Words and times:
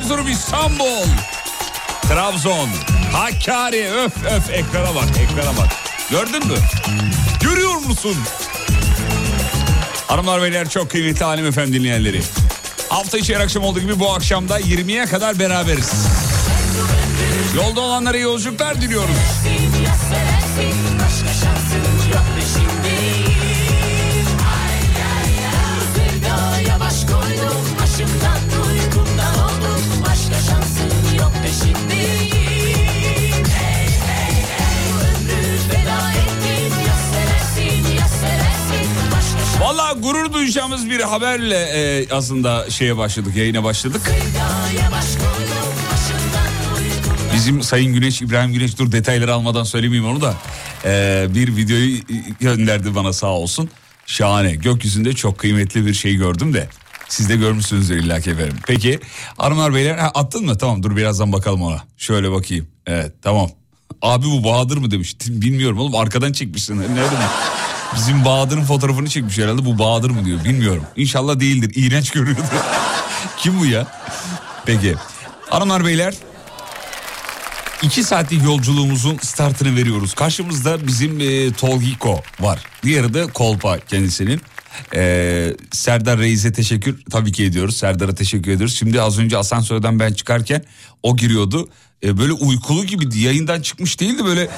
Erzurum, 0.00 0.28
İstanbul, 0.28 1.06
Trabzon, 2.02 2.68
Hakkari, 3.12 3.90
öf 3.90 4.12
öf 4.24 4.50
ekrana 4.50 4.94
bak, 4.94 5.04
ekrana 5.18 5.56
bak. 5.56 5.68
Gördün 6.10 6.46
mü? 6.46 6.54
Görüyor 7.40 7.74
musun? 7.74 8.16
Hanımlar 10.06 10.42
beyler 10.42 10.68
çok 10.68 10.90
kıymetli 10.90 11.24
hanımefendi 11.24 11.72
dinleyenleri. 11.72 12.22
Hafta 12.88 13.18
içi 13.18 13.36
her 13.36 13.40
akşam 13.40 13.64
olduğu 13.64 13.80
gibi 13.80 14.00
bu 14.00 14.12
akşam 14.12 14.48
da 14.48 14.60
20'ye 14.60 15.06
kadar 15.06 15.38
beraberiz. 15.38 15.92
Yolda 17.56 17.80
olanlara 17.80 18.16
yolculuklar 18.16 18.80
diliyoruz. 18.80 19.16
Ya 19.84 19.94
seversin 19.94 20.74
başka 20.98 21.40
gurur 40.02 40.32
duyacağımız 40.32 40.90
bir 40.90 41.00
haberle 41.00 41.56
e, 41.56 42.06
aslında 42.10 42.70
şeye 42.70 42.96
başladık, 42.96 43.36
yayına 43.36 43.64
başladık. 43.64 44.10
Bizim 47.34 47.62
Sayın 47.62 47.94
Güneş, 47.94 48.22
İbrahim 48.22 48.52
Güneş 48.52 48.78
dur 48.78 48.92
detayları 48.92 49.34
almadan 49.34 49.64
söylemeyeyim 49.64 50.10
onu 50.10 50.20
da. 50.20 50.34
Ee, 50.84 51.26
bir 51.34 51.56
videoyu 51.56 51.98
gönderdi 52.40 52.94
bana 52.94 53.12
sağ 53.12 53.26
olsun. 53.26 53.70
Şahane. 54.06 54.54
Gökyüzünde 54.54 55.12
çok 55.12 55.38
kıymetli 55.38 55.86
bir 55.86 55.94
şey 55.94 56.14
gördüm 56.16 56.54
de. 56.54 56.68
Siz 57.08 57.28
de 57.28 57.36
görmüşsünüzdür 57.36 57.96
illa 57.96 58.20
ki 58.20 58.30
efendim. 58.30 58.56
Peki 58.66 59.00
hanımlar 59.36 59.74
beyler 59.74 59.98
ha, 59.98 60.10
attın 60.14 60.44
mı? 60.44 60.58
Tamam 60.58 60.82
dur 60.82 60.96
birazdan 60.96 61.32
bakalım 61.32 61.62
ona. 61.62 61.82
Şöyle 61.96 62.30
bakayım. 62.30 62.68
Evet 62.86 63.12
tamam. 63.22 63.50
Abi 64.02 64.26
bu 64.26 64.44
Bahadır 64.44 64.76
mı 64.76 64.90
demiş. 64.90 65.16
Bilmiyorum 65.28 65.78
oğlum 65.78 65.94
arkadan 65.94 66.32
çekmişsin. 66.32 66.80
Nereden? 66.80 67.28
Bizim 67.96 68.24
Bahadır'ın 68.24 68.64
fotoğrafını 68.64 69.08
çekmiş 69.08 69.38
herhalde. 69.38 69.64
Bu 69.64 69.78
Bahadır 69.78 70.10
mı 70.10 70.24
diyor. 70.24 70.44
Bilmiyorum. 70.44 70.84
İnşallah 70.96 71.40
değildir. 71.40 71.72
İğrenç 71.74 72.10
görüyordu. 72.10 72.40
Kim 73.36 73.60
bu 73.60 73.66
ya? 73.66 73.86
Peki. 74.66 74.94
Hanımlar 75.50 75.84
beyler 75.84 76.14
İki 77.82 78.04
saatlik 78.04 78.44
yolculuğumuzun 78.44 79.18
startını 79.22 79.76
veriyoruz. 79.76 80.14
Karşımızda 80.14 80.86
bizim 80.86 81.20
e, 81.20 81.52
Tolgiko 81.52 82.22
var. 82.40 82.64
Diğeri 82.82 83.14
de 83.14 83.26
Kolpa 83.26 83.78
kendisinin. 83.78 84.40
E, 84.94 85.54
Serdar 85.72 86.18
Reis'e 86.18 86.52
teşekkür 86.52 87.04
tabii 87.10 87.32
ki 87.32 87.44
ediyoruz. 87.44 87.76
Serdar'a 87.76 88.14
teşekkür 88.14 88.50
ediyoruz. 88.50 88.76
Şimdi 88.76 89.02
az 89.02 89.18
önce 89.18 89.36
asansörden 89.36 90.00
ben 90.00 90.12
çıkarken 90.12 90.64
o 91.02 91.16
giriyordu. 91.16 91.68
E, 92.04 92.18
böyle 92.18 92.32
uykulu 92.32 92.84
gibiydi. 92.84 93.18
Yayından 93.20 93.60
çıkmış 93.60 94.00
değildi 94.00 94.24
böyle 94.24 94.48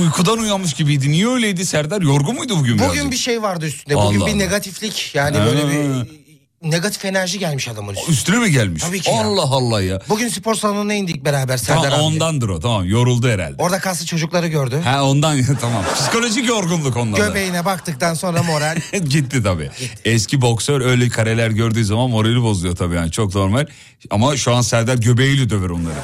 uykudan 0.00 0.38
uyanmış 0.38 0.72
gibiydi. 0.74 1.10
Niye 1.12 1.28
öyleydi 1.28 1.66
Serdar? 1.66 2.02
Yorgun 2.02 2.34
muydu 2.34 2.56
bugün 2.58 2.78
Bugün 2.78 2.90
birazcık? 2.92 3.12
bir 3.12 3.16
şey 3.16 3.42
vardı 3.42 3.66
üstünde. 3.66 3.96
Bugün 3.96 4.06
Allah 4.20 4.26
bir 4.26 4.32
Allah. 4.32 4.36
negatiflik 4.38 5.10
yani 5.14 5.36
böyle 5.36 5.68
bir 5.68 6.22
negatif 6.70 7.04
enerji 7.04 7.38
gelmiş 7.38 7.68
adamın 7.68 7.94
üstüne. 7.94 8.14
Üstüne 8.14 8.36
mi 8.38 8.50
gelmiş? 8.50 8.82
Tabii 8.82 9.00
ki 9.00 9.10
ya. 9.10 9.24
Allah 9.24 9.42
Allah 9.42 9.82
ya. 9.82 10.00
Bugün 10.08 10.28
spor 10.28 10.54
salonuna 10.54 10.94
indik 10.94 11.24
beraber 11.24 11.56
Serdar 11.56 11.82
Tamam, 11.90 11.98
abi. 11.98 12.02
ondandır 12.14 12.48
o 12.48 12.60
tamam 12.60 12.84
yoruldu 12.84 13.28
herhalde. 13.28 13.54
Orada 13.62 13.78
kaslı 13.78 14.06
çocukları 14.06 14.46
gördü. 14.48 14.80
Ha 14.84 15.04
ondan 15.04 15.38
tamam. 15.60 15.84
Psikolojik 15.94 16.48
yorgunluk 16.48 16.96
ondan. 16.96 17.20
da. 17.20 17.26
Göbeğine 17.28 17.64
baktıktan 17.64 18.14
sonra 18.14 18.42
moral. 18.42 18.76
Gitti 19.08 19.42
tabii. 19.42 19.70
Eski 20.04 20.40
boksör 20.40 20.80
öyle 20.80 21.08
kareler 21.08 21.50
gördüğü 21.50 21.84
zaman 21.84 22.10
morali 22.10 22.42
bozuyor 22.42 22.76
tabii 22.76 22.94
yani 22.94 23.10
çok 23.10 23.34
normal. 23.34 23.66
Ama 24.10 24.36
şu 24.36 24.54
an 24.54 24.60
Serdar 24.60 24.98
göbeğiyle 24.98 25.50
döver 25.50 25.70
onları. 25.70 25.94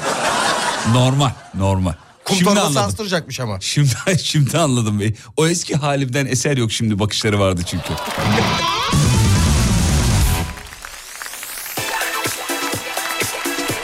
Normal, 0.93 1.31
normal. 1.53 1.93
Kum 2.25 2.37
Şimdi 2.37 2.49
anladım. 2.49 2.77
astıracakmış 2.77 3.39
ama. 3.39 3.59
Şimdi, 3.59 3.91
şimdi 4.23 4.57
anladım. 4.57 4.99
Bey. 4.99 5.15
O 5.37 5.47
eski 5.47 5.75
halimden 5.75 6.25
eser 6.25 6.57
yok 6.57 6.71
şimdi 6.71 6.99
bakışları 6.99 7.39
vardı 7.39 7.61
çünkü. 7.65 7.93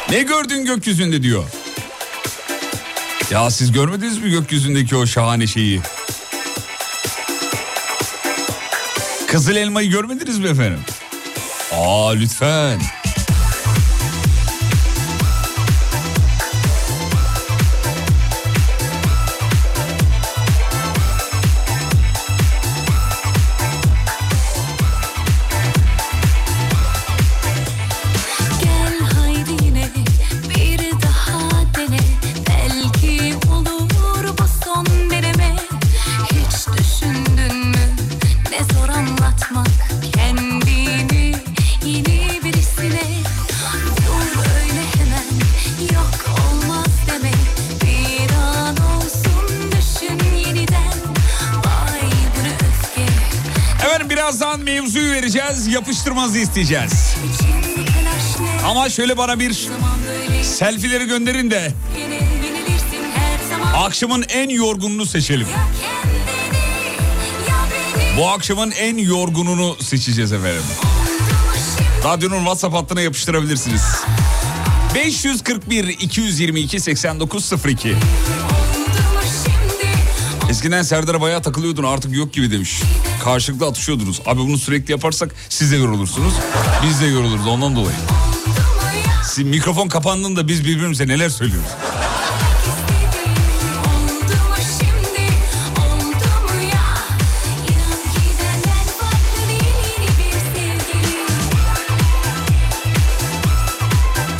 ne 0.09 0.21
gördün 0.23 0.65
gökyüzünde 0.65 1.23
diyor. 1.23 1.43
Ya 3.31 3.51
siz 3.51 3.71
görmediniz 3.71 4.17
mi 4.17 4.29
gökyüzündeki 4.29 4.95
o 4.95 5.05
şahane 5.05 5.47
şeyi? 5.47 5.81
Kızıl 9.27 9.55
elmayı 9.55 9.89
görmediniz 9.89 10.39
mi 10.39 10.47
efendim? 10.47 10.79
Aa 11.73 12.09
lütfen. 12.11 12.81
Yapıştırmanızı 55.75 56.37
isteyeceğiz. 56.37 57.15
Ama 58.65 58.89
şöyle 58.89 59.17
bana 59.17 59.39
bir 59.39 59.69
selfileri 60.43 61.05
gönderin 61.05 61.51
de 61.51 61.73
akşamın 63.75 64.25
en 64.29 64.49
yorgununu 64.49 65.05
seçelim. 65.05 65.47
Bu 68.17 68.29
akşamın 68.29 68.71
en 68.71 68.97
yorgununu 68.97 69.75
seçeceğiz 69.81 70.31
efendim. 70.31 70.61
Radyonun 72.03 72.37
WhatsApp 72.37 72.75
hattına 72.75 73.01
yapıştırabilirsiniz. 73.01 73.81
541 74.95 75.87
222 75.87 76.79
8902 76.79 77.89
oldu 77.89 77.95
mu 77.95 77.99
şimdi 79.43 80.51
Eskiden 80.51 80.81
Serdar'a 80.81 81.21
bayağı 81.21 81.41
takılıyordun 81.41 81.83
artık 81.83 82.15
yok 82.15 82.33
gibi 82.33 82.51
demiş 82.51 82.81
karşılıklı 83.25 83.65
atışıyordunuz. 83.67 84.21
Abi 84.25 84.39
bunu 84.39 84.57
sürekli 84.57 84.91
yaparsak 84.91 85.35
siz 85.49 85.71
de 85.71 85.75
yorulursunuz. 85.75 86.33
Biz 86.83 87.01
de 87.01 87.05
yoruluruz 87.05 87.47
ondan 87.47 87.75
dolayı. 87.75 87.95
Siz, 89.23 89.45
mikrofon 89.45 89.87
kapandığında 89.87 90.47
biz 90.47 90.65
birbirimize 90.65 91.07
neler 91.07 91.29
söylüyoruz. 91.29 91.69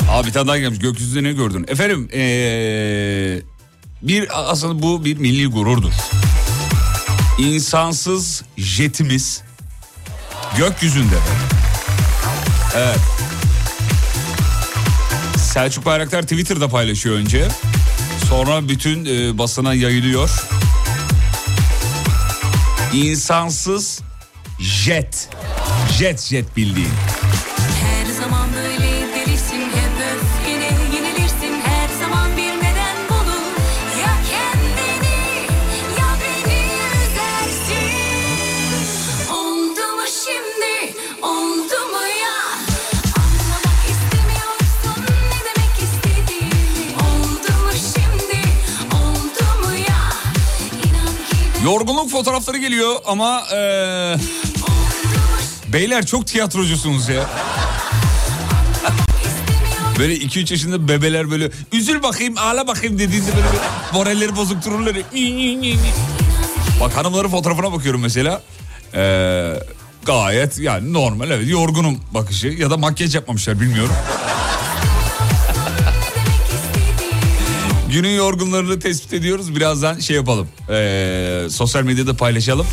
Abi 0.09 0.31
tane 0.31 0.47
daha 0.47 0.57
gelmiş. 0.57 0.79
Gökyüzünde 0.79 1.23
ne 1.23 1.33
gördün? 1.33 1.65
Efendim 1.67 2.09
ee, 2.13 3.41
bir 4.01 4.51
aslında 4.51 4.81
bu 4.81 5.05
bir 5.05 5.17
milli 5.17 5.47
gururdur. 5.47 5.93
İnsansız 7.37 8.43
jetimiz 8.57 9.41
gökyüzünde. 10.57 11.15
Evet. 12.75 12.99
Selçuk 15.37 15.85
Bayraktar 15.85 16.21
Twitter'da 16.21 16.67
paylaşıyor 16.67 17.15
önce. 17.15 17.47
Sonra 18.29 18.69
bütün 18.69 19.05
e, 19.05 19.37
basına 19.37 19.73
yayılıyor. 19.73 20.29
İnsansız 22.93 24.01
jet. 24.59 25.29
Jet 25.97 26.21
jet 26.21 26.57
bildiğin. 26.57 26.93
Yorgunluk 51.75 52.09
fotoğrafları 52.09 52.57
geliyor 52.57 52.95
ama 53.05 53.43
e, 53.55 53.59
beyler 55.73 56.05
çok 56.05 56.27
tiyatrocusunuz 56.27 57.09
ya. 57.09 57.23
Böyle 59.99 60.15
2-3 60.15 60.53
yaşında 60.53 60.87
bebeler 60.87 61.31
böyle 61.31 61.51
üzül 61.71 62.03
bakayım 62.03 62.37
ağla 62.37 62.67
bakayım 62.67 62.99
dediğinde 62.99 63.27
böyle 63.35 63.47
bir 63.47 63.97
moralleri 63.97 64.35
bozuk 64.35 64.65
dururlar. 64.65 64.95
Bak 66.81 66.97
hanımların 66.97 67.29
fotoğrafına 67.29 67.71
bakıyorum 67.71 68.01
mesela. 68.01 68.41
Ee, 68.93 69.53
gayet 70.05 70.59
yani 70.59 70.93
normal 70.93 71.31
evet 71.31 71.49
yorgunum 71.49 71.99
bakışı 72.11 72.47
ya 72.47 72.69
da 72.69 72.77
makyaj 72.77 73.15
yapmamışlar 73.15 73.59
bilmiyorum. 73.59 73.95
Günün 77.95 78.15
yorgunlarını 78.15 78.79
tespit 78.79 79.13
ediyoruz. 79.13 79.55
Birazdan 79.55 79.99
şey 79.99 80.15
yapalım. 80.15 80.47
Ee, 80.69 81.47
sosyal 81.49 81.83
medyada 81.83 82.17
paylaşalım. 82.17 82.67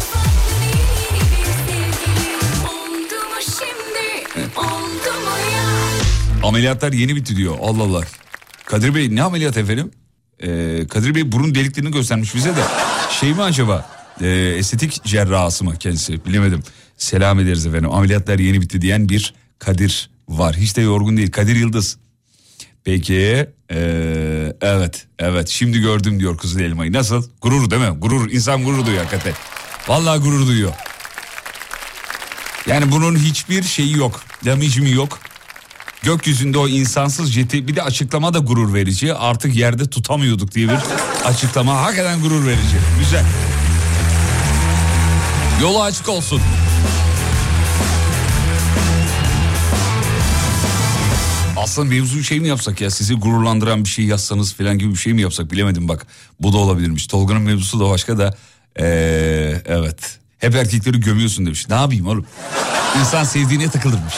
Ameliyatlar 6.43 6.93
yeni 6.93 7.17
bitti 7.17 7.37
diyor. 7.37 7.57
Allah 7.61 7.83
Allah. 7.83 8.03
Kadir 8.65 8.95
Bey 8.95 9.17
ne 9.17 9.23
ameliyat 9.23 9.57
efendim? 9.57 9.91
Ee, 10.41 10.87
Kadir 10.91 11.15
Bey 11.15 11.33
burun 11.33 11.55
deliklerini 11.55 11.91
göstermiş 11.91 12.35
bize 12.35 12.57
de. 12.57 12.63
Şey 13.21 13.35
mi 13.35 13.43
acaba? 13.43 13.91
Ee, 14.21 14.55
estetik 14.59 15.05
cerrahası 15.05 15.65
mı 15.65 15.77
kendisi? 15.79 16.25
Bilemedim. 16.25 16.63
Selam 16.97 17.41
ederiz 17.41 17.67
efendim. 17.67 17.91
Ameliyatlar 17.93 18.39
yeni 18.39 18.61
bitti 18.61 18.81
diyen 18.81 19.09
bir 19.09 19.35
Kadir 19.59 20.11
var. 20.29 20.57
Hiç 20.57 20.77
de 20.77 20.81
yorgun 20.81 21.17
değil. 21.17 21.31
Kadir 21.31 21.57
Yıldız. 21.57 21.99
Peki 22.85 23.47
ee, 23.75 24.53
evet 24.61 25.07
evet 25.19 25.49
şimdi 25.49 25.81
gördüm 25.81 26.21
diyor 26.21 26.39
Kızıl 26.39 26.61
Elmayı. 26.61 26.93
Nasıl? 26.93 27.25
Gurur 27.43 27.71
değil 27.71 27.83
mi? 27.83 27.99
Gurur. 27.99 28.31
insan 28.31 28.65
gurur 28.65 28.87
duyuyor 28.87 29.05
hakikaten. 29.05 29.35
Vallahi 29.89 30.21
gurur 30.21 30.47
duyuyor. 30.47 30.73
Yani 32.67 32.93
bunun 32.93 33.17
hiçbir 33.17 33.63
şeyi 33.63 33.97
yok. 33.97 34.21
Damage'mi 34.45 34.91
yok. 34.91 35.19
Gökyüzünde 36.03 36.59
o 36.59 36.69
insansız 36.69 37.31
jeti 37.31 37.69
bir 37.69 37.77
de 37.77 37.83
açıklama 37.83 38.35
da 38.35 38.39
gurur 38.39 38.75
verici. 38.75 39.15
Artık 39.15 39.55
yerde 39.57 39.91
tutamıyorduk 39.91 40.53
diye 40.53 40.69
bir 40.69 40.79
açıklama. 41.25 41.83
Hakikaten 41.83 42.21
gurur 42.21 42.47
verici. 42.47 42.77
Güzel. 42.99 43.25
Yolu 45.63 45.83
açık 45.83 46.09
olsun. 46.09 46.41
Aslında 51.63 51.89
mevzu 51.89 52.23
şey 52.23 52.41
mi 52.41 52.49
yapsak 52.49 52.81
ya 52.81 52.91
sizi 52.91 53.15
gururlandıran 53.15 53.85
bir 53.85 53.89
şey 53.89 54.05
yazsanız 54.05 54.55
falan 54.55 54.79
gibi 54.79 54.91
bir 54.91 54.99
şey 54.99 55.13
mi 55.13 55.21
yapsak 55.21 55.53
bilemedim 55.53 55.89
bak. 55.89 56.07
Bu 56.41 56.53
da 56.53 56.57
olabilirmiş. 56.57 57.07
Tolga'nın 57.07 57.43
mevzusu 57.43 57.81
da 57.81 57.91
başka 57.91 58.19
da 58.19 58.37
ee, 58.81 59.63
evet. 59.67 60.19
Hep 60.39 60.55
erkekleri 60.55 61.01
gömüyorsun 61.01 61.47
demiş. 61.47 61.69
Ne 61.69 61.75
yapayım 61.75 62.07
oğlum? 62.07 62.27
İnsan 63.01 63.25
sevdiğine 63.25 63.71
takılırmış. 63.71 64.15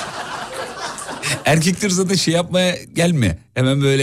Erkekler 1.45 1.91
zaten 1.91 2.15
şey 2.15 2.35
yapmaya 2.35 2.77
gelme. 2.95 3.39
Hemen 3.55 3.83
böyle 3.83 4.03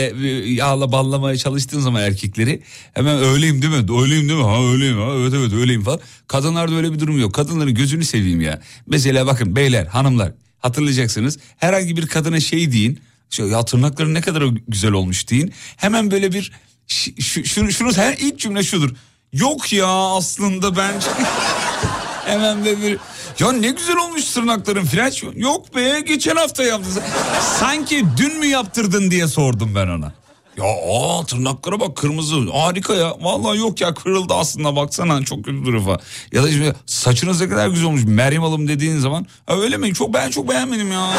yağla 0.51 0.91
ballamaya 0.91 1.37
çalıştığın 1.37 1.79
zaman 1.79 2.01
erkekleri 2.01 2.61
hemen 2.93 3.17
öyleyim 3.17 3.61
değil 3.61 3.73
mi? 3.73 4.01
Öyleyim 4.01 4.29
değil 4.29 4.39
mi? 4.39 4.45
Ha 4.45 4.71
öyleyim 4.71 4.97
ha 4.97 5.13
evet 5.17 5.33
evet 5.33 5.53
öyleyim 5.53 5.83
falan. 5.83 5.99
Kadınlarda 6.27 6.75
öyle 6.75 6.93
bir 6.93 6.99
durum 6.99 7.19
yok. 7.19 7.33
Kadınların 7.33 7.73
gözünü 7.73 8.05
seveyim 8.05 8.41
ya. 8.41 8.61
Mesela 8.87 9.27
bakın 9.27 9.55
beyler 9.55 9.85
hanımlar 9.85 10.31
hatırlayacaksınız. 10.59 11.37
Herhangi 11.57 11.97
bir 11.97 12.07
kadına 12.07 12.39
şey 12.39 12.71
deyin. 12.71 12.99
Şu, 13.31 13.47
ya 13.47 13.65
tırnakların 13.65 14.13
ne 14.13 14.21
kadar 14.21 14.43
güzel 14.67 14.91
olmuş 14.91 15.29
deyin. 15.29 15.53
Hemen 15.77 16.11
böyle 16.11 16.31
bir 16.31 16.51
şu, 16.87 17.45
şunu, 17.45 17.71
şunu 17.71 17.97
her 17.97 18.13
ilk 18.13 18.39
cümle 18.39 18.63
şudur. 18.63 18.89
Yok 19.33 19.73
ya 19.73 19.87
aslında 19.87 20.75
ben 20.77 20.93
Hemen 22.25 22.65
böyle 22.65 22.81
bir 22.81 22.97
ya 23.39 23.51
ne 23.51 23.69
güzel 23.69 23.97
olmuş 23.97 24.25
tırnakların 24.25 24.85
filan. 24.85 25.11
Yok 25.35 25.75
be 25.75 25.99
geçen 25.99 26.35
hafta 26.35 26.63
yaptın. 26.63 27.03
Sanki 27.59 28.05
dün 28.17 28.39
mü 28.39 28.45
yaptırdın 28.45 29.11
diye 29.11 29.27
sordum 29.27 29.75
ben 29.75 29.87
ona. 29.87 30.13
Ya 30.57 30.63
aa 30.65 31.25
tırnaklara 31.25 31.79
bak 31.79 31.97
kırmızı 31.97 32.51
harika 32.51 32.93
ya. 32.93 33.15
Vallahi 33.21 33.57
yok 33.57 33.81
ya 33.81 33.93
kırıldı 33.93 34.33
aslında 34.33 34.75
baksana 34.75 35.23
çok 35.23 35.45
kötü 35.45 35.65
durumu 35.65 35.85
falan. 35.85 35.99
Ya 36.31 36.43
da 36.43 36.51
şimdi 36.51 36.75
saçınız 36.85 37.41
ne 37.41 37.49
kadar 37.49 37.67
güzel 37.67 37.85
olmuş 37.85 38.03
Meryem 38.05 38.43
Hanım 38.43 38.67
dediğin 38.67 38.99
zaman. 38.99 39.25
Öyle 39.47 39.77
mi? 39.77 39.93
Çok 39.93 40.13
ben 40.13 40.29
çok 40.29 40.49
beğenmedim 40.49 40.91
ya. 40.91 41.13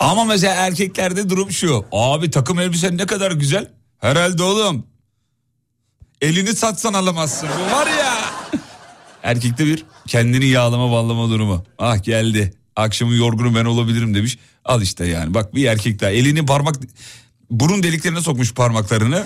Ama 0.00 0.24
mesela 0.24 0.54
erkeklerde 0.54 1.30
durum 1.30 1.50
şu. 1.52 1.84
Abi 1.92 2.30
takım 2.30 2.58
elbisen 2.58 2.98
ne 2.98 3.06
kadar 3.06 3.32
güzel. 3.32 3.70
Herhalde 3.98 4.42
oğlum. 4.42 4.86
Elini 6.20 6.54
satsan 6.54 6.94
alamazsın. 6.94 7.48
Bu 7.58 7.76
var 7.76 7.86
ya. 7.86 8.14
Erkekte 9.22 9.66
bir 9.66 9.84
kendini 10.06 10.46
yağlama 10.46 10.92
ballama 10.92 11.30
durumu. 11.30 11.64
Ah 11.78 12.02
geldi. 12.02 12.54
Akşamın 12.76 13.16
yorgunu 13.16 13.54
ben 13.54 13.64
olabilirim 13.64 14.14
demiş. 14.14 14.38
Al 14.64 14.82
işte 14.82 15.06
yani 15.06 15.34
bak 15.34 15.54
bir 15.54 15.64
erkek 15.64 16.00
daha 16.00 16.10
elini 16.10 16.46
parmak 16.46 16.74
burun 17.50 17.82
deliklerine 17.82 18.20
sokmuş 18.20 18.54
parmaklarını. 18.54 19.24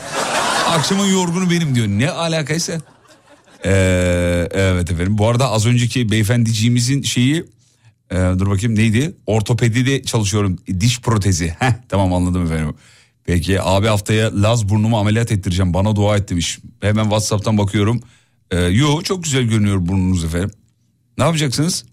Akşamın 0.69 1.07
yorgunu 1.07 1.51
benim 1.51 1.75
diyor. 1.75 1.87
Ne 1.87 2.11
alakaysa. 2.11 2.73
Ee, 3.65 4.49
evet 4.51 4.91
efendim. 4.91 5.19
Bu 5.19 5.29
arada 5.29 5.51
az 5.51 5.67
önceki 5.67 6.11
beyefendiciğimizin 6.11 7.03
şeyi 7.03 7.45
e, 8.13 8.39
dur 8.39 8.51
bakayım 8.51 8.75
neydi? 8.75 9.17
Ortopedide 9.27 10.03
çalışıyorum. 10.03 10.59
Diş 10.81 11.01
protezi. 11.01 11.49
Heh, 11.59 11.73
tamam 11.89 12.13
anladım 12.15 12.45
efendim. 12.47 12.75
Peki 13.25 13.63
abi 13.63 13.87
haftaya 13.87 14.43
Laz 14.43 14.69
burnumu 14.69 14.99
ameliyat 14.99 15.33
ettireceğim. 15.33 15.75
Bana 15.75 15.97
dua 15.97 16.17
et 16.17 16.31
demiş. 16.31 16.59
Hemen 16.81 17.03
Whatsapp'tan 17.03 17.59
bakıyorum. 17.59 18.01
Ee, 18.51 18.61
yo 18.61 19.03
çok 19.03 19.25
güzel 19.25 19.43
görünüyor 19.43 19.79
burnunuz 19.89 20.25
efendim. 20.25 20.51
Ne 21.19 21.25
yapacaksınız? 21.25 21.85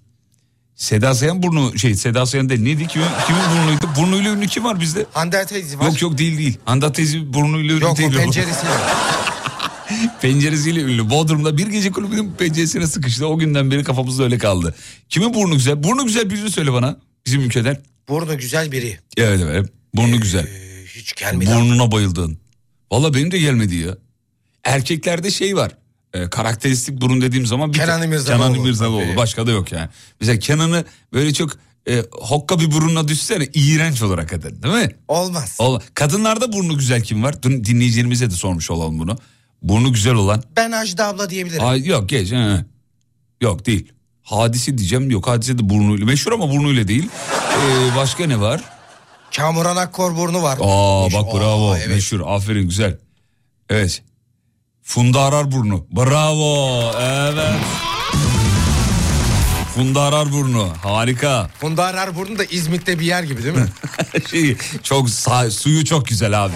Seda 0.75 1.15
Sayan 1.15 1.43
burnu 1.43 1.77
şey 1.79 1.95
Seda 1.95 2.25
Sayan 2.25 2.49
değil 2.49 2.61
neydi 2.61 2.87
kimin, 2.87 3.05
kimin 3.27 3.41
burnuydu? 3.51 3.89
Burnuyla 3.97 4.31
ünlü 4.31 4.47
kim 4.47 4.63
var 4.63 4.79
bizde? 4.79 5.05
Hande 5.13 5.45
teyze 5.45 5.79
var. 5.79 5.85
Yok 5.85 6.01
yok 6.01 6.17
değil 6.17 6.37
değil. 6.37 6.57
Handa 6.65 6.91
teyze 6.91 7.33
burnuyla 7.33 7.75
ünlü 7.75 7.83
Yok 7.83 7.97
değil. 7.97 8.09
o 8.13 8.17
o. 8.17 8.21
penceresi. 8.21 8.65
Penceresiyle 10.21 10.79
ünlü. 10.81 11.09
Bodrum'da 11.09 11.57
bir 11.57 11.67
gece 11.67 11.91
kulübünün 11.91 12.31
penceresine 12.31 12.87
sıkıştı. 12.87 13.27
O 13.27 13.37
günden 13.37 13.71
beri 13.71 13.83
kafamızda 13.83 14.23
öyle 14.23 14.37
kaldı. 14.37 14.75
Kimin 15.09 15.33
burnu 15.33 15.53
güzel? 15.53 15.83
Burnu 15.83 16.05
güzel 16.05 16.29
birini 16.29 16.51
söyle 16.51 16.73
bana. 16.73 16.97
Bizim 17.25 17.41
ülkeden. 17.41 17.77
Burnu 18.09 18.37
güzel 18.37 18.71
biri. 18.71 18.99
Evet 19.17 19.39
evet. 19.43 19.69
Burnu 19.93 20.21
güzel. 20.21 20.45
Ee, 20.47 20.85
hiç 20.95 21.15
gelmedi. 21.15 21.49
Burnuna 21.55 21.91
bayıldın. 21.91 22.37
Valla 22.91 23.13
benim 23.13 23.31
de 23.31 23.39
gelmedi 23.39 23.75
ya. 23.75 23.97
Erkeklerde 24.63 25.31
şey 25.31 25.55
var. 25.55 25.71
E, 26.13 26.29
karakteristik 26.29 27.01
burun 27.01 27.21
dediğim 27.21 27.45
zaman 27.45 27.73
bir 27.73 27.77
Kenan 27.77 28.01
İmirzalıoğlu. 28.03 28.43
Kenan 28.43 28.59
İmirzalıoğlu. 28.59 29.15
Başka 29.15 29.47
da 29.47 29.51
yok 29.51 29.71
yani. 29.71 29.89
Mesela 30.21 30.39
Kenan'ı 30.39 30.85
böyle 31.13 31.33
çok 31.33 31.51
e, 31.89 32.03
hokka 32.11 32.59
bir 32.59 32.71
burunla 32.71 33.07
düşsene 33.07 33.47
iğrenç 33.53 34.01
olur 34.01 34.17
hakikaten 34.17 34.63
değil 34.63 34.73
mi? 34.75 34.95
Olmaz. 35.07 35.55
Ol- 35.59 35.79
Kadınlarda 35.93 36.53
burnu 36.53 36.77
güzel 36.77 37.03
kim 37.03 37.23
var? 37.23 37.43
Dün 37.43 37.63
dinleyicilerimize 37.63 38.29
de 38.29 38.33
sormuş 38.35 38.71
olalım 38.71 38.99
bunu. 38.99 39.17
Burnu 39.61 39.93
güzel 39.93 40.13
olan. 40.13 40.43
Ben 40.55 40.71
Ajda 40.71 41.07
abla 41.07 41.29
diyebilirim. 41.29 41.65
Ay, 41.65 41.85
yok 41.85 42.09
geç. 42.09 42.31
he. 42.31 42.65
Yok 43.41 43.65
değil. 43.65 43.91
Hadisi 44.23 44.77
diyeceğim 44.77 45.11
yok 45.11 45.27
hadise 45.27 45.57
de 45.57 45.69
burnuyla 45.69 46.05
meşhur 46.05 46.31
ama 46.31 46.49
burnuyla 46.49 46.87
değil. 46.87 47.09
Ee, 47.33 47.95
başka 47.95 48.25
ne 48.27 48.39
var? 48.41 48.61
Kamuran 49.35 49.75
Akkor 49.75 50.15
burnu 50.15 50.41
var. 50.43 50.57
Aa 50.61 51.03
Meşhur. 51.03 51.19
bak 51.19 51.33
bravo 51.33 51.71
Aa, 51.71 51.77
evet. 51.77 51.87
meşhur 51.89 52.21
aferin 52.25 52.63
güzel. 52.69 52.97
Evet. 53.69 54.03
Funda 54.83 55.21
Arar 55.21 55.51
burnu. 55.51 55.85
Bravo 55.91 56.81
evet. 57.01 57.59
Funda 59.75 60.01
Ararburnu 60.01 60.67
harika. 60.83 61.49
Funda 61.61 61.85
Ararburnu 61.85 62.37
da 62.39 62.43
İzmit'te 62.45 62.99
bir 62.99 63.05
yer 63.05 63.23
gibi 63.23 63.43
değil 63.43 63.55
mi? 63.55 63.65
şey, 64.31 64.57
çok 64.83 65.07
sa- 65.09 65.51
suyu 65.51 65.85
çok 65.85 66.07
güzel 66.07 66.45
abi. 66.45 66.53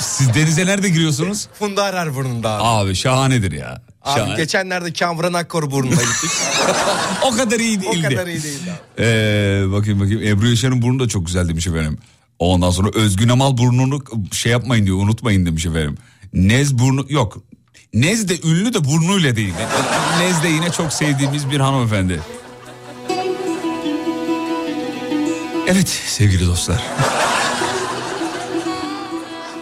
Siz 0.00 0.34
denize 0.34 0.66
nerede 0.66 0.88
giriyorsunuz? 0.88 1.48
Funda 1.58 1.84
Ararburnu'nda 1.84 2.50
abi. 2.50 2.62
Abi 2.88 2.94
şahanedir 2.94 3.52
ya. 3.52 3.82
Abi 4.02 4.18
Şahane. 4.20 4.36
geçenlerde 4.36 4.92
Kamran 4.92 5.32
Akkor 5.32 5.70
burnuna 5.70 5.90
gittik. 5.94 6.30
O 7.24 7.30
kadar 7.30 7.60
iyi 7.60 7.78
o 7.78 7.82
değildi. 7.92 8.08
kadar 8.08 8.26
iyi 8.26 8.42
değildi 8.42 8.72
abi. 8.72 9.04
Ee, 9.04 9.64
bakayım 9.72 10.00
bakayım. 10.00 10.22
Ebru 10.22 10.48
Yaşar'ın 10.48 10.82
burnu 10.82 11.00
da 11.00 11.08
çok 11.08 11.26
güzel 11.26 11.48
demiş 11.48 11.66
efendim. 11.66 11.98
Ondan 12.38 12.70
sonra 12.70 12.88
Özgün 12.94 13.28
Amal 13.28 13.56
burnunu 13.58 14.02
şey 14.32 14.52
yapmayın 14.52 14.86
diyor 14.86 14.96
unutmayın 14.96 15.46
demiş 15.46 15.66
efendim. 15.66 15.96
Nez 16.32 16.78
burnu 16.78 17.06
yok. 17.08 17.38
Nez 17.94 18.28
de 18.28 18.40
ünlü 18.48 18.74
de 18.74 18.84
burnuyla 18.84 19.36
değil. 19.36 19.54
Nez 20.18 20.42
de 20.42 20.48
yine 20.48 20.72
çok 20.72 20.92
sevdiğimiz 20.92 21.50
bir 21.50 21.60
hanımefendi. 21.60 22.20
Evet 25.66 25.88
sevgili 25.88 26.46
dostlar. 26.46 26.82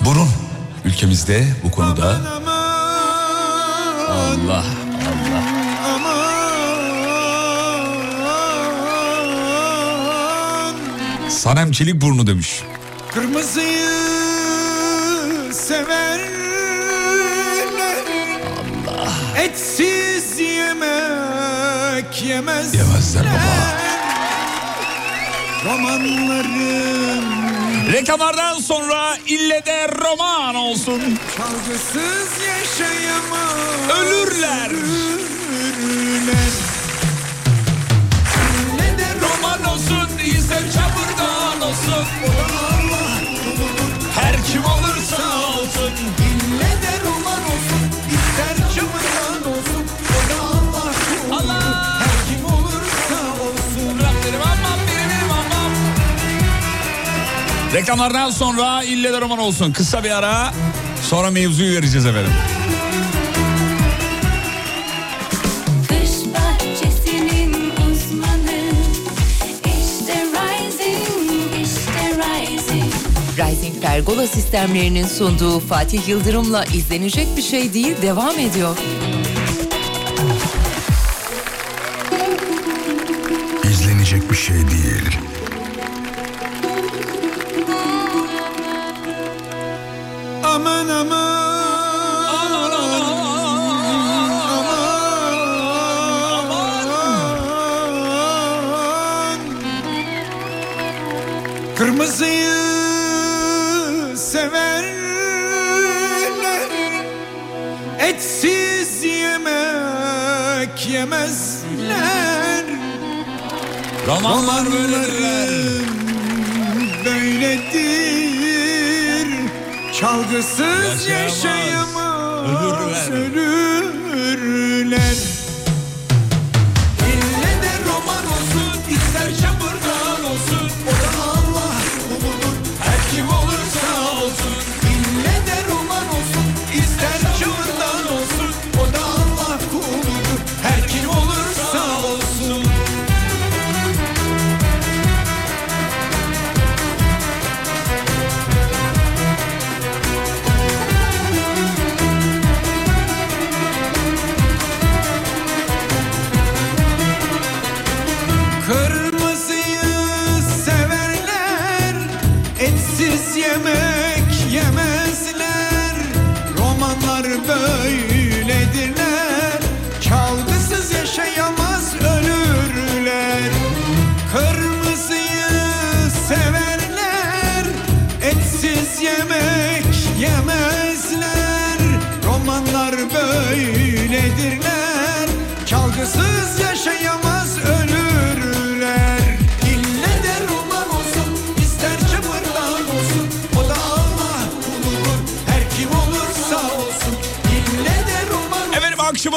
Burun 0.01 0.29
ülkemizde 0.85 1.47
bu 1.65 1.71
konuda 1.71 2.21
Allah 4.09 4.65
Allah. 4.65 4.65
Sanem 11.29 11.73
Çelik 11.73 12.01
burnu 12.01 12.27
demiş. 12.27 12.63
Kırmızıyı 13.15 13.89
severler 15.53 16.46
Etsiz 19.57 20.39
yemek 20.41 22.23
yemezler 22.23 22.79
Yemezler 22.79 23.25
baba. 23.25 23.77
Romanların 25.65 27.25
Reklamlardan 27.93 28.59
sonra 28.61 29.17
ille 29.27 29.63
de 29.67 29.89
roman 29.89 30.55
olsun. 30.55 31.01
çalgısız 31.37 32.29
yaşayamaz 32.49 33.99
Ölürler. 34.01 34.71
Ölürler 34.71 36.53
Ne 38.75 38.99
de 38.99 39.07
Roman 39.21 39.65
olsun, 39.75 40.09
ister 40.25 40.63
çamurdan 40.73 41.61
olsun. 41.69 42.07
Her 44.15 44.37
kim 44.53 44.65
olursa 44.65 45.23
olsun. 45.49 45.93
Ne 46.59 46.83
de 46.83 46.86
Reklamlardan 57.77 58.31
sonra 58.31 58.83
ille 58.83 59.13
de 59.13 59.21
roman 59.21 59.39
olsun. 59.39 59.73
Kısa 59.73 60.05
bir 60.05 60.11
ara 60.11 60.55
sonra 61.03 61.31
mevzuyu 61.31 61.77
vereceğiz 61.77 62.07
efendim. 62.07 62.33
Rising 73.39 73.83
Pergola 73.83 74.27
sistemlerinin 74.27 75.07
sunduğu 75.07 75.61
Fatih 75.61 76.09
Yıldırım'la 76.09 76.65
izlenecek 76.65 77.27
bir 77.37 77.43
şey 77.43 77.75
değil 77.75 78.03
devam 78.03 78.39
ediyor. 78.39 78.77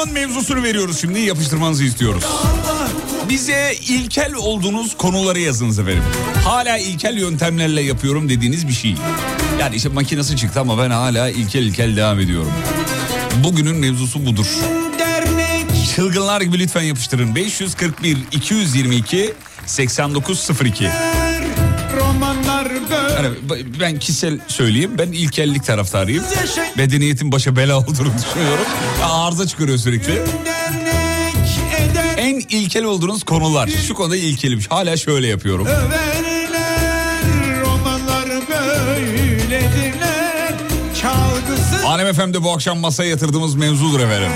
Akşamın 0.00 0.20
mevzusunu 0.20 0.62
veriyoruz 0.62 1.00
şimdi 1.00 1.20
yapıştırmanızı 1.20 1.84
istiyoruz. 1.84 2.24
Bize 3.28 3.74
ilkel 3.88 4.34
olduğunuz 4.34 4.96
konuları 4.96 5.40
yazınız 5.40 5.78
efendim. 5.78 6.02
Hala 6.44 6.78
ilkel 6.78 7.18
yöntemlerle 7.18 7.82
yapıyorum 7.82 8.28
dediğiniz 8.28 8.68
bir 8.68 8.72
şey. 8.72 8.94
Yani 9.60 9.76
işte 9.76 9.88
makinesi 9.88 10.36
çıktı 10.36 10.60
ama 10.60 10.78
ben 10.78 10.90
hala 10.90 11.30
ilkel 11.30 11.62
ilkel 11.62 11.96
devam 11.96 12.20
ediyorum. 12.20 12.52
Bugünün 13.44 13.76
mevzusu 13.76 14.26
budur. 14.26 14.46
Çılgınlar 15.96 16.40
gibi 16.40 16.58
lütfen 16.58 16.82
yapıştırın. 16.82 17.34
541 17.34 18.18
222 18.32 19.34
8902. 19.66 20.90
Yani 23.24 23.36
ben 23.80 23.98
kişisel 23.98 24.38
söyleyeyim 24.48 24.90
ben 24.98 25.12
ilkellik 25.12 25.64
taraftarıyım. 25.64 26.24
Medeniyetin 26.76 27.32
başa 27.32 27.56
bela 27.56 27.78
olduğunu 27.78 28.12
düşünüyorum. 28.26 28.64
Arıza 29.04 29.46
çıkarıyor 29.46 29.78
sürekli. 29.78 30.22
En 32.16 32.34
ilkel 32.34 32.84
olduğunuz 32.84 33.24
konular. 33.24 33.70
Şu 33.88 33.94
konuda 33.94 34.16
ilkelim. 34.16 34.60
Hala 34.68 34.96
şöyle 34.96 35.26
yapıyorum. 35.26 35.68
Alem 41.86 42.14
FM'de 42.14 42.42
bu 42.42 42.52
akşam 42.52 42.78
masaya 42.78 43.10
yatırdığımız 43.10 43.54
mevzudur 43.54 44.00
efendim. 44.00 44.30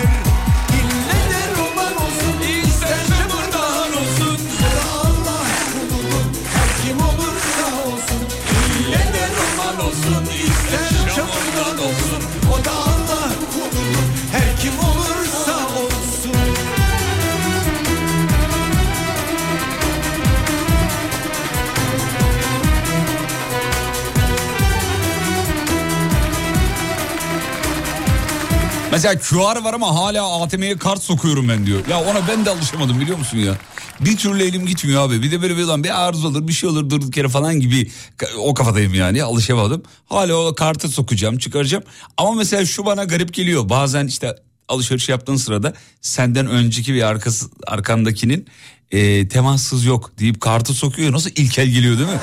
Mesela 28.94 29.18
QR 29.18 29.64
var 29.64 29.74
ama 29.74 29.94
hala 29.94 30.42
ATM'ye 30.42 30.78
kart 30.78 31.02
sokuyorum 31.02 31.48
ben 31.48 31.66
diyor. 31.66 31.86
Ya 31.90 32.00
ona 32.00 32.28
ben 32.28 32.44
de 32.44 32.50
alışamadım 32.50 33.00
biliyor 33.00 33.18
musun 33.18 33.38
ya? 33.38 33.54
Bir 34.00 34.16
türlü 34.16 34.42
elim 34.42 34.66
gitmiyor 34.66 35.08
abi. 35.08 35.22
Bir 35.22 35.30
de 35.30 35.42
böyle 35.42 35.56
bir 35.56 35.64
lan 35.64 35.84
bir 35.84 36.04
arıza 36.04 36.28
olur 36.28 36.48
bir 36.48 36.52
şey 36.52 36.68
olur 36.68 36.90
durduk 36.90 37.16
yere 37.16 37.28
falan 37.28 37.60
gibi 37.60 37.90
o 38.38 38.54
kafadayım 38.54 38.94
yani 38.94 39.24
alışamadım. 39.24 39.82
Hala 40.06 40.34
o 40.34 40.54
kartı 40.54 40.88
sokacağım 40.88 41.38
çıkaracağım. 41.38 41.84
Ama 42.16 42.32
mesela 42.32 42.66
şu 42.66 42.86
bana 42.86 43.04
garip 43.04 43.34
geliyor. 43.34 43.68
Bazen 43.68 44.06
işte 44.06 44.36
alışveriş 44.68 45.08
yaptığın 45.08 45.36
sırada 45.36 45.74
senden 46.00 46.46
önceki 46.46 46.94
bir 46.94 47.02
arkası, 47.02 47.46
arkandakinin 47.66 48.46
e, 48.90 49.28
temassız 49.28 49.84
yok 49.84 50.12
deyip 50.18 50.40
kartı 50.40 50.74
sokuyor. 50.74 51.12
Nasıl 51.12 51.30
ilkel 51.30 51.66
geliyor 51.66 51.98
değil 51.98 52.08
mi? 52.08 52.20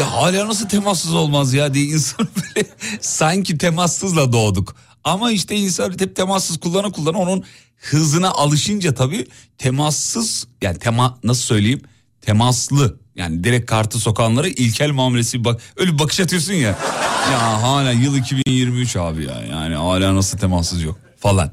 Ya 0.00 0.12
hala 0.12 0.48
nasıl 0.48 0.68
temassız 0.68 1.14
olmaz 1.14 1.54
ya 1.54 1.74
diye 1.74 1.84
insan 1.84 2.28
böyle 2.36 2.68
sanki 3.00 3.58
temassızla 3.58 4.32
doğduk. 4.32 4.76
Ama 5.04 5.30
işte 5.32 5.56
insan 5.56 5.90
hep 5.98 6.16
temassız 6.16 6.56
kullana 6.56 6.90
kullana 6.92 7.18
onun 7.18 7.44
hızına 7.76 8.30
alışınca 8.30 8.94
tabii 8.94 9.26
temassız 9.58 10.46
yani 10.62 10.78
tema 10.78 11.18
nasıl 11.24 11.42
söyleyeyim 11.42 11.80
temaslı 12.20 12.98
yani 13.16 13.44
direkt 13.44 13.66
kartı 13.66 13.98
sokanlara 13.98 14.48
ilkel 14.48 14.90
muamelesi 14.90 15.44
bak 15.44 15.60
öyle 15.76 15.98
bakış 15.98 16.20
atıyorsun 16.20 16.52
ya. 16.52 16.78
Ya 17.32 17.62
hala 17.62 17.92
yıl 17.92 18.16
2023 18.16 18.96
abi 18.96 19.24
ya 19.24 19.42
yani 19.50 19.74
hala 19.74 20.14
nasıl 20.14 20.38
temassız 20.38 20.82
yok 20.82 20.98
falan. 21.18 21.52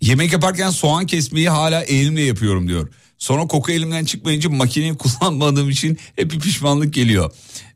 Yemek 0.00 0.32
yaparken 0.32 0.70
soğan 0.70 1.06
kesmeyi 1.06 1.48
hala 1.48 1.82
elimle 1.82 2.22
yapıyorum 2.22 2.68
diyor. 2.68 2.88
Sonra 3.18 3.46
koku 3.46 3.72
elimden 3.72 4.04
çıkmayınca 4.04 4.50
makineyi 4.50 4.94
kullanmadığım 4.98 5.70
için 5.70 5.98
hep 6.16 6.32
bir 6.32 6.40
pişmanlık 6.40 6.94
geliyor 6.94 7.32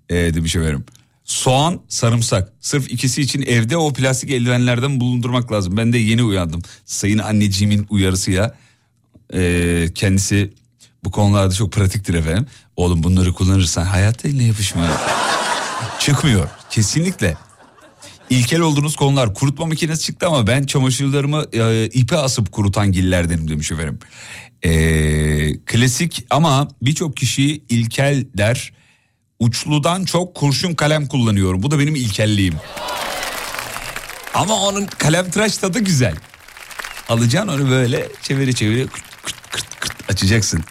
ee, 0.08 0.14
demiş 0.34 0.56
efendim. 0.56 0.84
Soğan, 1.30 1.80
sarımsak. 1.88 2.52
Sırf 2.60 2.92
ikisi 2.92 3.22
için 3.22 3.42
evde 3.42 3.76
o 3.76 3.92
plastik 3.92 4.30
eldivenlerden 4.30 5.00
bulundurmak 5.00 5.52
lazım. 5.52 5.76
Ben 5.76 5.92
de 5.92 5.98
yeni 5.98 6.22
uyandım. 6.22 6.62
Sayın 6.84 7.18
anneciğimin 7.18 7.86
uyarısıyla 7.90 8.56
ee, 9.34 9.88
kendisi 9.94 10.52
bu 11.04 11.10
konularda 11.10 11.54
çok 11.54 11.72
pratiktir 11.72 12.14
efendim. 12.14 12.46
Oğlum 12.76 13.02
bunları 13.02 13.32
kullanırsan 13.32 13.84
hayatta 13.84 14.28
eline 14.28 14.44
yapışmıyor. 14.44 14.88
Çıkmıyor 16.00 16.48
kesinlikle. 16.70 17.36
İlkel 18.30 18.60
olduğunuz 18.60 18.96
konular 18.96 19.34
kurutma 19.34 19.66
makinesi 19.66 20.02
çıktı 20.02 20.26
ama 20.26 20.46
ben 20.46 20.64
çamaşırlarımı 20.64 21.44
e, 21.52 21.86
ipe 21.86 22.16
asıp 22.16 22.52
kurutan 22.52 22.92
gillerdenim 22.92 23.48
demiş 23.48 23.72
efendim. 23.72 23.98
E, 24.62 24.70
klasik 25.66 26.26
ama 26.30 26.68
birçok 26.82 27.16
kişi 27.16 27.64
ilkel 27.68 28.26
der. 28.34 28.72
Uçludan 29.40 30.04
çok 30.04 30.34
kurşun 30.34 30.74
kalem 30.74 31.06
kullanıyorum. 31.06 31.62
Bu 31.62 31.70
da 31.70 31.78
benim 31.78 31.94
ilkelliğim. 31.94 32.54
Ama 34.34 34.54
onun 34.54 34.86
kalem 34.86 35.30
tıraş 35.30 35.56
tadı 35.58 35.78
güzel. 35.78 36.14
Alacaksın 37.08 37.48
onu 37.48 37.70
böyle 37.70 38.08
çeviri 38.22 38.54
çeviri 38.54 38.86
kırt 38.86 39.04
kırt 39.22 39.50
kırt 39.50 39.80
kırt 39.80 40.10
açacaksın. 40.10 40.64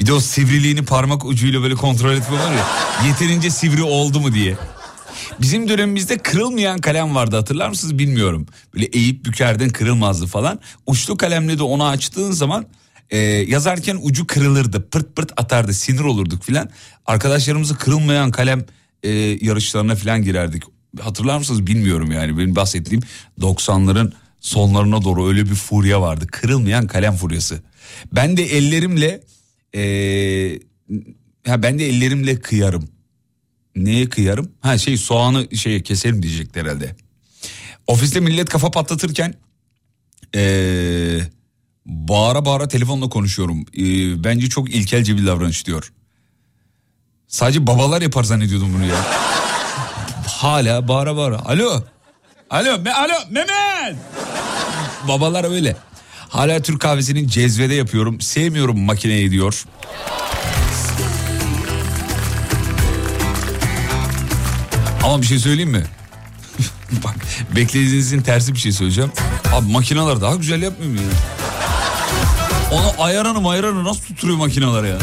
Bir 0.00 0.06
de 0.06 0.12
o 0.12 0.20
sivriliğini 0.20 0.84
parmak 0.84 1.24
ucuyla 1.24 1.62
böyle 1.62 1.74
kontrol 1.74 2.12
etme 2.12 2.38
var 2.38 2.52
ya. 2.52 2.66
Yeterince 3.06 3.50
sivri 3.50 3.82
oldu 3.82 4.20
mu 4.20 4.34
diye. 4.34 4.56
Bizim 5.40 5.68
dönemimizde 5.68 6.18
kırılmayan 6.18 6.78
kalem 6.78 7.14
vardı 7.14 7.36
hatırlar 7.36 7.68
mısınız 7.68 7.98
bilmiyorum. 7.98 8.46
Böyle 8.74 8.86
eğip 8.86 9.24
bükerdin 9.24 9.68
kırılmazdı 9.68 10.26
falan. 10.26 10.60
Uçlu 10.86 11.16
kalemle 11.16 11.58
de 11.58 11.62
onu 11.62 11.86
açtığın 11.86 12.32
zaman 12.32 12.66
e, 13.10 13.18
yazarken 13.18 13.98
ucu 14.02 14.26
kırılırdı. 14.26 14.88
Pırt 14.90 15.16
pırt 15.16 15.32
atardı 15.36 15.72
sinir 15.72 16.00
olurduk 16.00 16.42
filan. 16.42 16.70
Arkadaşlarımızı 17.06 17.78
kırılmayan 17.78 18.30
kalem 18.30 18.64
e, 19.02 19.10
yarışlarına 19.40 19.94
filan 19.94 20.22
girerdik. 20.22 20.62
Hatırlar 21.00 21.38
mısınız 21.38 21.66
bilmiyorum 21.66 22.12
yani 22.12 22.38
benim 22.38 22.56
bahsettiğim 22.56 23.02
90'ların 23.40 24.12
sonlarına 24.40 25.04
doğru 25.04 25.28
öyle 25.28 25.44
bir 25.44 25.54
furya 25.54 26.00
vardı. 26.00 26.26
Kırılmayan 26.26 26.86
kalem 26.86 27.16
furyası. 27.16 27.62
Ben 28.12 28.36
de 28.36 28.42
ellerimle 28.44 29.20
e, 29.74 29.82
ha 31.46 31.62
ben 31.62 31.78
de 31.78 31.88
ellerimle 31.88 32.40
kıyarım. 32.40 32.88
Neye 33.76 34.08
kıyarım? 34.08 34.52
Ha 34.60 34.78
şey 34.78 34.96
soğanı 34.96 35.56
şeye 35.56 35.82
keserim 35.82 36.22
diyecekti 36.22 36.60
herhalde. 36.60 36.96
Ofiste 37.86 38.20
millet 38.20 38.48
kafa 38.48 38.70
patlatırken 38.70 39.34
ee, 40.34 41.20
bağıra 41.86 42.44
bağıra 42.44 42.68
telefonla 42.68 43.08
konuşuyorum. 43.08 43.60
Ee, 43.60 44.24
bence 44.24 44.48
çok 44.48 44.74
ilkelce 44.74 45.16
bir 45.16 45.26
davranış 45.26 45.66
diyor. 45.66 45.92
Sadece 47.28 47.66
babalar 47.66 48.02
yapar 48.02 48.24
zannediyordum 48.24 48.74
bunu 48.74 48.86
ya. 48.86 48.96
Hala 50.26 50.88
bağıra 50.88 51.16
bağıra. 51.16 51.38
Alo. 51.44 51.82
Alo. 52.50 52.78
Me 52.78 52.92
alo 52.92 53.14
Mehmet. 53.30 53.96
Babalar 55.08 55.50
öyle. 55.50 55.76
Hala 56.28 56.62
Türk 56.62 56.80
kahvesinin 56.80 57.28
cezvede 57.28 57.74
yapıyorum. 57.74 58.20
Sevmiyorum 58.20 58.78
makineyi 58.80 59.30
diyor. 59.30 59.64
Ama 65.04 65.22
bir 65.22 65.26
şey 65.26 65.38
söyleyeyim 65.38 65.70
mi? 65.70 65.84
Bak 67.04 67.14
beklediğinizin 67.56 68.22
tersi 68.22 68.54
bir 68.54 68.58
şey 68.58 68.72
söyleyeceğim. 68.72 69.12
Abi 69.52 69.72
makineler 69.72 70.20
daha 70.20 70.34
güzel 70.34 70.62
yapmıyor 70.62 70.92
mu 70.92 71.00
ya? 71.00 71.08
Onu 72.72 72.92
ayarını 72.98 73.40
mayarını 73.40 73.84
nasıl 73.84 74.00
tutturuyor 74.00 74.38
makineler 74.38 74.84
ya? 74.84 74.98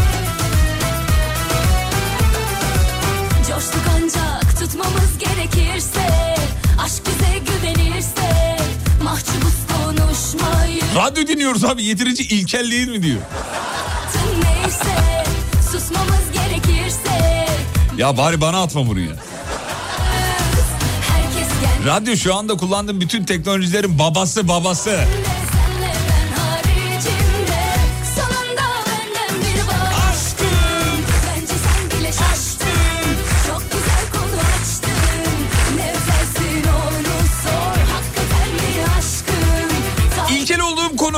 Coştuk 3.50 3.82
ancak 3.96 4.60
tutmamız 4.60 5.18
gerekirse 5.20 6.36
Aşk 6.84 7.04
bize 7.08 7.40
güvenirse 7.40 8.58
Mahcubuz 9.04 9.56
konuşmayı 9.68 10.82
Radyo 10.96 11.28
dinliyoruz 11.28 11.66
abi 11.66 11.84
yeterince 11.84 12.24
ilkel 12.24 12.72
değil 12.72 12.88
mi 12.88 13.04
diyor. 13.04 13.22
neyse 14.44 15.24
Susmamız 15.72 16.32
gerekirse 16.34 17.46
Ya 17.98 18.18
bari 18.18 18.42
bana 18.42 18.62
atma 18.64 18.88
bunu 18.88 19.00
ya. 19.00 19.12
Radyo 21.86 22.16
şu 22.16 22.36
anda 22.36 22.58
kullandığım 22.58 23.02
bütün 23.02 23.24
teknolojilerin 23.24 24.00
babası 24.00 24.48
babası. 24.48 25.06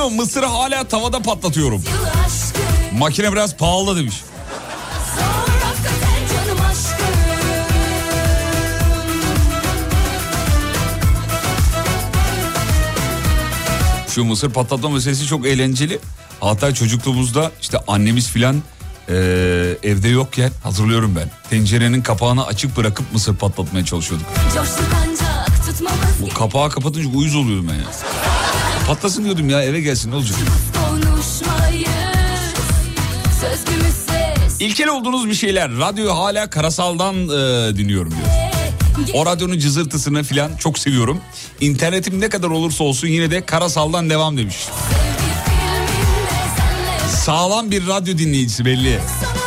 Konu 0.06 0.16
mısırı 0.16 0.46
hala 0.46 0.84
tavada 0.84 1.22
patlatıyorum. 1.22 1.82
Makine 2.98 3.32
biraz 3.32 3.56
pahalı 3.56 3.96
demiş. 3.96 4.14
Şu 14.08 14.24
mısır 14.24 14.50
patlatma 14.50 14.88
meselesi 14.90 15.26
çok 15.26 15.46
eğlenceli. 15.46 15.98
Hatta 16.40 16.74
çocukluğumuzda 16.74 17.50
işte 17.60 17.78
annemiz 17.88 18.28
filan 18.28 18.54
eee, 19.08 19.14
evde 19.82 20.08
yokken 20.08 20.50
hatırlıyorum 20.62 21.16
ben. 21.16 21.30
Tencerenin 21.50 22.02
kapağını 22.02 22.46
açık 22.46 22.76
bırakıp 22.76 23.12
mısır 23.12 23.36
patlatmaya 23.36 23.84
çalışıyorduk. 23.84 24.26
Bu 26.22 26.28
kapağı 26.34 26.70
kapatınca 26.70 27.08
uyuz 27.08 27.34
oluyordum 27.34 27.68
ben 27.70 27.74
ya. 27.74 28.15
Patlasın 28.86 29.24
diyordum 29.24 29.50
ya 29.50 29.62
eve 29.62 29.80
gelsin 29.80 30.10
ne 30.10 30.14
olacak? 30.14 30.36
İlkel 34.60 34.88
olduğunuz 34.88 35.28
bir 35.28 35.34
şeyler. 35.34 35.70
Radyoyu 35.78 36.10
hala 36.14 36.50
Karasal'dan 36.50 37.14
eee, 37.14 37.76
dinliyorum 37.76 38.10
diyor. 38.12 38.26
O 39.14 39.26
radyonun 39.26 39.58
cızırtısını 39.58 40.22
filan 40.22 40.56
çok 40.56 40.78
seviyorum. 40.78 41.20
İnternetim 41.60 42.20
ne 42.20 42.28
kadar 42.28 42.48
olursa 42.48 42.84
olsun 42.84 43.08
yine 43.08 43.30
de 43.30 43.46
Karasal'dan 43.46 44.10
devam 44.10 44.36
demiş. 44.38 44.56
Sağlam 47.24 47.70
bir 47.70 47.86
radyo 47.86 48.18
dinleyicisi 48.18 48.64
belli. 48.64 48.98
Sonunda 49.22 49.45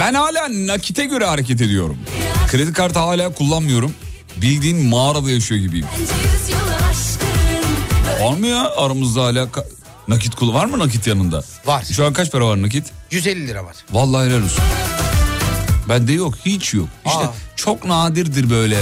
Ben 0.00 0.14
hala 0.14 0.48
nakite 0.50 1.04
göre 1.04 1.24
hareket 1.26 1.60
ediyorum. 1.60 1.98
Kredi 2.48 2.72
kartı 2.72 2.98
hala 2.98 3.32
kullanmıyorum. 3.34 3.94
Bildiğin 4.36 4.86
mağarada 4.86 5.30
yaşıyor 5.30 5.60
gibiyim. 5.60 5.86
Var 8.22 8.36
mı 8.36 8.46
ya 8.46 8.70
aramızda 8.76 9.22
hala 9.22 9.48
nakit 10.08 10.34
kulu 10.34 10.54
var 10.54 10.66
mı 10.66 10.78
nakit 10.78 11.06
yanında? 11.06 11.42
Var. 11.66 11.84
Şu 11.92 12.06
an 12.06 12.12
kaç 12.12 12.32
para 12.32 12.46
var 12.46 12.62
nakit? 12.62 12.86
150 13.10 13.48
lira 13.48 13.64
var. 13.64 13.76
Vallahi 13.90 14.28
helal 14.28 14.42
olsun. 14.42 14.64
Bende 15.88 16.12
yok 16.12 16.34
hiç 16.44 16.74
yok. 16.74 16.88
İşte 17.06 17.18
Aa. 17.18 17.32
çok 17.56 17.84
nadirdir 17.84 18.50
böyle. 18.50 18.78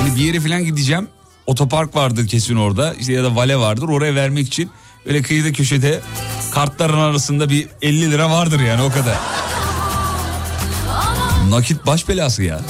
Hani 0.00 0.16
bir 0.16 0.20
yere 0.20 0.40
falan 0.40 0.64
gideceğim. 0.64 1.08
Otopark 1.46 1.96
vardır 1.96 2.26
kesin 2.28 2.56
orada. 2.56 2.94
İşte 2.94 3.12
ya 3.12 3.24
da 3.24 3.36
vale 3.36 3.56
vardır. 3.56 3.88
Oraya 3.88 4.14
vermek 4.14 4.46
için 4.46 4.70
öyle 5.06 5.22
kıyıda 5.22 5.52
köşede 5.52 6.00
kartların 6.54 6.98
arasında 6.98 7.50
bir 7.50 7.68
50 7.82 8.10
lira 8.10 8.30
vardır 8.30 8.60
yani 8.60 8.82
o 8.82 8.90
kadar. 8.92 9.16
Nakit 11.50 11.86
baş 11.86 12.08
belası 12.08 12.42
ya. 12.42 12.60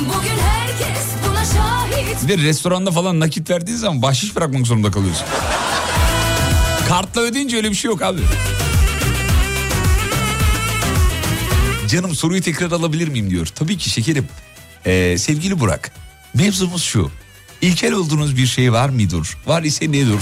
Bugün 0.00 0.38
herkes 0.42 1.04
buna 1.28 1.44
şahit 1.44 2.22
Bir 2.22 2.28
de 2.28 2.42
restoranda 2.42 2.90
falan 2.90 3.20
nakit 3.20 3.50
verdiğin 3.50 3.78
zaman 3.78 4.02
bahşiş 4.02 4.36
bırakmak 4.36 4.66
zorunda 4.66 4.90
kalıyorsun. 4.90 5.26
Kartla 6.88 7.20
ödeyince 7.20 7.56
öyle 7.56 7.70
bir 7.70 7.74
şey 7.76 7.88
yok 7.88 8.02
abi. 8.02 8.20
Canım 11.88 12.14
soruyu 12.14 12.42
tekrar 12.42 12.70
alabilir 12.72 13.08
miyim 13.08 13.30
diyor. 13.30 13.46
Tabii 13.46 13.78
ki 13.78 13.90
şekerim. 13.90 14.28
Ee, 14.86 15.18
sevgili 15.18 15.60
Burak. 15.60 15.90
Mevzumuz 16.34 16.82
şu. 16.82 17.10
İlkel 17.60 17.92
olduğunuz 17.92 18.36
bir 18.36 18.46
şey 18.46 18.72
var 18.72 18.88
mıdır? 18.88 19.36
Var 19.46 19.62
ise 19.62 19.92
nedir? 19.92 20.20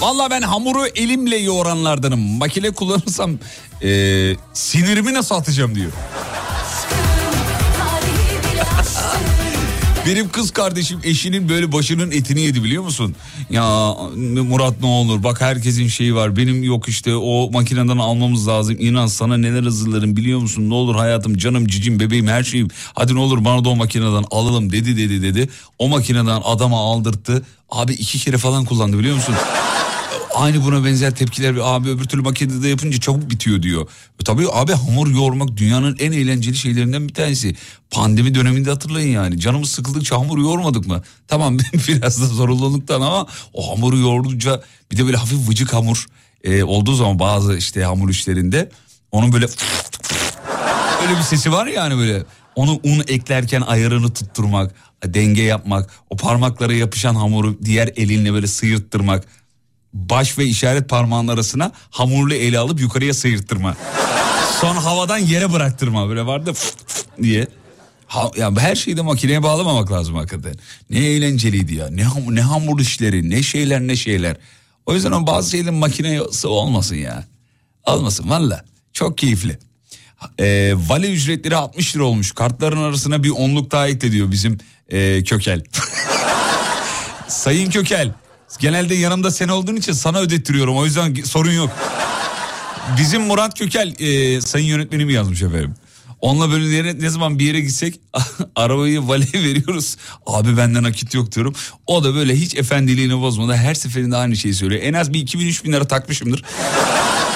Vallahi 0.00 0.30
ben 0.30 0.42
hamuru 0.42 0.86
elimle 0.86 1.36
yoğuranlardanım. 1.36 2.20
Makine 2.20 2.70
kullanırsam 2.70 3.38
ee, 3.82 4.36
sinirimi 4.52 5.14
nasıl 5.14 5.34
atacağım 5.34 5.74
diyor. 5.74 5.92
Benim 10.06 10.28
kız 10.28 10.50
kardeşim 10.50 11.00
eşinin 11.04 11.48
böyle 11.48 11.72
başının 11.72 12.10
etini 12.10 12.40
yedi 12.40 12.64
biliyor 12.64 12.82
musun? 12.82 13.14
Ya 13.50 13.94
Murat 14.16 14.80
ne 14.80 14.86
olur 14.86 15.22
bak 15.22 15.40
herkesin 15.40 15.88
şeyi 15.88 16.14
var 16.14 16.36
benim 16.36 16.62
yok 16.62 16.88
işte 16.88 17.16
o 17.16 17.50
makineden 17.50 17.98
almamız 17.98 18.48
lazım. 18.48 18.76
İnan 18.78 19.06
sana 19.06 19.36
neler 19.36 19.62
hazırlarım 19.62 20.16
biliyor 20.16 20.40
musun? 20.40 20.70
Ne 20.70 20.74
olur 20.74 20.94
hayatım 20.94 21.36
canım 21.36 21.66
cicim 21.66 22.00
bebeğim 22.00 22.26
her 22.26 22.42
şeyim. 22.44 22.68
Hadi 22.94 23.14
ne 23.14 23.18
olur 23.18 23.44
bana 23.44 23.64
da 23.64 23.68
o 23.68 23.76
makineden 23.76 24.24
alalım 24.30 24.72
dedi 24.72 24.96
dedi 24.96 25.22
dedi. 25.22 25.48
O 25.78 25.88
makineden 25.88 26.40
adama 26.44 26.78
aldırttı. 26.80 27.42
Abi 27.70 27.92
iki 27.92 28.18
kere 28.18 28.38
falan 28.38 28.64
kullandı 28.64 28.98
biliyor 28.98 29.14
musun? 29.16 29.34
Aynı 30.34 30.64
buna 30.64 30.84
benzer 30.84 31.14
tepkiler 31.14 31.56
ve 31.56 31.64
abi 31.64 31.88
öbür 31.88 32.04
türlü 32.04 32.22
makinede 32.22 32.68
yapınca 32.68 33.00
çabuk 33.00 33.30
bitiyor 33.30 33.62
diyor. 33.62 33.88
E 34.20 34.24
tabii 34.24 34.46
abi 34.52 34.72
hamur 34.72 35.08
yoğurmak 35.08 35.56
dünyanın 35.56 35.96
en 35.98 36.12
eğlenceli 36.12 36.56
şeylerinden 36.56 37.08
bir 37.08 37.14
tanesi. 37.14 37.54
Pandemi 37.90 38.34
döneminde 38.34 38.70
hatırlayın 38.70 39.12
yani. 39.12 39.40
Canımız 39.40 39.70
sıkıldıkça 39.70 40.18
hamur 40.18 40.38
yoğurmadık 40.38 40.86
mı? 40.86 41.02
Tamam 41.28 41.58
biraz 41.88 42.22
da 42.22 42.26
zorunluluktan 42.26 43.00
ama 43.00 43.26
o 43.52 43.70
hamuru 43.70 43.98
yoğurdukça 43.98 44.62
bir 44.92 44.96
de 44.96 45.06
böyle 45.06 45.16
hafif 45.16 45.48
vıcık 45.48 45.72
hamur 45.72 46.06
e, 46.44 46.62
olduğu 46.64 46.94
zaman 46.94 47.18
bazı 47.18 47.56
işte 47.56 47.84
hamur 47.84 48.10
işlerinde 48.10 48.70
onun 49.12 49.32
böyle 49.32 49.46
öyle 51.02 51.18
bir 51.18 51.22
sesi 51.22 51.52
var 51.52 51.66
ya 51.66 51.72
yani 51.72 51.98
böyle. 51.98 52.22
Onu 52.54 52.80
un 52.84 53.04
eklerken 53.08 53.60
ayarını 53.60 54.12
tutturmak, 54.12 54.74
denge 55.04 55.42
yapmak, 55.42 55.90
o 56.10 56.16
parmaklara 56.16 56.72
yapışan 56.72 57.14
hamuru 57.14 57.58
diğer 57.64 57.90
elinle 57.96 58.32
böyle 58.32 58.46
sıyırttırmak. 58.46 59.24
Baş 59.92 60.38
ve 60.38 60.44
işaret 60.44 60.88
parmağın 60.88 61.28
arasına 61.28 61.72
hamurlu 61.90 62.34
eli 62.34 62.58
alıp 62.58 62.80
yukarıya 62.80 63.14
sıyırttırma. 63.14 63.76
Son 64.60 64.76
havadan 64.76 65.18
yere 65.18 65.52
bıraktırma 65.52 66.08
böyle 66.08 66.26
vardı 66.26 66.52
fıt 66.52 66.76
fıt 66.86 67.06
diye. 67.22 67.46
Ha, 68.06 68.30
ya 68.36 68.56
her 68.56 68.74
şeyi 68.76 68.96
de 68.96 69.02
makineye 69.02 69.42
bağlamamak 69.42 69.92
lazım 69.92 70.14
hakikaten. 70.14 70.54
Ne 70.90 70.98
eğlenceliydi 70.98 71.74
ya. 71.74 71.88
Ne, 71.90 72.02
ham- 72.02 72.34
ne 72.34 72.40
hamur 72.40 72.80
işleri, 72.80 73.30
ne 73.30 73.42
şeyler 73.42 73.80
ne 73.80 73.96
şeyler. 73.96 74.36
O 74.86 74.94
yüzden 74.94 75.12
o 75.12 75.26
bazı 75.26 75.50
şeylerin 75.50 75.74
makinesi 75.74 76.46
olmasın 76.46 76.96
ya. 76.96 77.24
Olmasın 77.86 78.30
valla. 78.30 78.64
Çok 78.92 79.18
keyifli. 79.18 79.58
Ee, 80.40 80.74
vale 80.76 81.12
ücretleri 81.12 81.56
60 81.56 81.96
lira 81.96 82.04
olmuş. 82.04 82.32
Kartların 82.32 82.82
arasına 82.82 83.22
bir 83.22 83.30
onluk 83.30 83.70
daha 83.70 83.88
ekle 83.88 84.12
diyor 84.12 84.30
bizim 84.30 84.58
ee, 84.88 85.24
Kökel. 85.24 85.64
Sayın 87.28 87.70
Kökel. 87.70 88.12
Genelde 88.58 88.94
yanımda 88.94 89.30
sen 89.30 89.48
olduğun 89.48 89.76
için 89.76 89.92
sana 89.92 90.18
ödettiriyorum. 90.18 90.76
O 90.76 90.84
yüzden 90.84 91.14
sorun 91.14 91.52
yok. 91.52 91.70
Bizim 92.98 93.22
Murat 93.22 93.58
Kökel 93.58 93.94
e, 93.98 94.40
sayın 94.40 94.66
yönetmenim 94.66 95.10
yazmış 95.10 95.42
efendim. 95.42 95.74
Onunla 96.20 96.50
böyle 96.50 96.98
ne 97.00 97.10
zaman 97.10 97.38
bir 97.38 97.44
yere 97.44 97.60
gitsek 97.60 98.00
arabayı 98.56 99.08
valeye 99.08 99.32
veriyoruz. 99.44 99.96
Abi 100.26 100.56
benden 100.56 100.82
nakit 100.82 101.14
yok 101.14 101.32
diyorum. 101.32 101.54
O 101.86 102.04
da 102.04 102.14
böyle 102.14 102.36
hiç 102.36 102.54
efendiliğini 102.54 103.20
bozmadan 103.20 103.56
her 103.56 103.74
seferinde 103.74 104.16
aynı 104.16 104.36
şeyi 104.36 104.54
söylüyor. 104.54 104.82
En 104.82 104.92
az 104.94 105.12
bir 105.12 105.26
2000-3000 105.26 105.72
lira 105.72 105.84
takmışımdır. 105.88 106.42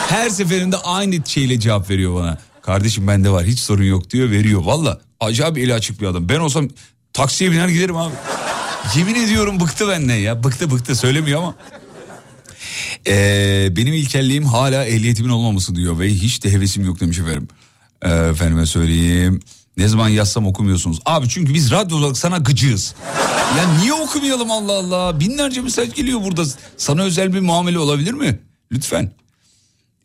Her 0.09 0.29
seferinde 0.31 0.77
aynı 0.77 1.16
şeyle 1.27 1.61
cevap 1.61 1.90
veriyor 1.90 2.14
bana. 2.14 2.38
Kardeşim 2.62 3.09
bende 3.09 3.31
var 3.31 3.44
hiç 3.44 3.59
sorun 3.59 3.85
yok 3.85 4.11
diyor 4.11 4.31
veriyor. 4.31 4.64
Valla 4.64 5.00
acayip 5.20 5.59
eli 5.59 5.74
açık 5.74 6.00
bir 6.00 6.07
adam. 6.07 6.29
Ben 6.29 6.38
olsam 6.40 6.68
taksiye 7.12 7.50
biner 7.50 7.68
giderim 7.68 7.96
abi. 7.96 8.14
Yemin 8.97 9.14
ediyorum 9.14 9.61
bıktı 9.61 9.88
benden 9.88 10.16
ya. 10.16 10.44
Bıktı 10.44 10.70
bıktı 10.70 10.97
söylemiyor 10.97 11.38
ama. 11.38 11.55
Ee, 13.07 13.68
benim 13.70 13.94
ilkelliğim 13.94 14.44
hala 14.44 14.85
ehliyetimin 14.85 15.29
olmaması 15.29 15.77
diyor 15.77 15.99
ve 15.99 16.09
hiç 16.09 16.44
de 16.44 16.53
hevesim 16.53 16.85
yok 16.85 17.01
demiş 17.01 17.18
efendim. 17.18 17.49
Ee, 18.03 18.11
efendime 18.11 18.66
söyleyeyim. 18.66 19.40
Ne 19.77 19.88
zaman 19.88 20.09
yazsam 20.09 20.47
okumuyorsunuz. 20.47 21.01
Abi 21.07 21.29
çünkü 21.29 21.55
biz 21.55 21.70
radyo 21.70 21.97
olarak 21.97 22.18
sana 22.18 22.38
gıcığız. 22.38 22.94
Ya 23.59 23.79
niye 23.79 23.92
okumayalım 23.92 24.51
Allah 24.51 24.73
Allah? 24.73 25.20
Binlerce 25.20 25.61
mesaj 25.61 25.94
geliyor 25.94 26.23
burada. 26.25 26.44
Sana 26.77 27.03
özel 27.03 27.33
bir 27.35 27.40
muamele 27.40 27.79
olabilir 27.79 28.12
mi? 28.12 28.38
Lütfen. 28.73 29.12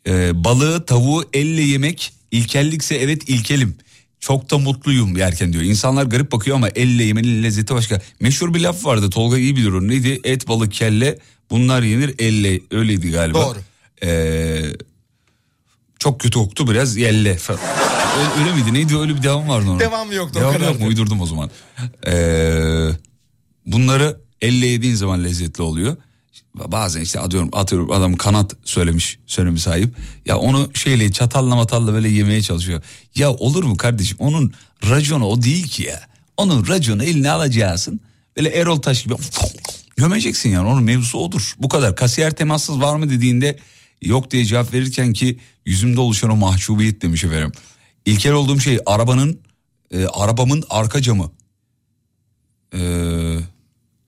Ee, 0.06 0.44
balığı 0.44 0.86
tavuğu 0.86 1.24
elle 1.32 1.62
yemek 1.62 2.12
ilkellikse 2.30 2.94
evet 2.94 3.28
ilkelim. 3.28 3.76
Çok 4.20 4.50
da 4.50 4.58
mutluyum 4.58 5.16
yerken 5.16 5.52
diyor. 5.52 5.64
İnsanlar 5.64 6.04
garip 6.04 6.32
bakıyor 6.32 6.56
ama 6.56 6.68
elle 6.68 7.04
yemenin 7.04 7.42
lezzeti 7.42 7.74
başka. 7.74 8.00
Meşhur 8.20 8.54
bir 8.54 8.60
laf 8.60 8.84
vardı 8.84 9.10
Tolga 9.10 9.38
iyi 9.38 9.56
bilir 9.56 9.72
onu. 9.72 9.88
Neydi? 9.88 10.20
Et 10.24 10.48
balık 10.48 10.72
kelle 10.72 11.18
bunlar 11.50 11.82
yenir 11.82 12.14
elle. 12.18 12.60
Öyleydi 12.70 13.10
galiba. 13.10 13.38
Doğru. 13.42 13.58
Ee, 14.02 14.62
çok 15.98 16.20
kötü 16.20 16.38
koktu 16.38 16.70
biraz 16.70 16.96
yelle 16.96 17.36
falan. 17.36 17.60
Öyle, 18.18 18.40
öyle 18.42 18.54
miydi? 18.54 18.74
Neydi? 18.74 18.98
Öyle 18.98 19.16
bir 19.16 19.22
devam 19.22 19.48
vardı 19.48 19.66
onun. 19.70 19.80
Devamı 19.80 20.14
yoktu, 20.14 20.38
o 20.38 20.40
Devam 20.40 20.52
kadardı. 20.54 20.72
yok 20.72 20.80
mu? 20.80 20.86
Uydurdum 20.88 21.20
o 21.20 21.26
zaman. 21.26 21.50
Ee, 22.06 22.88
bunları 23.66 24.20
elle 24.42 24.66
yediğin 24.66 24.94
zaman 24.94 25.24
lezzetli 25.24 25.62
oluyor. 25.62 25.96
Bazen 26.54 27.00
işte 27.00 27.20
atıyorum, 27.20 27.48
atıyorum 27.52 27.90
adam 27.90 28.16
kanat 28.16 28.56
söylemiş 28.64 29.18
söylemi 29.26 29.60
sahip. 29.60 29.94
Ya 30.26 30.38
onu 30.38 30.70
şeyle 30.74 31.12
çatalla 31.12 31.56
matalla 31.56 31.92
böyle 31.92 32.08
yemeye 32.08 32.42
çalışıyor. 32.42 32.82
Ya 33.14 33.30
olur 33.32 33.64
mu 33.64 33.76
kardeşim 33.76 34.16
onun 34.20 34.52
raconu 34.90 35.26
o 35.26 35.42
değil 35.42 35.68
ki 35.68 35.82
ya. 35.82 36.00
Onun 36.36 36.66
raconu 36.68 37.04
eline 37.04 37.30
alacaksın. 37.30 38.00
Böyle 38.36 38.48
Erol 38.48 38.76
Taş 38.76 39.02
gibi 39.02 39.14
gömeceksin 39.96 40.50
yani 40.50 40.68
onun 40.68 40.82
mevzusu 40.82 41.18
odur. 41.18 41.54
Bu 41.58 41.68
kadar 41.68 41.96
kasiyer 41.96 42.30
temassız 42.30 42.80
var 42.80 42.96
mı 42.96 43.10
dediğinde 43.10 43.58
yok 44.02 44.30
diye 44.30 44.44
cevap 44.44 44.72
verirken 44.72 45.12
ki 45.12 45.38
yüzümde 45.66 46.00
oluşan 46.00 46.30
o 46.30 46.36
mahcubiyet 46.36 47.02
demiş 47.02 47.24
efendim. 47.24 47.52
İlkel 48.06 48.32
olduğum 48.32 48.60
şey 48.60 48.78
arabanın 48.86 49.40
e, 49.90 50.06
arabamın 50.06 50.64
arka 50.70 51.02
camı. 51.02 51.30
Ee, 52.74 53.38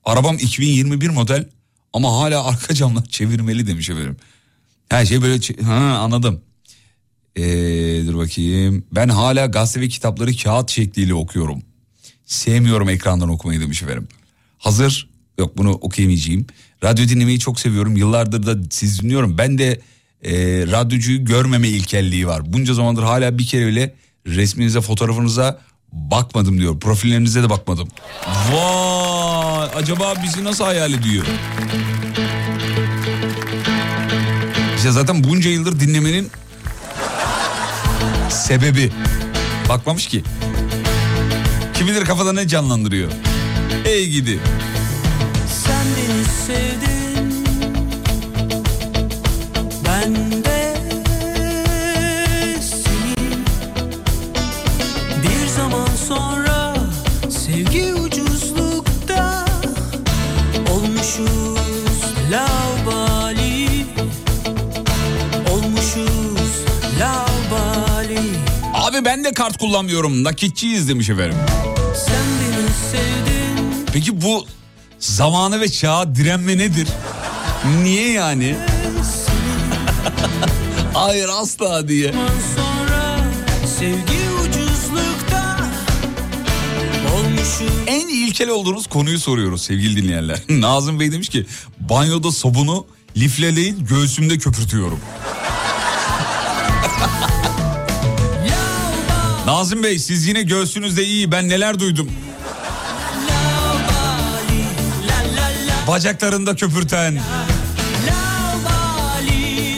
arabam 0.05 0.37
2021 0.37 1.11
model 1.11 1.49
ama 1.93 2.13
hala 2.13 2.45
arka 2.45 2.75
camlar 2.75 3.05
çevirmeli 3.09 3.67
demiş 3.67 3.91
efendim. 3.91 4.17
Her 4.89 5.07
şey 5.07 5.23
böyle 5.23 5.63
ha 5.63 5.75
anladım. 5.75 6.41
Ee, 7.37 7.43
dur 8.07 8.19
bakayım. 8.19 8.85
Ben 8.93 9.09
hala 9.09 9.47
gazete 9.47 9.81
ve 9.81 9.89
kitapları 9.89 10.37
kağıt 10.37 10.71
şekliyle 10.71 11.15
okuyorum. 11.15 11.63
Sevmiyorum 12.27 12.89
ekrandan 12.89 13.29
okumayı 13.29 13.61
demiş 13.61 13.83
efendim. 13.83 14.09
Hazır 14.59 15.09
yok 15.39 15.59
bunu 15.59 15.71
okuyamayacağım. 15.71 16.47
Radyo 16.85 17.09
dinlemeyi 17.09 17.39
çok 17.39 17.61
seviyorum. 17.61 17.97
Yıllardır 17.97 18.47
da 18.47 18.69
siz 18.71 19.03
dinliyorum. 19.03 19.39
Ben 19.39 19.59
de 19.59 19.81
e, 20.23 20.33
radyocuyu 20.67 21.25
görmeme 21.25 21.69
ilkelliği 21.69 22.27
var. 22.27 22.53
Bunca 22.53 22.75
zamandır 22.75 23.03
hala 23.03 23.39
bir 23.39 23.47
kere 23.47 23.67
bile 23.67 23.95
resminize 24.27 24.81
fotoğrafınıza 24.81 25.61
bakmadım 25.93 26.59
diyor. 26.59 26.81
Profillerinize 26.81 27.43
de 27.43 27.51
bakmadım. 27.51 27.89
Vay 28.27 29.22
acaba 29.63 30.15
bizi 30.25 30.45
nasıl 30.45 30.65
hayal 30.65 30.93
ediyor? 30.93 31.25
İşte 34.77 34.91
zaten 34.91 35.25
bunca 35.25 35.51
yıldır 35.51 35.81
dinlemenin 35.81 36.31
sebebi. 38.29 38.93
Bakmamış 39.69 40.07
ki. 40.07 40.25
Kim 41.75 41.87
bilir 41.87 42.05
kafada 42.05 42.33
ne 42.33 42.49
canlandırıyor. 42.49 43.11
Ey 43.85 44.09
gidi. 44.09 44.39
Sen 45.65 45.87
beni 45.97 46.25
sevdin 46.47 47.45
Ben 49.87 50.15
de 50.45 50.77
seni 52.61 53.37
Bir 55.23 55.47
zaman 55.47 55.89
sonra 56.09 56.52
Abi 69.03 69.09
ben 69.09 69.25
de 69.25 69.33
kart 69.33 69.59
kullanmıyorum. 69.59 70.25
Nakitçiyiz 70.25 70.89
demiş 70.89 71.11
efendim. 71.11 71.39
Peki 73.93 74.23
bu 74.23 74.47
zamanı 74.99 75.61
ve 75.61 75.69
çağa 75.69 76.15
direnme 76.15 76.59
nedir? 76.59 76.89
Niye 77.83 78.13
yani? 78.13 78.57
Hayır 80.95 81.29
asla 81.29 81.89
diye. 81.89 82.15
En 87.87 88.09
ilkel 88.09 88.49
olduğunuz 88.49 88.87
konuyu 88.87 89.19
soruyoruz 89.19 89.63
sevgili 89.63 90.03
dinleyenler. 90.03 90.43
Nazım 90.49 91.01
Bey 91.01 91.13
demiş 91.13 91.29
ki 91.29 91.47
banyoda 91.81 92.33
sabunu 92.33 92.87
lifle 93.17 93.57
değil 93.57 93.75
göğsümde 93.79 94.39
köpürtüyorum. 94.39 95.01
Nazım 99.53 99.83
Bey 99.83 99.99
siz 99.99 100.27
yine 100.27 100.43
göğsünüzde 100.43 101.05
iyi 101.05 101.33
ben 101.33 101.49
neler 101.49 101.81
duydum. 101.81 102.11
Bacaklarında 105.89 106.57
köpürten. 106.57 107.21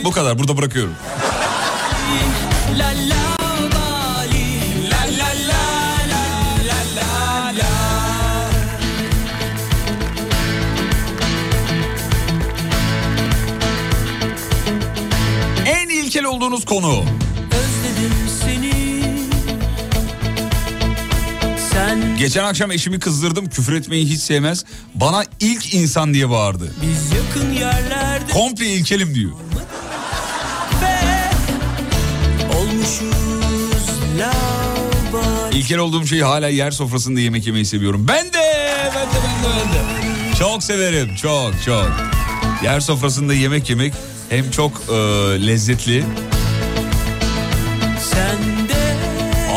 Bu 0.05 0.11
kadar 0.11 0.39
burada 0.39 0.57
bırakıyorum. 0.57 0.95
En 15.67 15.89
ilkel 15.89 16.25
olduğunuz 16.25 16.65
konu. 16.65 17.05
Geçen 22.19 22.45
akşam 22.45 22.71
eşimi 22.71 22.99
kızdırdım 22.99 23.49
küfür 23.49 23.73
etmeyi 23.73 24.07
hiç 24.07 24.21
sevmez. 24.21 24.65
Bana 24.95 25.25
ilk 25.41 25.75
insan 25.75 26.15
diye 26.15 26.31
bağırdı. 26.31 26.73
biz 26.83 27.13
yakın 27.13 27.53
yerlerde 27.53 28.33
Komple 28.33 28.67
ilkelim 28.67 29.15
diyor. 29.15 29.31
İlkel 35.53 35.79
olduğum 35.79 36.07
şeyi 36.07 36.25
hala 36.25 36.49
yer 36.49 36.71
sofrasında 36.71 37.21
yemek 37.21 37.47
yemeyi 37.47 37.65
seviyorum. 37.65 38.09
Ben 38.09 38.27
de, 38.27 38.39
ben 38.95 39.07
de, 39.07 39.17
ben 39.45 39.73
de, 39.73 39.79
ben 40.05 40.33
de. 40.33 40.37
Çok 40.39 40.63
severim, 40.63 41.15
çok, 41.15 41.53
çok. 41.65 41.91
Yer 42.65 42.81
sofrasında 42.81 43.35
yemek 43.35 43.71
yemek 43.71 43.95
hem 44.29 44.51
çok 44.51 44.83
e, 44.89 44.95
lezzetli. 45.47 46.05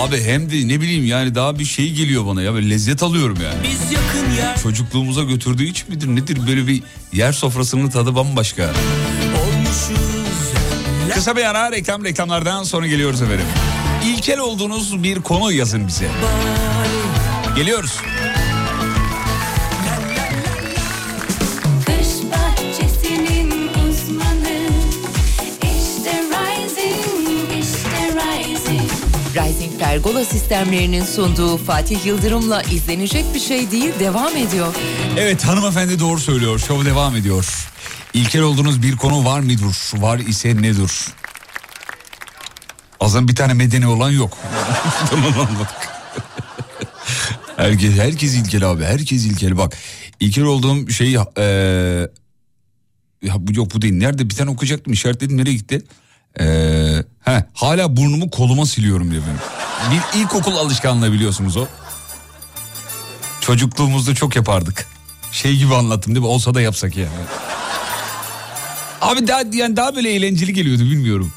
Abi 0.07 0.23
hem 0.23 0.49
de 0.51 0.67
ne 0.67 0.81
bileyim 0.81 1.05
yani 1.05 1.35
daha 1.35 1.59
bir 1.59 1.65
şey 1.65 1.93
geliyor 1.93 2.25
bana 2.25 2.41
ya. 2.41 2.53
Böyle 2.53 2.69
lezzet 2.69 3.03
alıyorum 3.03 3.37
yani. 3.43 3.55
biz 3.63 3.91
yakın 3.91 4.31
yer 4.37 4.57
Çocukluğumuza 4.63 5.23
götürdüğü 5.23 5.63
iç 5.63 5.87
midir 5.87 6.07
nedir 6.07 6.47
böyle 6.47 6.67
bir 6.67 6.83
yer 7.13 7.31
sofrasının 7.31 7.89
tadı 7.89 8.15
bambaşka. 8.15 8.63
olmuşuz 9.43 9.97
Kısa 11.13 11.35
bir 11.35 11.43
ara 11.45 11.71
reklam 11.71 12.03
reklamlardan 12.03 12.63
sonra 12.63 12.87
geliyoruz 12.87 13.21
efendim. 13.21 13.45
İlkel 14.05 14.39
olduğunuz 14.39 15.03
bir 15.03 15.21
konu 15.21 15.51
yazın 15.51 15.87
bize. 15.87 16.07
Geliyoruz. 17.55 17.93
Pergola 29.79 30.25
sistemlerinin 30.25 31.03
sunduğu 31.03 31.57
Fatih 31.57 32.05
Yıldırım'la 32.05 32.61
izlenecek 32.61 33.25
bir 33.33 33.39
şey 33.39 33.71
değil 33.71 33.93
devam 33.99 34.35
ediyor. 34.35 34.75
Evet 35.17 35.45
hanımefendi 35.45 35.99
doğru 35.99 36.19
söylüyor. 36.19 36.59
Şov 36.59 36.85
devam 36.85 37.15
ediyor. 37.15 37.67
İlkel 38.13 38.41
olduğunuz 38.41 38.81
bir 38.81 38.95
konu 38.95 39.25
var 39.25 39.39
mıdır? 39.39 40.01
Var 40.01 40.19
ise 40.19 40.61
nedir? 40.61 40.91
Azdan 42.99 43.27
bir 43.27 43.35
tane 43.35 43.53
medeni 43.53 43.87
olan 43.87 44.09
yok. 44.09 44.37
herkes, 47.57 47.93
herkes 47.93 48.35
ilkel 48.35 48.71
abi. 48.71 48.83
Herkes 48.83 49.25
ilkel. 49.25 49.57
Bak 49.57 49.77
ilkel 50.19 50.43
olduğum 50.43 50.89
şey... 50.89 51.13
eee 51.37 52.09
ya 53.21 53.33
bu 53.37 53.53
yok 53.53 53.73
bu 53.73 53.81
değil. 53.81 53.93
Nerede 53.93 54.29
bir 54.29 54.35
tane 54.35 54.49
okuyacaktım 54.49 54.93
işaretledim 54.93 55.37
nereye 55.37 55.53
gitti? 55.53 55.81
Ee, 56.39 57.03
he, 57.21 57.45
hala 57.53 57.97
burnumu 57.97 58.29
koluma 58.29 58.65
siliyorum 58.65 59.11
diyor 59.11 59.23
benim. 59.27 59.66
Bir 59.91 60.19
ilkokul 60.19 60.55
alışkanlığı 60.55 61.11
biliyorsunuz 61.11 61.57
o. 61.57 61.65
Çocukluğumuzda 63.41 64.15
çok 64.15 64.35
yapardık. 64.35 64.87
Şey 65.31 65.57
gibi 65.57 65.75
anlattım 65.75 66.15
değil 66.15 66.25
mi? 66.25 66.31
Olsa 66.31 66.53
da 66.53 66.61
yapsak 66.61 66.97
yani. 66.97 67.09
Abi 69.01 69.27
daha 69.27 69.41
yani 69.53 69.75
daha 69.77 69.95
böyle 69.95 70.09
eğlenceli 70.09 70.53
geliyordu 70.53 70.81
bilmiyorum. 70.83 71.33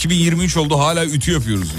2023 0.00 0.56
oldu 0.56 0.78
hala 0.78 1.04
ütü 1.04 1.32
yapıyoruz. 1.32 1.68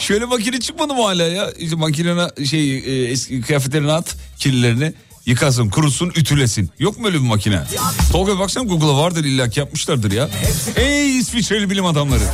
Şöyle 0.00 0.24
makine 0.24 0.60
çıkmadı 0.60 0.94
mı 0.94 1.02
hala 1.02 1.22
ya? 1.22 1.50
İşte 1.58 1.76
makinene 1.76 2.46
şey 2.46 2.78
e, 2.78 3.10
eski 3.10 3.40
kıyafetlerini 3.40 3.92
at 3.92 4.16
kirlilerini 4.38 4.92
yıkasın 5.26 5.68
kurusun 5.68 6.12
ütülesin. 6.16 6.70
Yok 6.78 6.98
mu 6.98 7.06
öyle 7.06 7.16
bir 7.16 7.22
makine? 7.26 7.62
Tolga 8.12 8.38
baksana 8.38 8.64
Google'a 8.64 8.96
vardır 8.96 9.24
illa 9.24 9.48
ki 9.48 9.60
yapmışlardır 9.60 10.12
ya. 10.12 10.28
Ey 10.76 11.18
İsviçreli 11.18 11.70
bilim 11.70 11.86
adamları. 11.86 12.24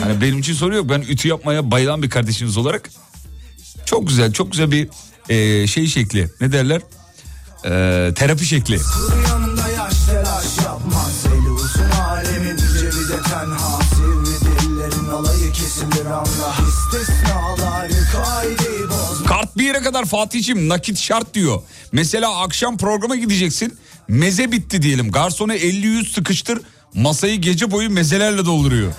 Hani 0.00 0.20
benim 0.20 0.38
için 0.38 0.54
soru 0.54 0.76
yok. 0.76 0.90
Ben 0.90 1.00
ütü 1.00 1.28
yapmaya 1.28 1.70
bayılan 1.70 2.02
bir 2.02 2.10
kardeşiniz 2.10 2.56
olarak 2.56 2.90
çok 3.86 4.08
güzel 4.08 4.32
çok 4.32 4.52
güzel 4.52 4.70
bir 4.70 4.88
e, 5.28 5.66
şey 5.66 5.86
şekli 5.86 6.30
ne 6.40 6.52
derler? 6.52 6.82
E, 7.64 7.68
terapi 8.14 8.46
şekli. 8.46 8.78
Kart 19.26 19.56
bir 19.56 19.64
yere 19.64 19.80
kadar 19.82 20.04
Fatih'im 20.04 20.68
nakit 20.68 20.98
şart 20.98 21.34
diyor. 21.34 21.62
Mesela 21.92 22.40
akşam 22.40 22.76
programa 22.76 23.16
gideceksin. 23.16 23.78
Meze 24.08 24.52
bitti 24.52 24.82
diyelim. 24.82 25.10
Garsona 25.10 25.56
50-100 25.56 26.12
sıkıştır. 26.12 26.60
Masayı 26.94 27.40
gece 27.40 27.70
boyu 27.70 27.90
mezelerle 27.90 28.44
dolduruyor. 28.44 28.92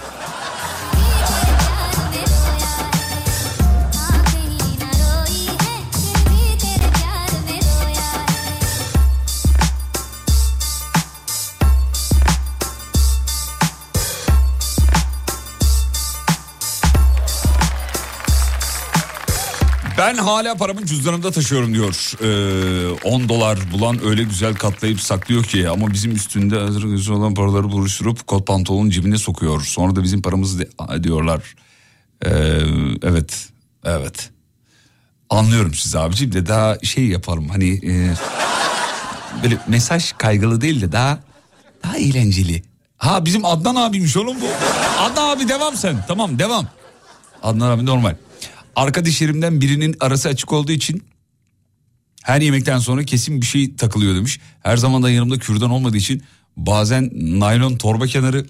Ben 20.08 20.17
hala 20.17 20.56
paramı 20.56 20.86
cüzdanımda 20.86 21.32
taşıyorum 21.32 21.74
diyor. 21.74 22.13
Ee, 22.22 23.00
10 23.04 23.30
dolar 23.30 23.60
bulan 23.72 24.06
öyle 24.06 24.24
güzel 24.24 24.56
katlayıp 24.56 25.02
saklıyor 25.02 25.43
ki 25.43 25.70
ama 25.70 25.93
bizim 25.93 26.15
üstünde 26.15 26.60
hazır 26.60 26.84
güzel 26.84 27.15
olan 27.15 27.34
paraları 27.34 27.72
buluşturup 27.72 28.28
kot 28.28 28.48
pantolonun 28.48 28.89
cebine 28.89 29.17
sokuyor. 29.17 29.62
Sonra 29.62 29.96
da 29.96 30.04
bizim 30.04 30.22
paramızı 30.22 30.60
de- 30.60 31.04
diyorlar. 31.04 31.56
Ee, 32.26 32.30
evet, 33.04 33.50
evet. 33.86 34.30
Anlıyorum 35.30 35.74
sizi 35.74 36.00
abiciğim 36.00 36.34
de 36.34 36.46
daha 36.48 36.80
şey 36.80 37.08
yapalım 37.08 37.50
hani 37.50 37.70
e, 37.74 38.13
böyle 39.43 39.58
mesaj 39.67 40.12
kaygılı 40.17 40.62
değil 40.62 40.82
de 40.82 40.91
daha 40.91 41.20
daha 41.84 41.98
eğlenceli. 41.98 42.63
Ha 42.98 43.26
bizim 43.26 43.46
Adnan 43.46 43.76
abiymiş 43.76 44.17
oğlum 44.17 44.41
bu. 44.41 44.48
Adnan 45.00 45.30
abi 45.30 45.50
devam 45.50 45.76
sen. 45.76 46.06
Tamam 46.08 46.39
devam. 46.39 46.67
Adnan 47.43 47.72
abi 47.72 47.86
normal. 47.86 48.15
Arka 48.78 49.06
dişlerimden 49.06 49.62
birinin 49.62 49.96
arası 50.00 50.30
açık 50.30 50.54
olduğu 50.54 50.72
için 50.72 51.04
her 52.24 52.42
yemekten 52.42 52.80
sonra 52.80 53.04
kesin 53.04 53.42
bir 53.42 53.46
şey 53.46 53.76
takılıyor 53.76 54.16
demiş. 54.16 54.40
Her 54.63 54.78
zaman 54.78 55.04
da 55.04 55.10
yanımda 55.10 55.38
kürdan 55.38 55.70
olmadığı 55.70 55.98
için 55.98 56.24
bazen 56.58 57.12
naylon 57.13 57.78
torba 57.78 58.08
kenarı 58.08 58.46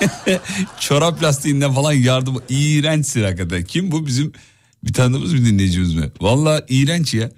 çorap 0.80 1.22
lastiğinden 1.22 1.72
falan 1.72 1.92
yardım 1.92 2.42
iğrençsin 2.48 3.22
hakikaten. 3.22 3.64
Kim 3.64 3.90
bu 3.92 4.06
bizim 4.06 4.32
bir 4.84 4.92
tanıdığımız 4.92 5.34
bir 5.34 5.44
dinleyicimiz 5.44 5.94
mi? 5.94 6.10
Valla 6.20 6.62
iğrenç 6.68 7.14
ya. 7.14 7.30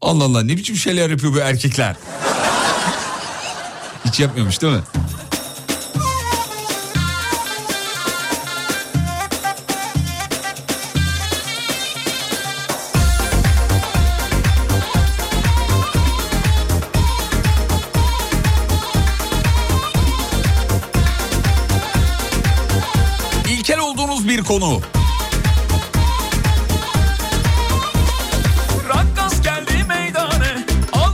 Allah 0.00 0.24
Allah 0.24 0.42
ne 0.42 0.56
biçim 0.56 0.76
şeyler 0.76 1.10
yapıyor 1.10 1.34
bu 1.34 1.38
erkekler. 1.38 1.96
Hiç 4.04 4.20
yapmıyormuş 4.20 4.62
değil 4.62 4.72
mi? 4.72 4.82
Konu. 24.60 24.80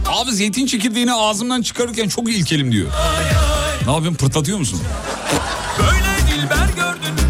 Abi 0.09 0.33
zeytin 0.33 0.67
çekirdeğini 0.67 1.13
ağzımdan 1.13 1.63
çıkarırken 1.63 2.09
çok 2.09 2.29
ilkelim 2.31 2.73
diyor. 2.73 2.89
Ne 3.87 3.93
yapıyorsun 3.93 4.15
pırtlatıyor 4.15 4.59
musun? 4.59 4.81
böyle 5.79 6.43
dilber 6.43 6.67
gördün 6.77 7.15
mü 7.15 7.21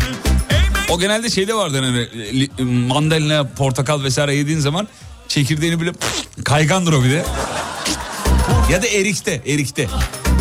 Ey 0.51 0.95
O 0.95 0.99
genelde 1.01 1.31
şeyde 1.31 1.55
vardır 1.55 1.83
hani 1.83 2.09
li- 2.41 2.65
mandalina, 2.65 3.45
portakal 3.45 4.03
vesaire 4.03 4.35
yediğin 4.35 4.59
zaman 4.61 4.89
çekirdeğini 5.29 5.81
böyle 5.81 5.93
kaygandır 6.45 6.93
o 6.93 7.05
bir 7.05 7.11
de. 7.11 7.25
Ya 8.71 8.83
da 8.83 8.87
erikte, 8.87 9.43
erikte. 9.47 9.89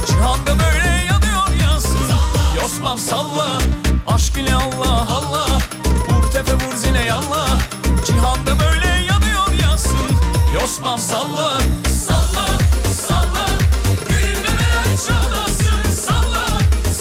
Cihanda 0.08 0.52
böyle 0.60 0.88
yanıyor 1.06 1.62
yansın 1.72 1.98
Yosmam 2.62 2.98
salla 3.00 3.58
Aşk 4.08 4.38
ile 4.38 4.56
Allah 4.56 5.08
Allah 5.12 5.29
yalla 7.10 7.58
Cihanda 8.08 8.60
böyle 8.60 8.88
yanıyor 8.88 9.62
yansın 9.62 9.98
Yosmam 10.54 11.00
salla 11.00 11.62
Salla 12.08 12.48
salla. 13.08 13.46
Gülmemeler 14.10 14.98
çalasın. 15.08 15.92
Salla 16.06 16.48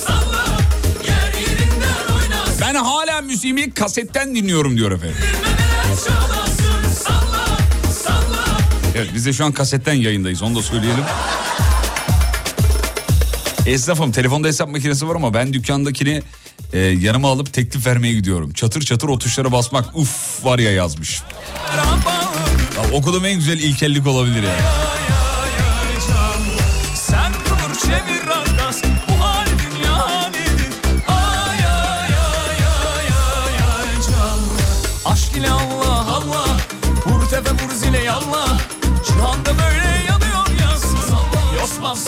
salla 0.07 0.45
Yer 1.07 1.41
yerinden 1.41 2.15
oynasın. 2.15 2.61
Ben 2.61 2.75
hala 2.75 3.21
müziğimi 3.21 3.75
kasetten 3.75 4.35
dinliyorum 4.35 4.77
diyor 4.77 4.93
efendim. 4.93 5.17
Evet 8.97 9.11
biz 9.15 9.27
de 9.27 9.33
şu 9.33 9.45
an 9.45 9.53
kasetten 9.53 9.95
yayındayız. 9.95 10.43
Onu 10.43 10.57
da 10.57 10.63
söyleyelim. 10.63 11.05
Esnafım 13.67 14.13
telefonda 14.13 14.49
hesap 14.49 14.69
makinesi 14.69 15.09
var 15.09 15.17
ama 15.17 15.35
ben 15.35 15.53
dükkandakini 15.53 16.23
e, 16.73 16.79
yanıma 16.79 17.31
alıp 17.33 17.53
teklif 17.53 17.87
vermeye 17.87 18.15
gidiyorum. 18.15 18.53
Çatır 18.53 18.81
çatır 18.81 19.09
o 19.09 19.19
tuşlara 19.19 19.53
basmak 19.53 19.97
uf 19.97 20.45
var 20.45 20.59
ya 20.59 20.73
yazmış. 20.73 21.23
Ya, 22.77 22.99
okuduğum 22.99 23.25
en 23.25 23.35
güzel 23.35 23.59
ilkellik 23.59 24.07
olabilir 24.07 24.43
yani. 24.43 24.89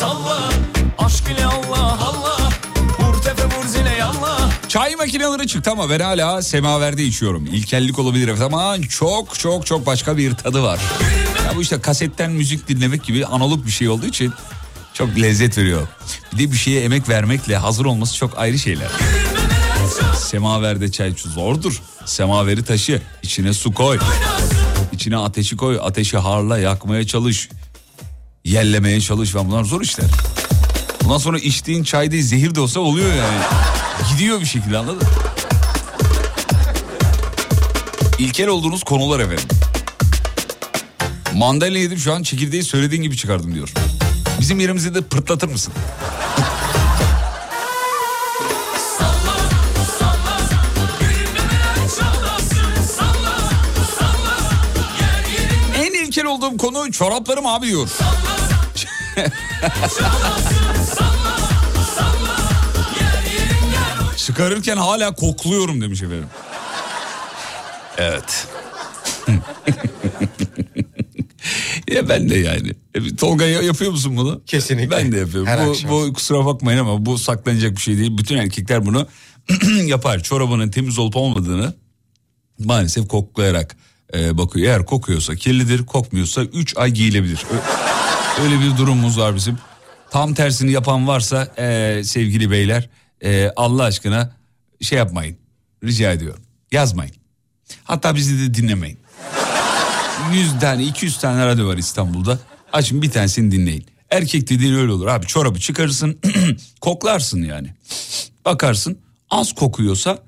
Salla. 0.00 0.48
Aşk 0.98 1.24
ile 1.30 1.46
Allah 1.46 1.99
Çay 4.70 4.96
makineleri 4.96 5.48
çıktı 5.48 5.70
ama 5.70 5.90
ben 5.90 6.00
hala 6.00 6.42
semaverde 6.42 7.04
içiyorum. 7.04 7.46
İlkellik 7.46 7.98
olabilir 7.98 8.40
ama 8.40 8.76
çok 8.88 9.38
çok 9.38 9.66
çok 9.66 9.86
başka 9.86 10.16
bir 10.16 10.34
tadı 10.34 10.62
var. 10.62 10.80
Ya 11.46 11.56
bu 11.56 11.62
işte 11.62 11.80
kasetten 11.80 12.30
müzik 12.30 12.68
dinlemek 12.68 13.04
gibi 13.04 13.26
analog 13.26 13.66
bir 13.66 13.70
şey 13.70 13.88
olduğu 13.88 14.06
için 14.06 14.32
çok 14.94 15.08
lezzet 15.16 15.58
veriyor. 15.58 15.88
Bir 16.32 16.38
de 16.38 16.52
bir 16.52 16.56
şeye 16.56 16.80
emek 16.80 17.08
vermekle 17.08 17.56
hazır 17.56 17.84
olması 17.84 18.16
çok 18.16 18.38
ayrı 18.38 18.58
şeyler. 18.58 18.88
Semaverde 20.18 20.90
çay 20.92 21.14
zordur. 21.16 21.82
Semaveri 22.06 22.64
taşı, 22.64 23.02
içine 23.22 23.52
su 23.52 23.74
koy. 23.74 23.98
İçine 24.92 25.16
ateşi 25.16 25.56
koy, 25.56 25.78
ateşi 25.82 26.18
harla, 26.18 26.58
yakmaya 26.58 27.06
çalış. 27.06 27.48
Yellemeye 28.44 29.00
çalış 29.00 29.30
falan 29.30 29.50
bunlar 29.50 29.64
zor 29.64 29.80
işler. 29.80 30.06
Bundan 31.04 31.18
sonra 31.18 31.38
içtiğin 31.38 31.84
çay 31.84 32.10
değil 32.10 32.24
zehir 32.24 32.54
de 32.54 32.60
olsa 32.60 32.80
oluyor 32.80 33.14
yani. 33.14 33.40
Gidiyor 34.12 34.40
bir 34.40 34.46
şekilde 34.46 34.78
anladın 34.78 34.96
mı? 34.96 35.02
İlkel 38.18 38.48
olduğunuz 38.48 38.84
konular 38.84 39.20
efendim. 39.20 39.48
Mandalina 41.34 41.78
yedim 41.78 41.98
şu 41.98 42.12
an 42.12 42.22
çekirdeği 42.22 42.62
söylediğin 42.64 43.02
gibi 43.02 43.16
çıkardım 43.16 43.54
diyor. 43.54 43.72
Bizim 44.40 44.60
yerimize 44.60 44.94
de 44.94 45.00
pırtlatır 45.00 45.48
mısın? 45.48 45.72
En 55.76 56.06
ilkel 56.06 56.24
olduğum 56.24 56.56
konu 56.56 56.92
çoraplarım 56.92 57.46
abi 57.46 57.66
diyor. 57.66 57.88
Çıkarırken 64.30 64.76
hala 64.76 65.14
kokluyorum 65.14 65.80
demiş 65.80 66.02
efendim. 66.02 66.26
Evet. 67.98 68.48
ya 71.90 72.08
ben 72.08 72.30
de 72.30 72.38
yani. 72.38 72.72
E, 72.94 73.16
Tolga 73.16 73.44
ya- 73.44 73.62
yapıyor 73.62 73.90
musun 73.90 74.16
bunu? 74.16 74.42
Kesinlikle. 74.46 74.90
Ben 74.90 75.12
de 75.12 75.18
yapıyorum. 75.18 75.48
Her 75.48 75.66
bu, 75.66 75.70
akşam. 75.70 75.90
bu 75.90 76.12
kusura 76.12 76.46
bakmayın 76.46 76.78
ama 76.78 77.06
bu 77.06 77.18
saklanacak 77.18 77.76
bir 77.76 77.80
şey 77.80 77.98
değil. 77.98 78.18
Bütün 78.18 78.36
erkekler 78.36 78.86
bunu 78.86 79.06
yapar. 79.84 80.22
Çorabının 80.22 80.70
temiz 80.70 80.98
olup 80.98 81.16
olmadığını 81.16 81.74
maalesef 82.58 83.08
koklayarak 83.08 83.76
e, 84.14 84.38
bakıyor. 84.38 84.66
Eğer 84.66 84.86
kokuyorsa 84.86 85.34
kirlidir, 85.34 85.86
kokmuyorsa 85.86 86.42
3 86.42 86.76
ay 86.76 86.90
giyilebilir. 86.90 87.44
Öyle 88.42 88.60
bir 88.60 88.76
durumumuz 88.78 89.18
var 89.18 89.34
bizim. 89.34 89.58
Tam 90.10 90.34
tersini 90.34 90.72
yapan 90.72 91.08
varsa 91.08 91.54
e, 91.58 92.00
sevgili 92.04 92.50
beyler 92.50 92.88
e, 93.24 93.52
Allah 93.56 93.82
aşkına 93.82 94.36
şey 94.80 94.98
yapmayın. 94.98 95.36
Rica 95.84 96.12
ediyorum. 96.12 96.42
Yazmayın. 96.72 97.14
Hatta 97.84 98.14
bizi 98.14 98.38
de 98.38 98.54
dinlemeyin. 98.54 98.98
100 100.32 100.60
tane 100.60 100.84
200 100.84 101.18
tane 101.18 101.46
radyo 101.46 101.68
var 101.68 101.76
İstanbul'da. 101.76 102.38
Açın 102.72 103.02
bir 103.02 103.10
tanesini 103.10 103.50
dinleyin. 103.50 103.86
Erkek 104.10 104.50
dediğin 104.50 104.74
öyle 104.74 104.92
olur 104.92 105.06
abi 105.06 105.26
çorabı 105.26 105.60
çıkarırsın 105.60 106.18
koklarsın 106.80 107.42
yani. 107.42 107.74
Bakarsın 108.44 108.98
az 109.30 109.52
kokuyorsa 109.52 110.18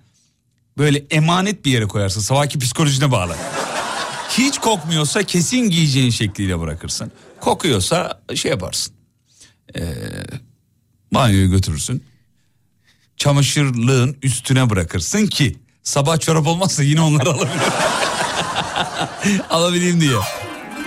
böyle 0.79 1.05
emanet 1.11 1.65
bir 1.65 1.71
yere 1.71 1.87
koyarsın. 1.87 2.21
Sabahki 2.21 2.59
psikolojine 2.59 3.11
bağlı. 3.11 3.37
Hiç 4.29 4.59
kokmuyorsa 4.59 5.23
kesin 5.23 5.71
giyeceğin 5.71 6.11
şekliyle 6.11 6.61
bırakırsın. 6.61 7.13
Kokuyorsa 7.41 8.23
şey 8.35 8.51
yaparsın. 8.51 8.95
Ee, 9.77 9.83
banyoya 11.15 11.47
götürürsün. 11.47 12.05
Çamaşırlığın 13.23 14.17
üstüne 14.23 14.71
bırakırsın 14.71 15.27
ki 15.27 15.57
sabah 15.83 16.21
çorap 16.21 16.47
olmazsa 16.47 16.83
yine 16.83 17.01
onları 17.01 17.31
alabilir. 17.31 17.63
Alabileyim 19.51 20.01
diye. 20.01 20.15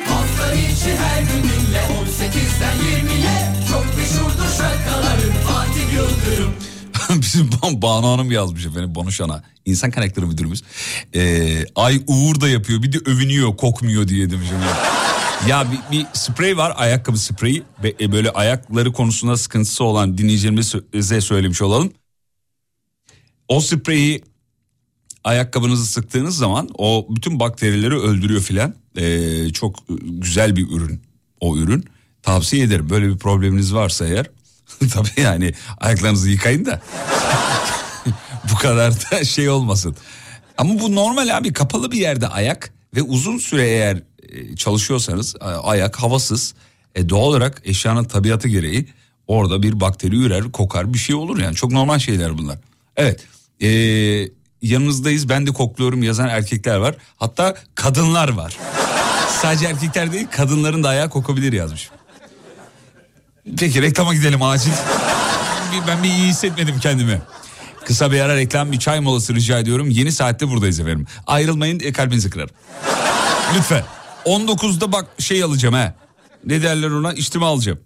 Hafta 0.08 0.54
içi 0.54 0.98
her 0.98 1.22
gün 1.22 1.44
dinle 1.44 1.80
18'den 1.80 2.78
20'ye 2.78 3.54
Çok 3.72 3.98
meşhurdur 3.98 4.58
şarkıların 4.58 5.34
Fatih 5.48 5.94
Yıldırım 5.94 6.54
bir 7.74 7.82
Banu 7.82 8.08
Hanım 8.08 8.32
yazmış 8.32 8.66
efendim 8.66 8.96
Bonuşan'a. 8.96 9.44
İnsan 9.66 9.92
kaynakları 9.92 10.28
müdürümüz. 10.28 10.64
Ee, 11.16 11.66
Ay 11.76 12.04
Uğur 12.08 12.42
da 12.42 12.50
yapıyor 12.50 12.84
bir 12.84 12.94
de 12.94 12.98
övünüyor 13.06 13.58
kokmuyor 13.58 14.08
diye 14.08 14.30
demişim 14.30 14.62
ya. 14.62 14.78
Ya 15.48 15.68
bir, 15.72 15.98
bir 15.98 16.06
sprey 16.14 16.58
var 16.58 16.74
ayakkabı 16.76 17.18
spreyi. 17.18 17.64
E, 18.00 18.12
Böyle 18.12 18.32
ayakları 18.32 18.94
konusunda 18.94 19.38
sıkıntısı 19.38 19.84
olan 19.84 20.18
dinleyicilerimize 20.18 21.22
söylemiş 21.22 21.62
olalım. 21.62 21.92
O 23.48 23.62
spreyi 23.62 24.24
ayakkabınızı 25.24 25.86
sıktığınız 25.86 26.38
zaman 26.38 26.70
o 26.78 27.08
bütün 27.10 27.40
bakterileri 27.40 27.96
öldürüyor 27.96 28.42
filan. 28.42 28.74
Ee, 28.98 29.50
çok 29.54 29.76
güzel 30.04 30.56
bir 30.56 30.70
ürün 30.70 31.02
o 31.40 31.58
ürün. 31.58 31.86
Tavsiye 32.24 32.64
ederim 32.64 32.90
böyle 32.90 33.10
bir 33.10 33.18
probleminiz 33.18 33.74
varsa 33.74 34.06
eğer. 34.08 34.26
Tabii 34.94 35.22
yani 35.22 35.54
ayaklarınızı 35.78 36.30
yıkayın 36.30 36.66
da. 36.66 36.82
bu 38.52 38.56
kadar 38.56 38.94
da 39.12 39.24
şey 39.24 39.50
olmasın. 39.50 39.96
Ama 40.58 40.80
bu 40.80 40.96
normal 40.96 41.38
abi 41.38 41.54
kapalı 41.54 41.92
bir 41.92 41.98
yerde 42.00 42.28
ayak 42.28 42.74
ve 42.96 43.02
uzun 43.02 43.38
süre 43.38 43.68
eğer 43.68 44.04
e, 44.30 44.56
çalışıyorsanız 44.56 45.36
a- 45.40 45.70
ayak 45.70 45.96
havasız 45.96 46.54
e, 46.96 47.10
doğal 47.10 47.22
olarak 47.28 47.62
eşyanın 47.66 48.04
tabiatı 48.04 48.48
gereği 48.48 48.88
orada 49.28 49.64
bir 49.64 49.80
bakteri 49.80 50.16
ürer 50.16 50.52
kokar 50.52 50.94
bir 50.94 50.98
şey 51.00 51.16
olur 51.16 51.40
yani 51.40 51.56
çok 51.56 51.72
normal 51.72 52.00
şeyler 52.00 52.38
bunlar. 52.38 52.58
Evet 52.96 53.20
e, 53.62 53.70
yanınızdayız 54.62 55.30
ben 55.30 55.48
de 55.48 55.52
kokluyorum 55.52 56.04
yazan 56.04 56.30
erkekler 56.30 56.78
var 56.78 56.96
hatta 57.18 57.56
kadınlar 57.76 58.30
var. 58.30 58.58
Sadece 59.42 59.66
erkekler 59.66 60.12
değil 60.12 60.28
kadınların 60.32 60.84
da 60.84 60.90
ayağı 60.90 61.10
kokabilir 61.10 61.54
yazmış. 61.54 61.90
Peki 63.60 63.82
reklama 63.82 64.14
gidelim 64.14 64.42
acil. 64.42 64.72
Ben 65.88 66.04
bir 66.04 66.10
iyi 66.10 66.28
hissetmedim 66.28 66.80
kendimi. 66.80 67.22
Kısa 67.86 68.12
bir 68.12 68.20
ara 68.20 68.36
reklam 68.36 68.72
bir 68.72 68.80
çay 68.80 69.00
molası 69.00 69.36
rica 69.36 69.60
ediyorum. 69.60 69.90
Yeni 69.90 70.12
saatte 70.12 70.50
buradayız 70.50 70.80
efendim. 70.80 71.06
Ayrılmayın 71.28 71.80
e, 71.80 71.92
kalbinizi 71.92 72.30
kırarım. 72.30 72.56
Lütfen. 73.58 73.84
19'da 74.26 74.92
bak 74.92 75.06
şey 75.20 75.44
alacağım 75.44 75.76
ha. 75.76 75.94
Ne 76.46 76.62
derler 76.62 76.90
ona? 76.90 77.14
İçtima 77.14 77.48
alacağım. 77.48 77.80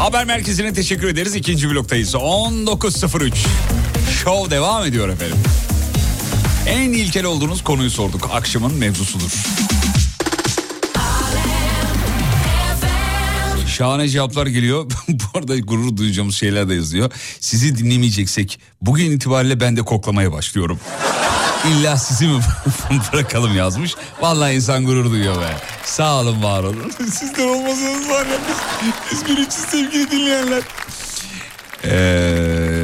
Haber 0.00 0.24
merkezine 0.24 0.72
teşekkür 0.72 1.08
ederiz. 1.08 1.34
İkinci 1.34 1.70
bloktayız. 1.70 2.14
19.03. 2.14 3.34
Show 4.22 4.50
devam 4.50 4.84
ediyor 4.84 5.08
efendim. 5.08 5.36
En 6.66 6.92
ilkel 6.92 7.24
olduğunuz 7.24 7.64
konuyu 7.64 7.90
sorduk. 7.90 8.30
Akşamın 8.32 8.74
mevzusudur. 8.74 9.30
Şahane 13.66 14.08
cevaplar 14.08 14.46
geliyor. 14.46 14.90
Bu 15.08 15.38
arada 15.38 15.58
gurur 15.58 15.96
duyacağımız 15.96 16.34
şeyler 16.34 16.68
de 16.68 16.74
yazıyor. 16.74 17.10
Sizi 17.40 17.78
dinlemeyeceksek 17.78 18.60
bugün 18.82 19.10
itibariyle 19.10 19.60
ben 19.60 19.76
de 19.76 19.82
koklamaya 19.82 20.32
başlıyorum. 20.32 20.80
İlla 21.68 21.96
sizi 21.96 22.26
mi 22.26 22.40
bırakalım 23.12 23.56
yazmış. 23.56 23.94
Vallahi 24.20 24.54
insan 24.54 24.84
gurur 24.84 25.10
duyuyor 25.10 25.36
be. 25.36 25.56
Sağ 25.84 26.20
olun 26.20 26.42
var 26.42 26.62
olun. 26.62 26.90
Sizler 27.10 27.46
olmasanız 27.46 28.08
var 28.08 28.26
ya 28.26 28.38
biz, 28.48 28.92
biz 29.12 29.26
bir 29.26 29.42
için 29.42 29.62
sevgili 29.62 30.10
dinleyenler. 30.10 30.62
Ee, 31.84 32.79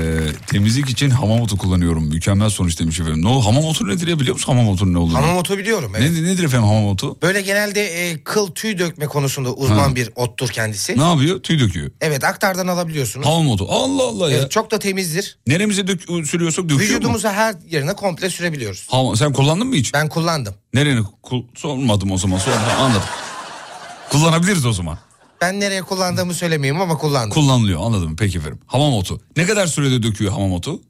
temizlik 0.47 0.89
için 0.91 1.11
hamam 1.11 1.41
otu 1.41 1.57
kullanıyorum. 1.57 2.05
Mükemmel 2.09 2.51
sonuç 2.51 2.81
demiş 2.81 3.01
efendim. 3.01 3.25
Ne 3.25 3.29
o 3.29 3.41
hamam 3.41 3.65
otu 3.65 3.89
nedir 3.89 4.07
ya 4.09 4.21
biliyor 4.21 4.35
musun 4.37 4.53
hamam 4.53 4.69
otu 4.69 4.93
ne 4.93 4.99
olduğunu? 4.99 5.17
Hamam 5.17 5.37
otu 5.37 5.59
biliyorum. 5.59 5.93
Evet. 5.97 6.11
Ne, 6.11 6.23
nedir 6.23 6.45
efendim 6.45 6.69
hamam 6.69 6.87
otu? 6.87 7.17
Böyle 7.23 7.41
genelde 7.43 7.85
e, 8.11 8.23
kıl 8.23 8.47
tüy 8.51 8.79
dökme 8.79 9.07
konusunda 9.07 9.53
uzman 9.53 9.89
Ha. 9.89 9.95
bir 9.97 10.11
ottur 10.17 10.49
kendisi. 10.49 10.99
Ne 10.99 11.09
yapıyor? 11.09 11.43
Tüy 11.43 11.61
döküyor. 11.61 11.91
Evet 12.01 12.25
aktardan 12.25 12.67
alabiliyorsunuz. 12.67 13.27
Hamam 13.27 13.49
otu. 13.51 13.67
Allah 13.71 14.03
Allah 14.03 14.31
ya. 14.31 14.39
Evet, 14.39 14.51
çok 14.51 14.71
da 14.71 14.79
temizdir. 14.79 15.39
Neremize 15.47 15.87
dök, 15.87 16.03
sürüyorsak 16.03 16.65
döküyor 16.65 16.81
mu? 16.81 16.87
Vücudumuza 16.87 17.33
her 17.33 17.55
yerine 17.71 17.93
komple 17.93 18.31
sürebiliyoruz. 18.31 18.87
Hamam, 18.91 19.17
sen 19.17 19.33
kullandın 19.33 19.67
mı 19.67 19.75
hiç? 19.75 19.95
Ben 19.95 20.09
kullandım. 20.09 20.55
Nereni? 20.75 21.01
Kul, 21.23 21.43
sormadım 21.55 22.11
o 22.13 22.19
zaman. 22.19 22.39
Sormadım, 22.39 22.81
anladım. 22.81 23.03
Kullanabiliriz 24.11 24.67
o 24.67 24.73
zaman. 24.73 24.99
Ben 25.41 25.61
nereye 25.61 25.83
kullandığımı 25.83 26.35
söylemeyeyim 26.35 26.81
ama 26.81 26.99
kullandım. 26.99 27.31
Kullanılıyor 27.31 27.81
anladım 27.81 28.17
peki 28.19 28.39
efendim. 28.39 28.59
Hamam 28.67 28.95
otu. 28.95 29.21
Ne 29.37 29.47
kadar 29.47 29.67
sürede 29.67 30.03
döküyor 30.03 30.33
hamam 30.33 30.53
otu? 30.53 30.81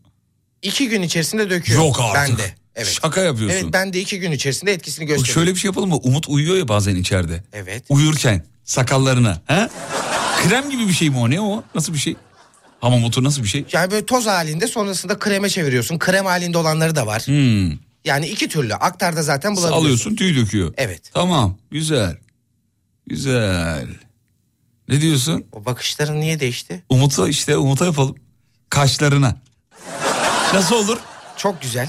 iki 0.62 0.88
gün 0.88 1.02
içerisinde 1.02 1.50
döküyor. 1.50 1.84
Yok 1.84 2.00
artık. 2.00 2.38
Ben 2.38 2.44
de. 2.44 2.54
Evet. 2.74 2.98
Şaka 3.02 3.20
yapıyorsun. 3.20 3.56
Evet 3.58 3.72
ben 3.72 3.92
de 3.92 4.00
iki 4.00 4.20
gün 4.20 4.32
içerisinde 4.32 4.72
etkisini 4.72 5.04
O 5.04 5.08
gösteriyor. 5.08 5.34
Şöyle 5.34 5.54
bir 5.54 5.60
şey 5.60 5.68
yapalım 5.68 5.88
mı? 5.88 5.96
Umut 5.96 6.28
uyuyor 6.28 6.56
ya 6.56 6.68
bazen 6.68 6.96
içeride. 6.96 7.44
Evet. 7.52 7.84
Uyurken 7.88 8.44
sakallarına. 8.64 9.42
He? 9.46 9.68
Krem 10.42 10.70
gibi 10.70 10.88
bir 10.88 10.92
şey 10.92 11.10
mi 11.10 11.18
o? 11.18 11.30
Ne 11.30 11.40
o? 11.40 11.64
Nasıl 11.74 11.94
bir 11.94 11.98
şey? 11.98 12.16
Hamam 12.80 13.04
otu 13.04 13.24
nasıl 13.24 13.42
bir 13.42 13.48
şey? 13.48 13.64
Yani 13.72 13.90
böyle 13.90 14.06
toz 14.06 14.26
halinde 14.26 14.66
sonrasında 14.66 15.18
kreme 15.18 15.48
çeviriyorsun. 15.48 15.98
Krem 15.98 16.24
halinde 16.26 16.58
olanları 16.58 16.96
da 16.96 17.06
var. 17.06 17.22
Hmm. 17.26 17.72
Yani 18.04 18.26
iki 18.28 18.48
türlü. 18.48 18.74
Aktarda 18.74 19.22
zaten 19.22 19.56
bulabiliyorsun. 19.56 19.84
Alıyorsun 19.84 20.16
tüy 20.16 20.36
döküyor. 20.36 20.74
Evet. 20.76 21.10
Tamam 21.14 21.58
güzel. 21.70 22.16
Güzel. 23.06 23.86
Ne 24.88 25.00
diyorsun? 25.00 25.44
O 25.52 25.64
bakışların 25.64 26.20
niye 26.20 26.40
değişti? 26.40 26.82
Umut'a 26.88 27.28
işte 27.28 27.56
Umut'a 27.56 27.84
yapalım. 27.84 28.16
Kaşlarına. 28.70 29.36
Nasıl 30.54 30.76
olur? 30.76 30.98
Çok 31.36 31.62
güzel. 31.62 31.88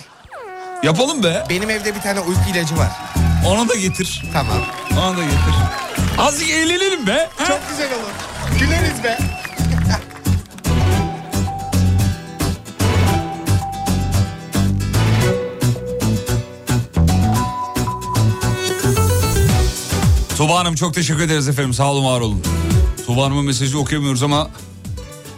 Yapalım 0.84 1.24
be. 1.24 1.44
Benim 1.50 1.70
evde 1.70 1.96
bir 1.96 2.02
tane 2.02 2.20
uyku 2.20 2.42
ilacı 2.56 2.78
var. 2.78 2.92
Onu 3.48 3.70
da 3.70 3.76
getir. 3.76 4.24
Tamam. 4.34 4.58
Onu 4.92 5.18
da 5.18 5.24
getir. 5.24 5.54
Azıcık 6.18 6.50
eğlenelim 6.50 7.08
be. 7.08 7.30
ha? 7.38 7.46
Çok 7.46 7.70
güzel 7.70 7.90
olur. 7.94 8.12
Güleriz 8.60 9.04
be. 9.04 9.18
Tuba 20.38 20.56
Hanım 20.60 20.76
çok 20.76 20.94
teşekkür 20.94 21.22
ederiz 21.22 21.48
efendim. 21.48 21.74
Sağ 21.74 21.92
olun 21.92 22.06
var 22.06 22.22
olun. 22.22 22.44
Tuba 23.08 23.24
Hanım'ın 23.26 23.46
mesajı 23.46 23.80
okuyamıyoruz 23.80 24.24
ama 24.24 24.50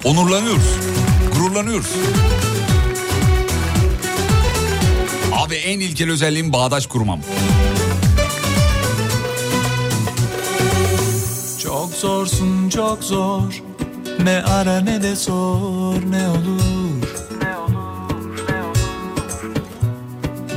onurlanıyoruz. 0.03 0.63
Gururlanıyoruz. 1.33 1.87
Abi 5.33 5.55
en 5.55 5.79
ilkel 5.79 6.11
özelliğim 6.11 6.53
bağdaş 6.53 6.87
kurmam. 6.87 7.19
Çok 11.63 11.91
zorsun 11.93 12.69
çok 12.69 13.03
zor 13.03 13.63
Ne 14.23 14.43
ara 14.43 14.79
ne 14.81 15.03
de 15.03 15.15
sor 15.15 15.95
ne 16.09 16.29
olur 16.29 17.09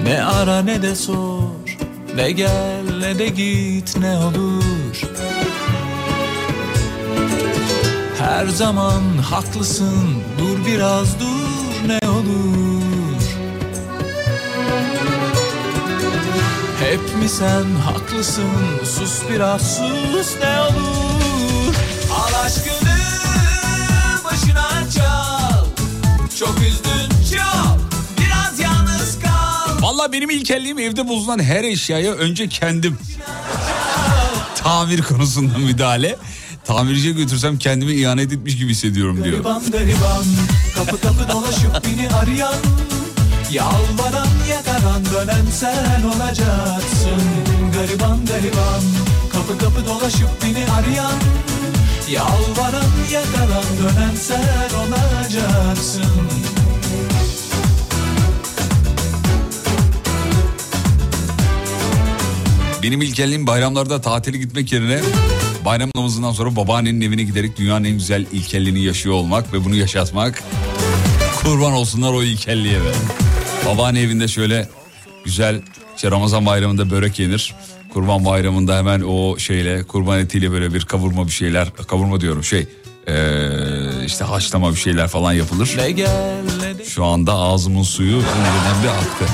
Ne 0.05 0.25
ara 0.25 0.63
ne 0.63 0.83
de 0.83 0.97
sor 0.97 1.43
Ne 2.17 2.31
gel 2.31 2.99
ne 3.01 3.19
de 3.19 3.29
git 3.29 3.97
ne 3.97 4.17
olur 4.17 4.72
Her 8.23 8.47
zaman 8.47 9.03
haklısın. 9.31 10.23
Dur 10.39 10.67
biraz 10.67 11.21
dur 11.21 11.89
ne 11.89 12.09
olur. 12.09 13.23
Hep 16.81 17.01
mi 17.23 17.29
sen 17.29 17.65
haklısın? 17.85 18.51
Sus 18.85 19.23
biraz 19.31 19.77
sus 19.77 20.37
ne 20.43 20.61
olur. 20.61 21.75
Al 22.13 22.45
aşkını 22.47 22.99
başına 24.25 24.91
çal. 24.95 25.65
Çok 26.39 26.59
üzdün 26.59 27.37
çok 27.37 27.79
biraz 28.19 28.61
yalnız 28.61 29.19
kal. 29.23 29.83
Vallahi 29.83 30.13
benim 30.13 30.31
ilkelliğim 30.31 30.79
evde 30.79 31.09
bozulan 31.09 31.39
her 31.43 31.65
eşyaya 31.65 32.13
önce 32.13 32.49
kendim. 32.49 32.99
Tamir 34.57 35.03
konusunda 35.03 35.59
müdahale. 35.59 36.17
Tamirciye 36.65 37.15
götürsem 37.15 37.59
kendimi 37.59 37.93
ihanet 37.93 38.33
etmiş 38.33 38.57
gibi 38.59 38.71
hissediyorum 38.71 39.25
diyor. 39.25 39.35
Gariban 39.35 39.63
gariban 39.71 40.25
kapı 40.77 41.01
kapı 41.01 41.33
dolaşıp 41.33 41.85
beni 41.85 42.09
arayan 42.09 42.55
Yalvaran 43.53 44.29
yakaran 44.51 45.03
dönen 45.15 45.45
sen 45.53 46.03
olacaksın 46.03 47.23
Gariban 47.75 48.27
gariban 48.27 48.83
kapı 49.33 49.59
kapı 49.59 49.87
dolaşıp 49.87 50.29
beni 50.45 50.65
arayan 50.71 51.21
Yalvaran 52.11 52.91
yakaran 53.13 53.65
dönen 53.83 54.15
sen 54.17 54.71
olacaksın 54.79 56.05
Benim 62.83 63.03
ilkelliğim 63.03 63.47
bayramlarda 63.47 64.01
tatile 64.01 64.39
gitmek 64.39 64.73
yerine 64.73 65.01
bayram 65.65 65.91
namazından 65.97 66.33
sonra 66.33 66.57
babaannenin 66.57 67.01
evine 67.01 67.23
giderek 67.23 67.57
dünyanın 67.59 67.85
en 67.85 67.93
güzel 67.93 68.27
ilkelliğini 68.33 68.81
yaşıyor 68.85 69.15
olmak 69.15 69.53
ve 69.53 69.65
bunu 69.65 69.75
yaşatmak. 69.75 70.43
Kurban 71.43 71.73
olsunlar 71.73 72.13
o 72.13 72.23
ilkelliğe 72.23 72.81
be. 72.81 72.93
Babaanne 73.67 74.01
evinde 74.01 74.29
şöyle 74.29 74.69
güzel 75.25 75.63
işte 75.97 76.11
Ramazan 76.11 76.47
bayramında 76.47 76.91
börek 76.91 77.19
yenir. 77.19 77.55
Kurban 77.93 78.25
bayramında 78.25 78.77
hemen 78.79 79.01
o 79.01 79.39
şeyle 79.39 79.83
kurban 79.83 80.19
etiyle 80.19 80.51
böyle 80.51 80.75
bir 80.75 80.81
kavurma 80.85 81.27
bir 81.27 81.33
şeyler 81.33 81.69
kavurma 81.89 82.21
diyorum 82.21 82.45
şey 82.45 82.67
Ee, 83.09 84.05
işte 84.07 84.25
haşlama 84.25 84.71
bir 84.71 84.77
şeyler 84.77 85.09
falan 85.09 85.33
yapılır. 85.33 85.75
Şu 86.85 87.05
anda 87.05 87.33
ağzımın 87.35 87.83
suyu 87.83 88.17
önceden 88.17 88.83
bir 88.83 88.89
aktı. 88.89 89.25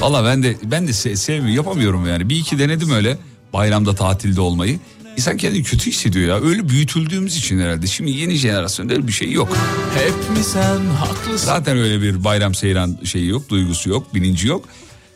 Valla 0.00 0.24
ben 0.24 0.42
de 0.42 0.56
ben 0.64 0.86
de 0.88 0.90
se- 0.90 1.16
sevmiyorum 1.16 1.56
yapamıyorum 1.56 2.06
yani. 2.08 2.28
Bir 2.28 2.36
iki 2.36 2.58
denedim 2.58 2.90
öyle 2.90 3.18
bayramda 3.52 3.94
tatilde 3.94 4.40
olmayı. 4.40 4.78
İnsan 5.18 5.36
kendini 5.36 5.62
kötü 5.62 5.90
hissediyor 5.90 6.28
ya. 6.28 6.48
Öyle 6.48 6.68
büyütüldüğümüz 6.68 7.36
için 7.36 7.60
herhalde. 7.60 7.86
Şimdi 7.86 8.10
yeni 8.10 8.34
jenerasyonda 8.34 8.92
öyle 8.92 9.06
bir 9.06 9.12
şey 9.12 9.32
yok. 9.32 9.56
hep 9.94 10.36
mi 10.36 10.44
sen 10.44 10.80
haklısın 10.86 11.46
Zaten 11.46 11.78
öyle 11.78 12.02
bir 12.02 12.24
bayram 12.24 12.54
seyran 12.54 12.98
şeyi 13.04 13.28
yok, 13.28 13.48
duygusu 13.48 13.90
yok, 13.90 14.14
bilinci 14.14 14.48
yok. 14.48 14.64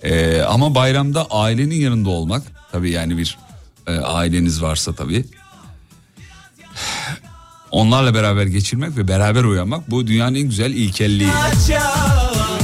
Ee, 0.02 0.40
ama 0.40 0.74
bayramda 0.74 1.26
ailenin 1.30 1.74
yanında 1.74 2.10
olmak, 2.10 2.42
tabii 2.72 2.90
yani 2.90 3.18
bir 3.18 3.38
e, 3.86 3.92
aileniz 3.92 4.62
varsa 4.62 4.92
tabii. 4.94 5.24
Onlarla 7.70 8.14
beraber 8.14 8.46
geçirmek 8.46 8.96
ve 8.96 9.08
beraber 9.08 9.44
uyanmak 9.44 9.90
bu 9.90 10.06
dünyanın 10.06 10.34
en 10.34 10.48
güzel 10.48 10.72
ilkelliği. 10.72 11.30
Çok 11.30 12.61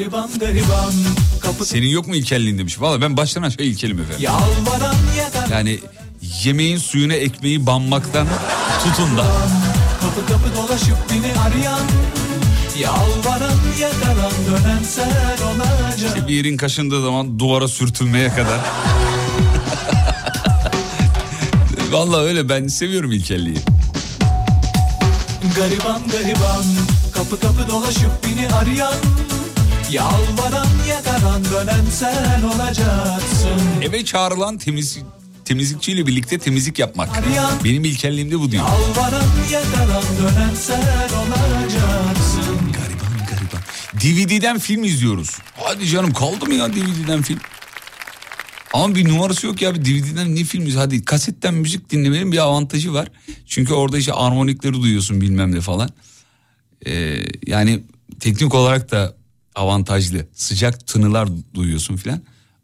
Gariban 0.00 0.30
gariban 0.40 0.92
Kapı 1.40 1.64
Senin 1.64 1.86
yok 1.86 2.06
mu 2.06 2.16
ilkelliğin 2.16 2.58
demiş. 2.58 2.80
Valla 2.80 3.00
ben 3.00 3.16
baştan 3.16 3.42
aşağı 3.42 3.66
ilkelim 3.66 4.00
efendim. 4.00 4.20
yalvaran 4.20 4.94
yakar 5.18 5.48
Yani 5.56 5.78
yemeğin 6.44 6.78
suyuna 6.78 7.14
ekmeği 7.14 7.66
banmaktan 7.66 8.26
tutun 8.84 9.16
da 9.16 9.26
Kapı 10.00 10.26
kapı 10.32 10.56
dolaşıp 10.56 10.96
beni 11.10 11.32
arayan 11.40 11.80
Yalvaran 12.78 13.58
yakaran 13.80 14.32
dönen 14.50 14.82
sen 14.82 15.10
olacak 15.46 16.28
bir 16.28 16.34
yerin 16.34 16.56
kaşındığı 16.56 17.02
zaman 17.02 17.38
duvara 17.38 17.68
sürtünmeye 17.68 18.28
kadar. 18.28 18.60
Valla 21.92 22.20
öyle 22.20 22.48
ben 22.48 22.66
seviyorum 22.66 23.12
ilkelliği. 23.12 23.58
Gariban 25.56 26.00
gariban 26.12 26.64
Kapı 27.14 27.40
kapı 27.40 27.68
dolaşıp 27.70 28.10
beni 28.24 28.48
arayan 28.54 28.94
Yalvaran 29.92 30.66
yakaran 30.88 31.44
dönen 31.44 31.84
sen 31.90 32.42
olacaksın 32.42 33.82
Eve 33.82 34.04
çağrılan 34.04 34.58
temiz, 34.58 34.98
temizlikçiyle 35.44 36.06
birlikte 36.06 36.38
temizlik 36.38 36.78
yapmak. 36.78 37.18
Arayan 37.18 37.52
Benim 37.64 37.84
ilkelliğim 37.84 38.30
de 38.30 38.38
bu 38.40 38.50
diyor. 38.50 38.64
Yalvaran 38.64 39.24
yakaran 39.52 40.02
dönen 40.22 40.54
sen 40.54 40.80
olacaksın 41.18 42.56
Gariban 42.72 43.26
gariban. 43.30 43.62
DVD'den 44.00 44.58
film 44.58 44.84
izliyoruz. 44.84 45.38
Hadi 45.56 45.86
canım 45.86 46.12
kaldı 46.12 46.46
mı 46.46 46.54
ya 46.54 46.72
DVD'den 46.72 47.22
film? 47.22 47.40
Ama 48.72 48.94
bir 48.94 49.08
numarası 49.08 49.46
yok 49.46 49.62
ya 49.62 49.74
bir 49.74 49.84
DVD'den 49.84 50.36
ne 50.36 50.44
film 50.44 50.62
izliyoruz? 50.62 50.86
Hadi 50.86 51.04
kasetten 51.04 51.54
müzik 51.54 51.90
dinlemenin 51.90 52.32
bir 52.32 52.38
avantajı 52.38 52.92
var. 52.92 53.08
Çünkü 53.46 53.74
orada 53.74 53.98
işte 53.98 54.12
armonikleri 54.12 54.82
duyuyorsun 54.82 55.20
bilmem 55.20 55.54
ne 55.54 55.60
falan. 55.60 55.90
Ee, 56.86 57.22
yani 57.46 57.82
teknik 58.20 58.54
olarak 58.54 58.90
da 58.90 59.19
avantajlı. 59.60 60.26
Sıcak 60.32 60.86
tınılar 60.86 61.28
duyuyorsun 61.54 61.96
filan. 61.96 62.20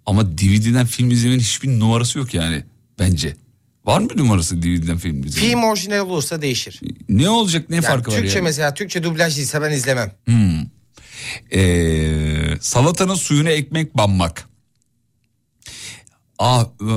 Ama 0.07 0.39
DVD'den 0.39 0.87
film 0.87 1.11
izlemenin 1.11 1.41
hiçbir 1.41 1.69
numarası 1.81 2.19
yok 2.19 2.35
yani 2.35 2.65
bence. 2.99 3.37
Var 3.85 4.01
mı 4.01 4.09
numarası 4.17 4.63
DVD'den 4.63 4.99
film 4.99 5.25
izlemenin? 5.25 5.51
Film 5.51 5.63
orijinal 5.65 6.01
olursa 6.07 6.43
değişir. 6.43 6.81
Ne 7.09 7.29
olacak 7.31 7.71
ne 7.71 7.77
Yani 7.77 7.85
farkı 7.85 8.11
var 8.11 8.17
Türkçe 8.17 8.37
yani? 8.39 8.45
mesela 8.45 8.75
Türkçe 8.75 9.03
dublaj 9.03 9.37
değilse 9.37 9.63
ben 9.63 9.71
izlemem. 9.71 10.13
Ee, 11.53 12.57
salatanın 12.61 13.15
suyuna 13.15 13.51
ekmek 13.51 13.97
banmak. 13.97 14.49
Ah 16.39 16.65
e, 16.81 16.93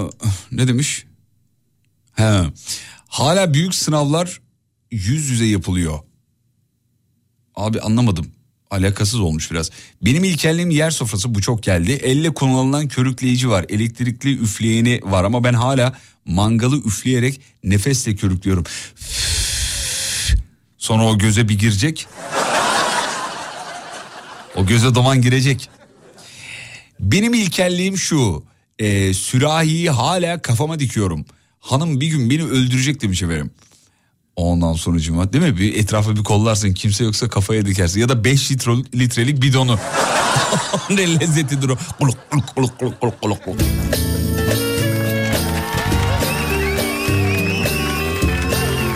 ne 0.51 0.67
demiş? 0.67 1.05
He. 2.13 2.41
Hala 3.07 3.53
büyük 3.53 3.75
sınavlar 3.75 4.41
yüz 4.91 5.29
yüze 5.29 5.45
yapılıyor. 5.45 5.99
Abi 7.55 7.81
anlamadım. 7.81 8.27
Alakasız 8.69 9.19
olmuş 9.19 9.51
biraz. 9.51 9.69
Benim 10.01 10.23
ilkelliğim 10.23 10.69
yer 10.69 10.91
sofrası 10.91 11.35
bu 11.35 11.41
çok 11.41 11.63
geldi. 11.63 11.91
Elle 11.91 12.33
kullanılan 12.33 12.87
körükleyici 12.87 13.49
var. 13.49 13.65
Elektrikli 13.69 14.39
üfleyeni 14.39 14.99
var 15.03 15.23
ama 15.23 15.43
ben 15.43 15.53
hala 15.53 15.97
mangalı 16.25 16.77
üfleyerek 16.77 17.41
nefesle 17.63 18.15
körüklüyorum. 18.15 18.63
Sonra 20.77 21.05
o 21.05 21.17
göze 21.17 21.49
bir 21.49 21.59
girecek. 21.59 22.07
O 24.55 24.65
göze 24.65 24.95
duman 24.95 25.21
girecek. 25.21 25.69
Benim 26.99 27.33
ilkelliğim 27.33 27.97
şu. 27.97 28.43
E, 28.79 29.13
sürahiyi 29.13 29.89
hala 29.89 30.41
kafama 30.41 30.79
dikiyorum. 30.79 31.25
Hanım 31.59 32.01
bir 32.01 32.07
gün 32.07 32.29
beni 32.29 32.43
öldürecek 32.43 33.01
demiş 33.01 33.23
efendim. 33.23 33.51
Ondan 34.35 34.73
sonucuma 34.73 35.33
değil 35.33 35.43
mi? 35.43 35.57
Bir 35.57 35.75
etrafa 35.75 36.15
bir 36.15 36.23
kollarsın 36.23 36.73
kimse 36.73 37.03
yoksa 37.03 37.27
kafaya 37.29 37.65
dikersin. 37.65 37.99
Ya 38.01 38.09
da 38.09 38.23
5 38.23 38.51
litre, 38.51 38.71
litrelik 38.71 39.41
bidonu. 39.41 39.79
ne 40.89 41.19
lezzetidir 41.19 41.69
o. 41.69 41.77
Kuluk, 41.99 42.17
kuluk, 42.31 42.55
kuluk, 42.55 42.79
kuluk, 42.79 43.21
kuluk, 43.21 43.43
kuluk. 43.43 43.57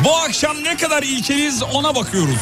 Bu 0.03 0.15
akşam 0.15 0.63
ne 0.63 0.77
kadar 0.77 1.03
ilkeliyiz 1.03 1.63
ona 1.63 1.95
bakıyoruz. 1.95 2.39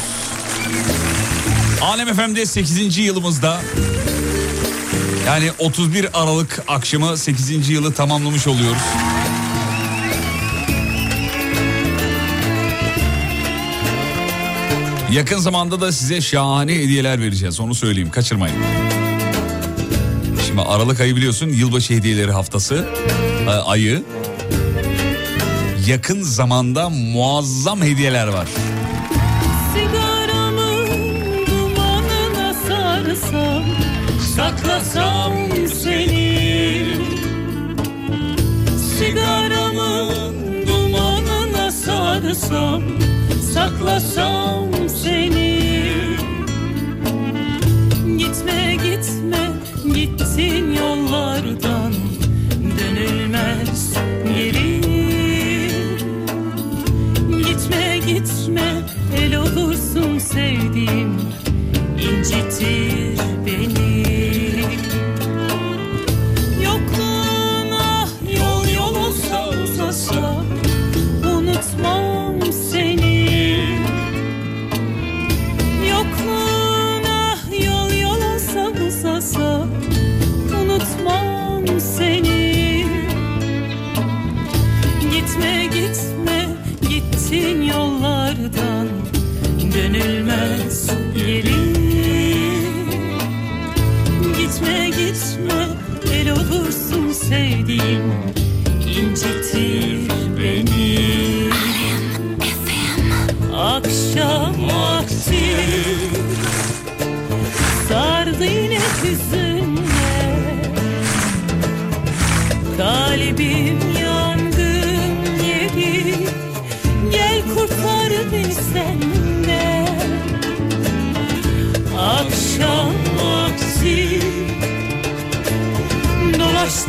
Alem 1.82 2.14
FM'de 2.14 2.46
8. 2.46 2.98
yılımızda 2.98 3.60
yani 5.26 5.50
31 5.58 6.22
Aralık 6.22 6.64
akşamı 6.68 7.16
8. 7.16 7.68
yılı 7.68 7.92
tamamlamış 7.92 8.46
oluyoruz. 8.46 8.82
Yakın 15.12 15.38
zamanda 15.38 15.80
da 15.80 15.92
size 15.92 16.20
şahane 16.20 16.74
hediyeler 16.74 17.20
vereceğiz 17.20 17.60
onu 17.60 17.74
söyleyeyim 17.74 18.10
kaçırmayın. 18.10 18.56
Şimdi 20.46 20.60
Aralık 20.60 21.00
ayı 21.00 21.16
biliyorsun 21.16 21.48
yılbaşı 21.48 21.94
hediyeleri 21.94 22.32
haftası 22.32 22.86
e, 23.46 23.50
ayı. 23.50 24.02
Yakın 25.86 26.22
zamanda 26.22 26.88
muazzam 26.90 27.82
hediyeler 27.82 28.26
var. 28.26 28.48
Saklasam 34.36 35.32
seni 35.82 36.86
Sigaramın 38.98 40.66
dumanına 40.66 41.70
sarsam 41.70 42.82
Saklasam 43.54 44.88
seni. 44.88 45.62
Gitme 48.18 48.76
gitme 48.84 49.44
gittin 49.94 50.72
yollardan. 50.72 51.92
Dönülmez 52.78 53.94
geri 54.36 54.80
Gitme 57.46 57.98
gitme 58.06 58.72
el 59.16 59.36
olursun 59.36 60.18
sevdiğim. 60.18 61.20
İncitir 62.10 63.18
beni 63.46 64.51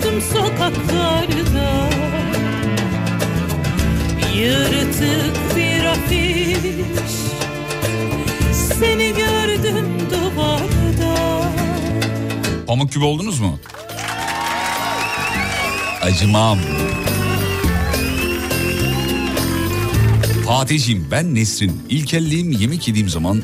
Dolaştım 0.04 0.22
sokaklarda 0.22 1.90
Yırtık 4.36 5.56
bir 5.56 5.86
afiş 5.86 7.12
Seni 8.54 9.14
gördüm 9.14 9.86
duvarda 10.12 11.42
Pamuk 12.68 12.92
gibi 12.92 13.06
oldunuz 13.06 13.40
mu? 13.40 13.60
Acımam. 16.02 16.60
Fatih'ciğim 20.46 21.08
ben 21.12 21.36
Nesrin. 21.36 21.82
İlkelliğim 21.90 22.52
yemek 22.52 22.88
yediğim 22.88 23.10
zaman 23.10 23.44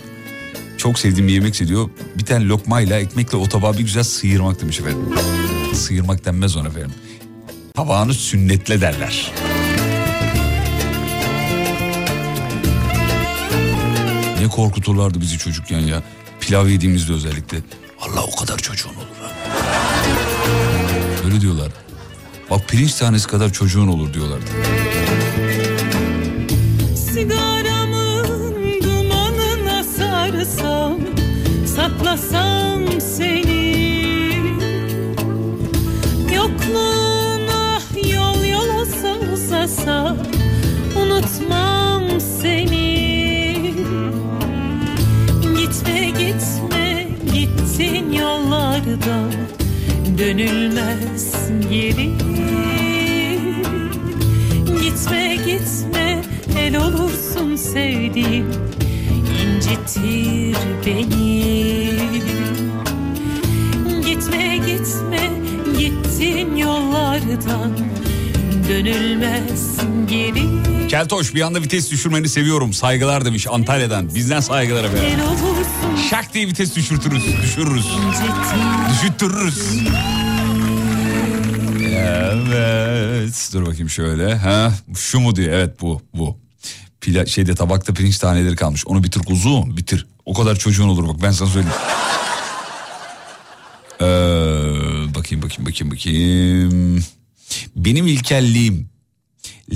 çok 0.78 1.00
sevdiğim 1.00 1.28
bir 1.28 1.34
yemek 1.34 1.56
seviyor. 1.56 1.90
Bir 2.18 2.26
tane 2.26 2.46
lokmayla 2.46 3.00
ekmekle 3.00 3.38
o 3.38 3.50
tabağı 3.50 3.74
bir 3.74 3.84
güzel 3.84 4.04
sıyırmak 4.04 4.62
demiş 4.62 4.80
efendim. 4.80 5.06
Sıyırmak 5.80 6.26
denmez 6.26 6.56
ona 6.56 6.68
efendim. 6.68 6.94
Tabağını 7.74 8.14
sünnetle 8.14 8.82
derler. 8.82 9.32
Ne 14.42 14.48
korkuturlardı 14.48 15.22
bizi 15.22 15.38
çocukken 15.38 15.80
ya. 15.80 16.04
Pilav 16.42 16.68
yediğimizde 16.68 17.14
özellikle. 17.14 17.58
Allah 18.02 18.24
o 18.24 18.36
kadar 18.36 18.58
çocuğun 18.58 18.90
olur 18.90 19.18
ha. 19.22 19.32
Öyle 21.26 21.42
diyorlar. 21.42 21.72
Bak 22.50 22.68
pirinç 22.70 22.94
tanesi 22.94 23.28
kadar 23.28 23.54
çocuğun 23.54 23.88
olur 23.88 24.14
diyorlardı. 24.14 24.46
Dönülmez 50.20 51.34
geri 51.72 52.12
Gitme 54.82 55.38
gitme 55.46 56.22
el 56.60 56.78
olursun 56.78 57.56
sevdiğim 57.56 58.52
incitir 59.46 60.58
beni 60.86 61.44
Gitme 64.06 64.58
gitme 64.58 65.30
gittin 65.80 66.56
yollardan 66.56 67.78
Dönülmez 68.70 69.78
geri 70.10 70.44
Keltoş 70.90 71.36
bir 71.36 71.42
anda 71.42 71.62
vites 71.62 71.92
düşürmeni 71.92 72.30
seviyorum. 72.30 72.74
Saygılar 72.74 73.26
demiş 73.26 73.48
Antalya'dan. 73.50 74.16
Bizden 74.16 74.40
saygılar 74.40 74.84
efendim. 74.84 75.20
Şak 76.10 76.34
diye 76.34 76.48
vites 76.48 76.76
düşürtürüz, 76.76 77.24
düşürürüz. 77.44 77.86
Düşüttürürüz. 78.92 79.60
Evet. 81.96 83.50
Dur 83.54 83.66
bakayım 83.66 83.90
şöyle. 83.90 84.36
Ha, 84.36 84.74
şu 84.96 85.20
mu 85.20 85.36
diyor. 85.36 85.54
Evet 85.54 85.82
bu, 85.82 86.02
bu. 86.14 86.38
Pila, 87.02 87.26
şeyde 87.26 87.56
tabakta 87.56 87.94
pirinç 87.94 88.18
taneleri 88.18 88.56
kalmış. 88.56 88.88
Onu 88.88 89.04
bitir 89.04 89.20
kuzum, 89.20 89.78
bitir. 89.78 90.08
O 90.26 90.34
kadar 90.34 90.56
çocuğun 90.56 90.90
olur 90.90 91.08
bak 91.08 91.22
ben 91.22 91.32
sana 91.32 91.50
söyleyeyim. 91.50 91.78
Ee, 94.02 94.06
bakayım 95.16 95.44
bakayım 95.44 95.66
bakayım 95.66 95.92
bakayım. 95.92 97.04
Benim 97.76 98.08
ilkelliğim 98.08 98.90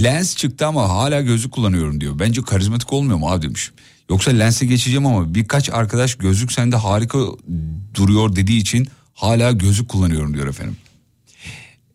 lens 0.03 0.35
çıktı 0.35 0.67
ama 0.67 0.89
hala 0.89 1.21
gözlük 1.21 1.51
kullanıyorum 1.51 2.01
diyor. 2.01 2.19
Bence 2.19 2.41
karizmatik 2.41 2.93
olmuyor 2.93 3.17
mu 3.17 3.31
abi 3.31 3.41
demiş. 3.41 3.71
Yoksa 4.09 4.31
lense 4.31 4.65
geçeceğim 4.65 5.05
ama 5.05 5.35
birkaç 5.35 5.69
arkadaş 5.69 6.15
gözlük 6.15 6.51
sende 6.51 6.75
harika 6.75 7.19
duruyor 7.93 8.35
dediği 8.35 8.57
için 8.61 8.87
hala 9.13 9.51
gözlük 9.51 9.89
kullanıyorum 9.89 10.33
diyor 10.33 10.47
efendim. 10.47 10.77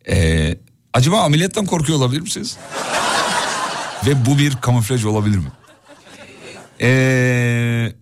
Ee, 0.09 0.57
acaba 0.93 1.21
ameliyattan 1.21 1.65
korkuyor 1.65 1.99
olabilir 1.99 2.21
misiniz? 2.21 2.57
Ve 4.05 4.25
bu 4.25 4.37
bir 4.37 4.55
kamuflaj 4.55 5.05
olabilir 5.05 5.37
mi? 5.37 5.51
Ee, 6.81 6.87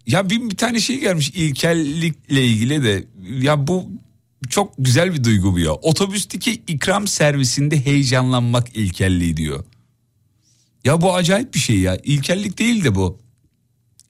ya 0.08 0.30
bir, 0.30 0.50
bir 0.50 0.58
tane 0.58 0.80
şey 0.80 1.00
gelmiş 1.00 1.30
ilkellikle 1.30 2.46
ilgili 2.46 2.84
de 2.84 3.04
ya 3.42 3.68
bu 3.68 3.90
çok 4.50 4.74
güzel 4.78 5.14
bir 5.14 5.24
duygu 5.24 5.54
bu 5.54 5.60
ya. 5.60 5.72
Otobüsteki 5.72 6.52
ikram 6.68 7.08
servisinde 7.08 7.86
heyecanlanmak 7.86 8.76
ilkelliği 8.76 9.38
diyor. 9.38 9.64
Ya 10.86 11.02
bu 11.02 11.16
acayip 11.16 11.54
bir 11.54 11.60
şey 11.60 11.80
ya. 11.80 11.98
İlkellik 12.04 12.60
değil 12.60 12.84
de 12.84 12.96
bu. 12.96 13.20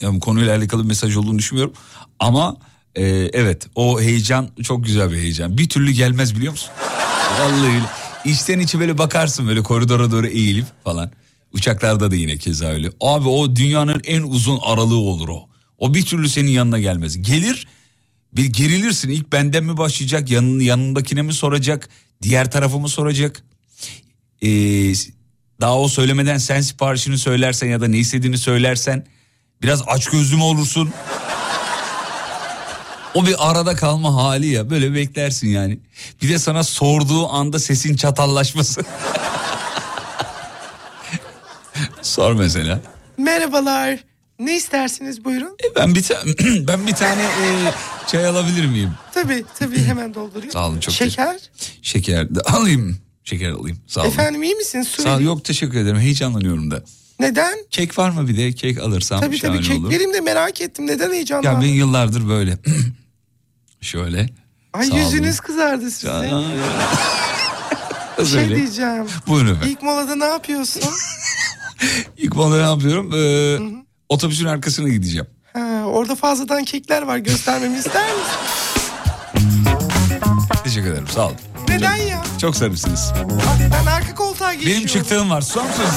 Ya 0.02 0.14
bu 0.14 0.20
konuyla 0.20 0.58
alakalı 0.58 0.84
bir 0.84 0.88
mesaj 0.88 1.18
olduğunu 1.18 1.40
düşünmüyorum. 1.40 1.74
Ama 2.20 2.58
e, 2.96 3.04
evet 3.34 3.68
o 3.76 4.02
heyecan 4.02 4.50
çok 4.64 4.86
güzel 4.86 5.12
bir 5.12 5.18
heyecan. 5.18 5.58
Bir 5.58 5.70
türlü 5.70 5.92
gelmez 5.92 6.36
biliyor 6.36 6.52
musun? 6.52 6.70
Vallahi. 7.40 7.82
İçten 8.26 8.60
içe 8.60 8.80
böyle 8.80 8.98
bakarsın 8.98 9.48
böyle 9.48 9.64
koridora 9.64 10.12
doğru 10.12 10.28
eğilip 10.28 10.66
falan. 10.84 11.12
Uçaklarda 11.54 12.12
da 12.12 12.16
yine 12.16 12.38
keza 12.38 12.66
öyle. 12.66 12.92
Abi 13.02 13.30
o 13.30 13.56
dünyanın 13.56 14.02
en 14.06 14.22
uzun 14.22 14.60
aralığı 14.62 14.98
olur 14.98 15.30
o. 15.30 15.50
O 15.78 15.94
bir 15.94 16.06
türlü 16.06 16.30
senin 16.30 16.52
yanına 16.52 16.80
gelmez. 16.80 17.22
Gelir 17.22 17.68
bir 18.34 18.46
gerilirsin. 18.46 19.10
İlk 19.10 19.32
benden 19.32 19.64
mi 19.64 19.78
başlayacak 19.78 20.32
yanın, 20.32 20.60
yanındakine 20.60 21.22
mi 21.22 21.34
soracak? 21.34 21.90
Diğer 22.22 22.52
tarafı 22.52 22.80
mı 22.80 22.90
soracak? 22.90 23.44
Ee, 24.42 24.48
daha 25.62 25.80
o 25.80 25.88
söylemeden 25.88 26.38
sen 26.38 26.62
siparişini 26.62 27.18
söylersen 27.18 27.68
ya 27.68 27.82
da 27.82 27.88
ne 27.88 27.98
istediğini 27.98 28.38
söylersen 28.38 29.06
biraz 29.62 29.84
aç 29.88 30.08
gözlü 30.08 30.36
mü 30.36 30.44
olursun? 30.44 30.94
O 33.14 33.26
bir 33.26 33.50
arada 33.50 33.76
kalma 33.76 34.16
hali 34.16 34.48
ya 34.48 34.70
böyle 34.70 34.94
beklersin 34.94 35.48
yani. 35.48 35.80
Bir 36.22 36.30
de 36.30 36.40
sana 36.40 36.64
sorduğu 36.64 37.30
anda 37.30 37.60
sesin 37.60 37.96
çatallaşması. 37.96 38.82
Sor 42.02 42.34
mesela. 42.34 42.80
Merhabalar. 43.18 44.00
Ne 44.40 44.56
istersiniz 44.56 45.26
buyurun? 45.26 45.58
E 45.72 45.76
ben 45.76 45.96
bir 45.96 46.04
ta- 46.04 46.24
ben 46.68 46.88
bir 46.88 46.94
tane 46.94 47.22
e, 47.24 47.72
çay 48.08 48.26
alabilir 48.26 48.66
miyim? 48.66 48.92
Tabii 49.14 49.46
tabii 49.60 49.80
hemen 49.86 50.14
doldurayım. 50.14 50.52
Sağ 50.52 50.68
olun, 50.68 50.80
çok 50.80 50.94
Şeker. 50.94 51.36
Şeker 51.82 52.36
de 52.36 52.40
alayım. 52.42 52.98
Şeker 53.24 53.50
alayım. 53.50 53.78
Sağ 53.88 54.02
olun. 54.02 54.10
Efendim 54.10 54.44
iyi 54.44 54.56
misiniz? 54.56 54.88
Sağ 54.88 55.16
ol. 55.16 55.20
Yok 55.22 55.46
teşekkür 55.46 55.78
ederim. 55.78 56.00
Heyecanlanıyorum 56.00 56.72
da. 56.72 56.84
Neden? 57.20 57.58
Kek 57.72 57.98
var 57.98 58.10
mı 58.10 58.28
bir 58.28 58.38
de? 58.38 58.52
Kek 58.54 58.80
alırsam 58.80 59.20
Tabii 59.22 59.38
şahane 59.38 59.58
tabii 59.58 59.68
kek 59.68 59.80
olur. 59.80 59.90
vereyim 59.90 60.14
de 60.14 60.22
merak 60.22 60.62
ettim. 60.62 60.88
Neden 60.88 61.08
Ya 61.08 61.14
heyecanlandın? 61.14 61.62
ben 61.62 61.68
yıllardır 61.68 62.28
böyle. 62.30 62.58
Şöyle. 63.82 64.30
Ay 64.74 64.86
Sağ 64.88 64.94
olun. 64.96 65.04
yüzünüz 65.04 65.40
kızardı 65.40 65.92
size. 65.92 66.12
Aa, 66.12 66.42
Bir 68.20 68.26
şey 68.26 68.50
diyeceğim. 68.56 69.06
Buyurun 69.28 69.48
efendim. 69.52 69.70
İlk 69.72 69.82
molada 69.84 70.16
ne 70.16 70.26
yapıyorsun? 70.26 70.82
İlk 72.18 72.36
molada 72.36 72.56
ne 72.62 72.70
yapıyorum? 72.70 73.12
Ee, 73.14 73.87
otobüsün 74.10 74.46
arkasına 74.46 74.90
gideceğim. 74.90 75.28
ha, 75.54 75.84
orada 75.86 76.16
fazladan 76.16 76.64
kekler 76.64 77.02
var 77.02 77.18
göstermemi 77.18 77.78
ister 77.78 78.10
misin? 78.14 78.38
Teşekkür 80.64 80.92
ederim 80.92 81.08
sağ 81.08 81.26
olun. 81.26 81.36
Neden 81.70 81.96
ya? 81.96 82.24
Çok 82.42 82.56
sarısınız. 82.56 83.14
Ben 83.72 83.86
arka 83.92 84.16
koltuğa 84.16 84.54
geçiyorum. 84.54 84.78
Benim 84.78 84.88
çıktığım 84.88 85.30
var. 85.30 85.42
Susar 85.42 85.64
mısınız? 85.66 85.94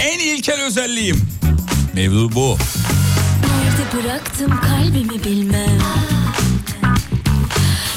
en 0.00 0.18
ilkel 0.18 0.62
özelliğim. 0.62 1.20
Mevzu 1.94 2.30
bu. 2.34 2.56
Nerede 3.46 4.04
bıraktım 4.04 4.60
kalbimi 4.60 5.24
bilmem 5.24 5.78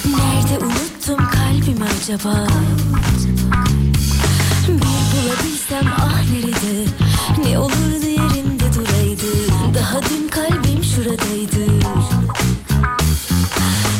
Nerede 0.05 0.65
unuttum 0.65 0.86
kalbimi 1.15 1.85
acaba? 1.85 2.47
Bir 4.67 5.03
bulabilsem 5.11 5.87
ah 5.97 6.21
nerede? 6.31 6.85
Ne 7.43 7.59
olurdu 7.59 8.07
yerinde 8.07 8.73
duraydı? 8.73 9.31
Daha 9.75 10.01
dün 10.01 10.27
kalbim 10.27 10.83
şuradaydı. 10.83 11.71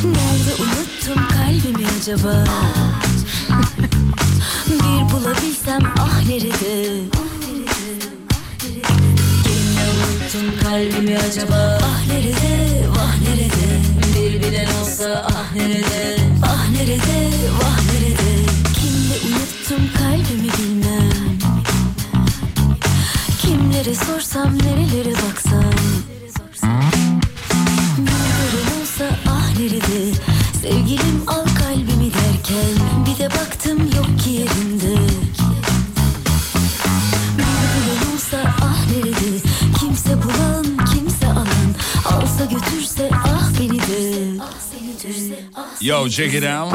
Nerede 0.03 0.53
unuttum 0.59 1.27
kalbimi 1.27 1.87
acaba? 2.01 2.43
Bir 4.69 5.13
bulabilsem 5.13 5.81
ah 5.99 6.21
nerede? 6.29 7.01
Unuttum 9.87 10.59
kalbimi 10.63 11.17
acaba? 11.17 11.79
Ah 11.83 12.07
nerede? 12.07 12.87
Vah 12.89 13.15
nerede? 13.21 13.81
Bir 14.15 14.43
bilen 14.43 14.67
olsa 14.81 15.27
ah 15.31 15.55
nerede 15.55 16.16
nerede 16.87 17.49
vah 17.59 17.79
nerede? 17.87 18.31
Kimle 18.73 19.17
unuttum 19.27 19.89
kalbimi 19.97 20.49
bilmem. 20.57 21.39
Kimlere 23.41 23.95
sorsam 23.95 24.57
nerelere 24.57 25.13
baksam 25.13 25.46
Yo 45.87 46.09
check 46.09 46.33
it 46.33 46.43
out. 46.43 46.73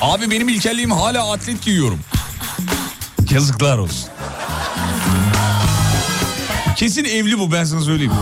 Abi 0.00 0.30
benim 0.30 0.48
ilkelliğim 0.48 0.90
hala 0.90 1.32
atlet 1.32 1.62
giyiyorum. 1.62 2.00
Yazıklar 3.30 3.78
olsun. 3.78 4.08
Kesin 6.76 7.04
evli 7.04 7.38
bu 7.38 7.52
ben 7.52 7.64
sana 7.64 7.80
söyleyeyim. 7.80 8.12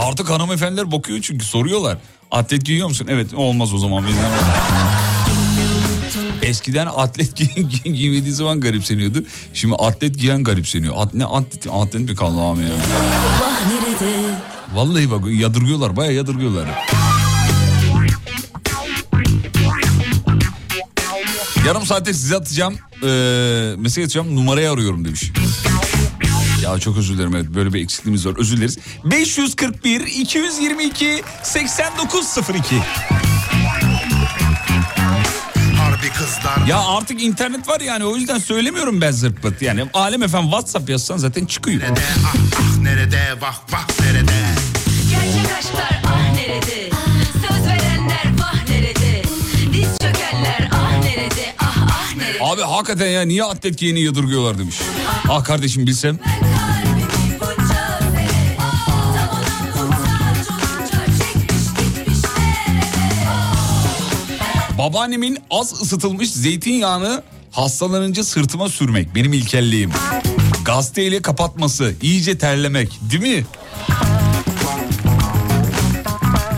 Artık 0.00 0.30
hanımefendiler 0.30 0.92
bakıyor 0.92 1.18
çünkü 1.22 1.44
soruyorlar. 1.44 1.98
Atlet 2.30 2.64
giyiyor 2.64 2.88
musun? 2.88 3.06
Evet 3.10 3.34
olmaz 3.34 3.74
o 3.74 3.78
zaman 3.78 4.06
bizden. 4.06 4.30
Eskiden 6.44 6.86
atlet 6.86 7.36
giy 7.36 7.46
giy- 7.46 7.92
giymediği 7.92 8.32
zaman 8.34 8.60
garipseniyordu. 8.60 9.24
Şimdi 9.54 9.74
atlet 9.74 10.18
giyen 10.18 10.44
garipseniyor. 10.44 10.94
At, 10.96 11.14
ne 11.14 11.24
atlet, 11.24 11.66
atlet 11.72 12.00
mi 12.10 12.14
kaldı 12.14 12.40
abi 12.40 12.60
ya? 12.62 12.68
Vallahi 14.74 15.10
bak 15.10 15.20
yadırgıyorlar 15.30 15.96
bayağı 15.96 16.14
yadırgıyorlar. 16.14 16.68
Yarım 21.66 21.86
saatte 21.86 22.12
size 22.14 22.36
atacağım. 22.36 22.74
Eee 23.02 23.74
mesaj 23.78 24.04
atacağım 24.04 24.36
numarayı 24.36 24.70
arıyorum 24.70 25.04
demiş. 25.04 25.32
Ya 26.62 26.78
çok 26.78 26.96
özür 26.96 27.14
dilerim 27.14 27.36
evet 27.36 27.46
böyle 27.54 27.72
bir 27.72 27.82
eksikliğimiz 27.82 28.26
var 28.26 28.34
özür 28.38 28.56
dileriz. 28.56 28.78
541 29.04 30.00
222 30.00 31.22
8902 31.42 32.74
Harbi 36.04 36.12
kızlar 36.16 36.66
Ya 36.66 36.78
artık 36.78 37.22
internet 37.22 37.68
var 37.68 37.80
yani 37.80 38.04
o 38.04 38.16
yüzden 38.16 38.38
söylemiyorum 38.38 39.00
ben 39.00 39.10
zırt 39.10 39.42
pırt. 39.42 39.62
Yani 39.62 39.84
Alem 39.94 40.22
efendim 40.22 40.50
WhatsApp 40.50 40.90
yazsan 40.90 41.16
zaten 41.16 41.44
çıkıyor. 41.46 41.80
nerede 41.82 42.00
ah 42.26 42.34
ah 42.56 42.78
nerede 42.82 43.20
vah 43.40 43.58
vah 43.72 43.86
nerede 44.00 44.32
Gerçek 45.10 45.52
aşklar 45.58 46.02
ah 46.06 46.32
nerede? 46.34 46.90
Söz 47.32 47.66
verenler 47.66 48.32
vah 48.38 48.68
nerede? 48.68 49.22
Diz 49.72 49.88
çökenler 49.98 50.68
ah 50.72 51.02
nerede? 51.02 51.54
Ah 51.58 51.76
ah 51.90 52.16
nerede? 52.16 52.38
Abi 52.44 52.62
hakikaten 52.62 53.06
ya 53.06 53.22
niye 53.22 53.44
atlet 53.44 53.78
giyeni 53.78 54.00
yadırgıyorlar 54.00 54.58
demiş. 54.58 54.76
Ah 55.30 55.44
kardeşim 55.44 55.86
bilsem. 55.86 56.18
Babaannemin 64.84 65.38
az 65.50 65.72
ısıtılmış 65.82 66.30
zeytinyağını 66.30 67.22
hastalanınca 67.50 68.24
sırtıma 68.24 68.68
sürmek 68.68 69.14
benim 69.14 69.32
ilkelliğim. 69.32 69.90
Gazeteyle 70.64 71.22
kapatması, 71.22 71.94
iyice 72.02 72.38
terlemek 72.38 72.98
değil 73.10 73.22
mi? 73.22 73.46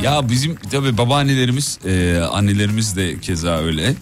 Ya 0.03 0.29
bizim 0.29 0.57
tabii 0.70 0.99
babaannelerimiz, 0.99 1.79
e, 1.85 2.18
annelerimiz 2.18 2.97
de 2.97 3.20
keza 3.20 3.59
öyle. 3.59 3.95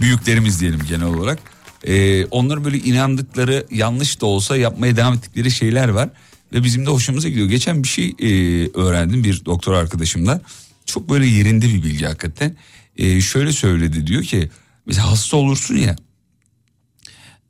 Büyüklerimiz 0.00 0.60
diyelim 0.60 0.80
genel 0.88 1.06
olarak. 1.06 1.38
E, 1.84 2.24
onların 2.24 2.64
böyle 2.64 2.78
inandıkları 2.78 3.66
yanlış 3.70 4.20
da 4.20 4.26
olsa 4.26 4.56
yapmaya 4.56 4.96
devam 4.96 5.14
ettikleri 5.14 5.50
şeyler 5.50 5.88
var. 5.88 6.08
Ve 6.52 6.64
bizim 6.64 6.86
de 6.86 6.90
hoşumuza 6.90 7.28
gidiyor. 7.28 7.48
Geçen 7.48 7.82
bir 7.82 7.88
şey 7.88 8.14
e, 8.18 8.28
öğrendim 8.74 9.24
bir 9.24 9.44
doktor 9.44 9.72
arkadaşımdan. 9.72 10.40
Çok 10.86 11.10
böyle 11.10 11.26
yerinde 11.26 11.66
bir 11.66 11.82
bilgi 11.82 12.06
hakikaten. 12.06 12.56
E, 12.96 13.20
şöyle 13.20 13.52
söyledi 13.52 14.06
diyor 14.06 14.22
ki 14.22 14.50
mesela 14.86 15.10
hasta 15.10 15.36
olursun 15.36 15.76
ya. 15.76 15.96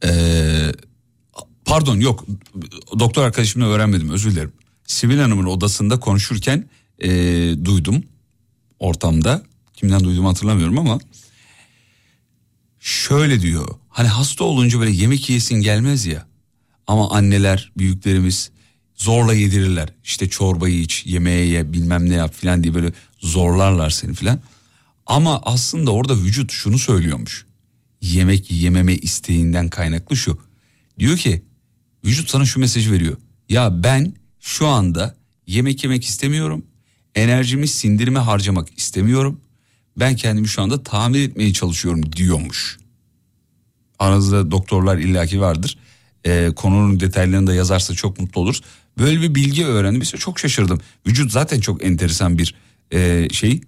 E, 0.05 0.11
pardon 1.65 2.01
yok 2.01 2.27
doktor 2.99 3.25
arkadaşımla 3.25 3.67
öğrenmedim 3.67 4.11
özür 4.11 4.31
dilerim. 4.31 4.53
Sibel 4.87 5.19
Hanım'ın 5.19 5.47
odasında 5.47 6.01
konuşurken 6.01 6.69
e, 6.99 7.11
duydum 7.65 8.05
ortamda. 8.79 9.43
Kimden 9.75 10.05
duyduğumu 10.05 10.29
hatırlamıyorum 10.29 10.79
ama 10.79 10.99
şöyle 12.81 13.41
diyor. 13.41 13.69
Hani 13.89 14.09
hasta 14.09 14.45
olunca 14.45 14.81
böyle 14.81 14.91
yemek 14.91 15.29
yiyesin 15.29 15.55
gelmez 15.55 16.07
ya. 16.07 16.27
Ama 16.87 17.11
anneler, 17.11 17.73
büyüklerimiz 17.79 18.51
zorla 18.95 19.35
yedirirler. 19.35 19.89
İşte 20.05 20.29
çorbayı 20.29 20.81
iç, 20.81 21.07
yemeğe 21.07 21.47
ye, 21.47 21.73
bilmem 21.73 22.11
ne 22.11 22.15
yap 22.15 22.35
filan 22.35 22.63
diye 22.63 22.75
böyle 22.75 22.93
zorlarlar 23.19 23.91
seni 23.91 24.15
filan. 24.15 24.41
Ama 25.07 25.41
aslında 25.43 25.91
orada 25.91 26.17
vücut 26.17 26.53
şunu 26.53 26.79
söylüyormuş. 26.79 27.47
Yemek 28.01 28.51
yememe 28.51 28.95
isteğinden 28.95 29.69
kaynaklı 29.69 30.17
şu. 30.17 30.39
Diyor 30.99 31.17
ki 31.17 31.45
vücut 32.05 32.31
sana 32.31 32.45
şu 32.45 32.61
mesajı 32.61 32.93
veriyor. 32.93 33.17
Ya 33.49 33.83
ben 33.83 34.15
şu 34.41 34.67
anda 34.67 35.17
yemek 35.47 35.85
yemek 35.85 36.05
istemiyorum. 36.05 36.67
Enerjimi 37.15 37.69
sindirime 37.69 38.19
harcamak 38.19 38.79
istemiyorum. 38.79 39.41
Ben 39.97 40.17
kendimi 40.17 40.49
şu 40.49 40.63
anda 40.63 40.83
tamir 40.83 41.29
etmeye 41.29 41.53
çalışıyorum 41.53 42.13
diyormuş. 42.13 42.79
Aranızda 43.99 44.51
doktorlar 44.51 44.99
illaki 44.99 45.41
vardır. 45.41 45.79
Ee, 46.27 46.51
konunun 46.57 47.01
detaylarını 47.01 47.47
da 47.47 47.55
yazarsa 47.55 47.95
çok 47.95 48.21
mutlu 48.21 48.41
oluruz. 48.41 48.63
Böyle 48.99 49.21
bir 49.21 49.35
bilgi 49.35 49.67
öğrendim. 49.67 49.99
Mesela 49.99 50.19
çok 50.19 50.39
şaşırdım. 50.39 50.81
Vücut 51.07 51.33
zaten 51.33 51.61
çok 51.61 51.85
enteresan 51.85 52.39
bir 52.39 52.55
e, 52.93 53.29
şey 53.33 53.61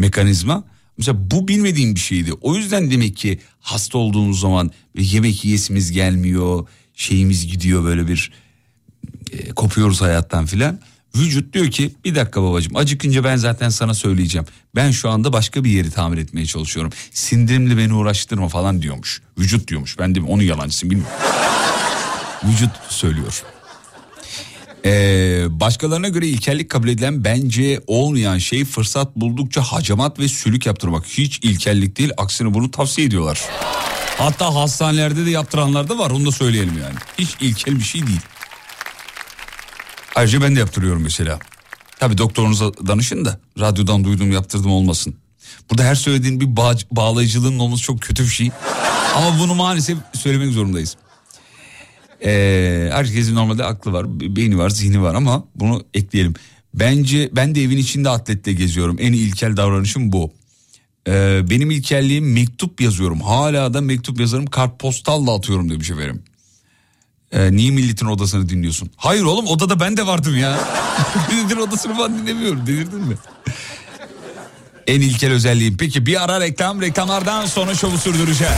mekanizma. 0.00 0.64
Mesela 0.98 1.30
bu 1.30 1.48
bilmediğim 1.48 1.94
bir 1.94 2.00
şeydi. 2.00 2.32
O 2.32 2.56
yüzden 2.56 2.90
demek 2.90 3.16
ki 3.16 3.40
hasta 3.60 3.98
olduğumuz 3.98 4.40
zaman 4.40 4.70
yemek 4.98 5.44
yiyesimiz 5.44 5.92
gelmiyor. 5.92 6.66
Şeyimiz 6.94 7.46
gidiyor 7.46 7.84
böyle 7.84 8.08
bir 8.08 8.32
e, 9.32 9.48
kopuyoruz 9.48 10.00
hayattan 10.00 10.46
filan. 10.46 10.80
Vücut 11.16 11.52
diyor 11.52 11.70
ki 11.70 11.94
bir 12.04 12.14
dakika 12.14 12.42
babacığım 12.42 12.76
acıkınca 12.76 13.24
ben 13.24 13.36
zaten 13.36 13.68
sana 13.68 13.94
söyleyeceğim. 13.94 14.46
Ben 14.74 14.90
şu 14.90 15.10
anda 15.10 15.32
başka 15.32 15.64
bir 15.64 15.70
yeri 15.70 15.90
tamir 15.90 16.18
etmeye 16.18 16.46
çalışıyorum. 16.46 16.92
Sindirimle 17.12 17.76
beni 17.76 17.94
uğraştırma 17.94 18.48
falan 18.48 18.82
diyormuş. 18.82 19.22
Vücut 19.38 19.68
diyormuş. 19.68 19.98
Ben 19.98 20.14
de 20.14 20.20
onun 20.20 20.42
yalancısıyım 20.42 20.90
bilmiyorum. 20.90 21.16
Vücut 22.44 22.70
söylüyor. 22.88 23.42
Ee, 24.84 25.46
başkalarına 25.50 26.08
göre 26.08 26.26
ilkellik 26.26 26.70
kabul 26.70 26.88
edilen 26.88 27.24
bence 27.24 27.80
olmayan 27.86 28.38
şey 28.38 28.64
fırsat 28.64 29.16
buldukça 29.16 29.62
hacamat 29.62 30.18
ve 30.18 30.28
sülük 30.28 30.66
yaptırmak. 30.66 31.06
Hiç 31.06 31.38
ilkellik 31.42 31.98
değil 31.98 32.10
aksine 32.16 32.54
bunu 32.54 32.70
tavsiye 32.70 33.06
ediyorlar. 33.06 33.40
Hatta 34.18 34.54
hastanelerde 34.54 35.26
de 35.26 35.30
yaptıranlar 35.30 35.88
da 35.88 35.98
var 35.98 36.10
onu 36.10 36.26
da 36.26 36.30
söyleyelim 36.32 36.78
yani. 36.82 36.94
Hiç 37.18 37.36
ilkel 37.40 37.76
bir 37.78 37.84
şey 37.84 38.06
değil. 38.06 38.20
Ayrıca 40.14 40.42
ben 40.42 40.56
de 40.56 40.60
yaptırıyorum 40.60 41.02
mesela. 41.02 41.38
Tabii 41.98 42.18
doktorunuza 42.18 42.74
danışın 42.74 43.24
da 43.24 43.40
radyodan 43.60 44.04
duyduğum 44.04 44.32
yaptırdım 44.32 44.70
olmasın. 44.72 45.14
Burada 45.70 45.84
her 45.84 45.94
söylediğin 45.94 46.40
bir 46.40 46.56
bağ- 46.56 46.74
bağlayıcılığın 46.90 47.58
olması 47.58 47.82
çok 47.82 48.00
kötü 48.00 48.22
bir 48.22 48.28
şey. 48.28 48.50
Ama 49.16 49.38
bunu 49.40 49.54
maalesef 49.54 49.98
söylemek 50.14 50.52
zorundayız. 50.52 50.96
Ee, 52.24 52.88
herkesin 52.92 53.34
normalde 53.34 53.64
aklı 53.64 53.92
var, 53.92 54.20
be- 54.20 54.36
beyni 54.36 54.58
var, 54.58 54.70
zihni 54.70 55.02
var 55.02 55.14
ama 55.14 55.44
bunu 55.54 55.84
ekleyelim. 55.94 56.34
Bence 56.74 57.30
ben 57.32 57.54
de 57.54 57.62
evin 57.62 57.76
içinde 57.76 58.10
atletle 58.10 58.52
geziyorum. 58.52 58.96
En 59.00 59.12
ilkel 59.12 59.56
davranışım 59.56 60.12
bu. 60.12 60.32
Ee, 61.08 61.40
benim 61.50 61.70
ilkelliğim 61.70 62.32
mektup 62.32 62.80
yazıyorum. 62.80 63.20
Hala 63.20 63.74
da 63.74 63.80
mektup 63.80 64.20
yazarım 64.20 64.46
kartpostalla 64.46 65.34
atıyorum 65.34 65.70
demiş 65.70 65.90
efendim. 65.90 66.22
Ee, 67.32 67.52
niye 67.52 67.70
milletin 67.70 68.06
odasını 68.06 68.48
dinliyorsun? 68.48 68.90
Hayır 68.96 69.22
oğlum 69.22 69.46
odada 69.46 69.80
ben 69.80 69.96
de 69.96 70.06
vardım 70.06 70.36
ya. 70.38 70.58
milletin 71.32 71.56
odasını 71.56 71.98
ben 71.98 72.18
dinlemiyorum. 72.18 72.66
Delirdin 72.66 73.00
mi? 73.00 73.14
en 74.86 75.00
ilkel 75.00 75.32
özelliğim. 75.32 75.76
Peki 75.76 76.06
bir 76.06 76.24
ara 76.24 76.40
reklam 76.40 76.80
reklamlardan 76.80 77.46
sonra 77.46 77.74
şovu 77.74 77.98
sürdüreceğiz. 77.98 78.54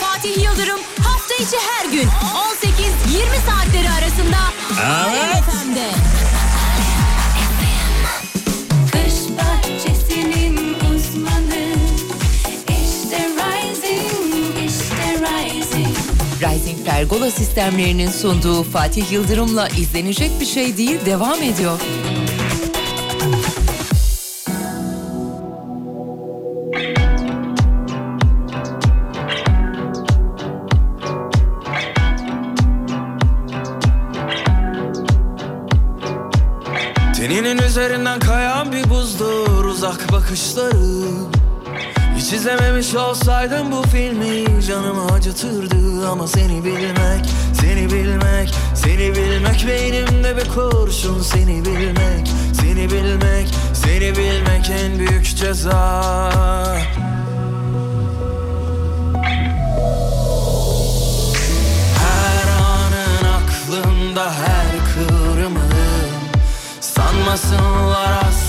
Fatih 0.00 0.36
Yıldırım 0.44 0.80
hafta 1.38 1.44
içi 1.44 1.56
her 1.56 1.92
gün 1.92 2.08
18-20 2.08 2.10
saatleri 3.46 3.90
arasında 3.90 4.36
Evet. 5.10 5.44
Rising 16.40 16.86
Pergola 16.86 17.30
sistemlerinin 17.30 18.10
sunduğu 18.10 18.62
Fatih 18.62 19.12
Yıldırım'la 19.12 19.68
izlenecek 19.68 20.30
bir 20.40 20.46
şey 20.46 20.76
değil 20.76 20.98
devam 21.06 21.42
ediyor. 21.42 21.80
Bakışları 40.18 41.04
Hiç 42.16 42.32
izlememiş 42.32 42.94
olsaydım 42.94 43.72
bu 43.72 43.82
filmi 43.82 44.62
Canımı 44.62 45.12
acıtırdı. 45.12 46.08
Ama 46.08 46.26
seni 46.28 46.64
bilmek 46.64 47.26
Seni 47.60 47.92
bilmek, 47.92 48.54
seni 48.74 49.14
bilmek 49.14 49.66
Beynimde 49.68 50.36
bir 50.36 50.48
kurşun. 50.48 51.22
Seni 51.22 51.64
bilmek 51.64 52.28
Seni 52.52 52.90
bilmek, 52.90 53.48
seni 53.72 54.16
bilmek 54.16 54.70
en 54.70 54.98
büyük 54.98 55.36
ceza. 55.36 56.02
Her 61.98 62.48
anın 62.60 63.24
aklımda 63.24 64.32
her 64.32 64.66
kıvrımın 64.94 65.68
Sanmasınlar 66.80 68.47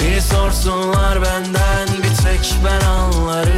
Seni 0.00 0.20
sorsunlar 0.20 1.22
benden 1.22 1.88
bir 1.88 2.16
tek 2.24 2.54
ben 2.64 2.86
anlarım. 2.86 3.50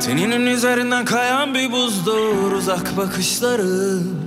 Teninin 0.00 0.46
üzerinden 0.46 1.04
kayan 1.04 1.54
bir 1.54 1.72
buzdur 1.72 2.52
uzak 2.52 2.96
bakışları 2.96 4.23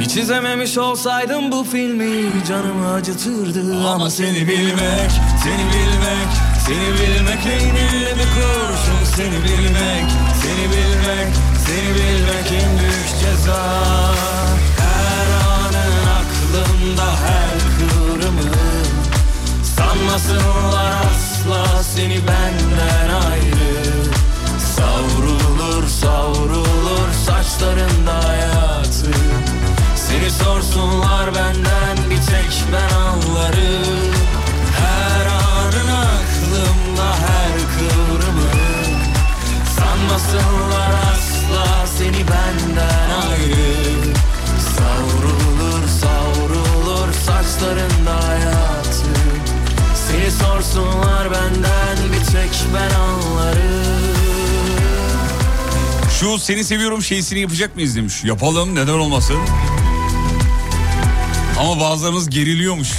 Hiç 0.00 0.16
izlememiş 0.16 0.78
olsaydım 0.78 1.52
bu 1.52 1.64
filmi 1.64 2.44
canımı 2.48 2.92
acıtırdı 2.92 3.88
Ama 3.88 4.10
seni 4.10 4.48
bilmek, 4.48 5.10
seni 5.42 5.64
bilmek, 5.72 6.30
seni 6.66 6.94
bilmek 6.94 7.30
Beynimde 7.46 8.14
bir 8.14 8.28
kurşun? 8.34 9.04
Seni 9.16 9.44
bilmek, 9.44 10.10
seni 10.42 10.64
bilmek, 10.70 11.34
seni 11.66 11.94
bilmek 11.94 12.62
en 12.62 12.78
büyük 12.78 13.20
ceza. 13.20 13.62
Her 14.78 15.30
anın 15.48 16.06
aklımda 16.20 17.06
her 17.06 17.58
kıvrımın 17.78 18.54
Sanmasınlar 19.62 20.92
asla 20.92 21.82
seni 21.82 22.16
benden 22.16 23.14
ayrı. 23.30 24.04
Savrulur 24.76 25.88
savrulur 25.88 27.12
saçlarında 27.26 28.28
hayatı 28.28 29.10
Seni 30.10 30.30
sorsunlar 30.30 31.34
benden 31.34 32.10
bir 32.10 32.16
tek 32.16 32.64
ben 32.72 32.96
anlarım. 32.96 34.14
Her 34.78 35.26
anın 35.26 35.88
aklımda 35.88 37.12
her 37.26 37.52
kıvrımın 37.78 38.50
Sanmasınlar 39.76 40.92
asla 41.12 41.86
seni 41.98 42.18
benden 42.18 43.10
ayrı. 43.30 44.14
Savrulur 44.76 45.88
savrulur 46.00 47.12
saçlarında 47.12 48.28
hayatı. 48.28 49.10
Seni 50.08 50.30
sorsunlar 50.30 51.30
benden 51.30 52.12
bir 52.12 52.24
tek 52.32 52.50
ben 52.74 52.94
anlarım. 53.00 54.10
Şu 56.20 56.38
seni 56.38 56.64
seviyorum 56.64 57.02
şeysini 57.02 57.40
yapacak 57.40 57.74
mıyız 57.74 57.96
demiş. 57.96 58.24
Yapalım 58.24 58.74
neden 58.74 58.92
olmasın. 58.92 59.36
Ama 61.60 61.80
bazılarınız 61.80 62.30
geriliyormuş. 62.30 62.92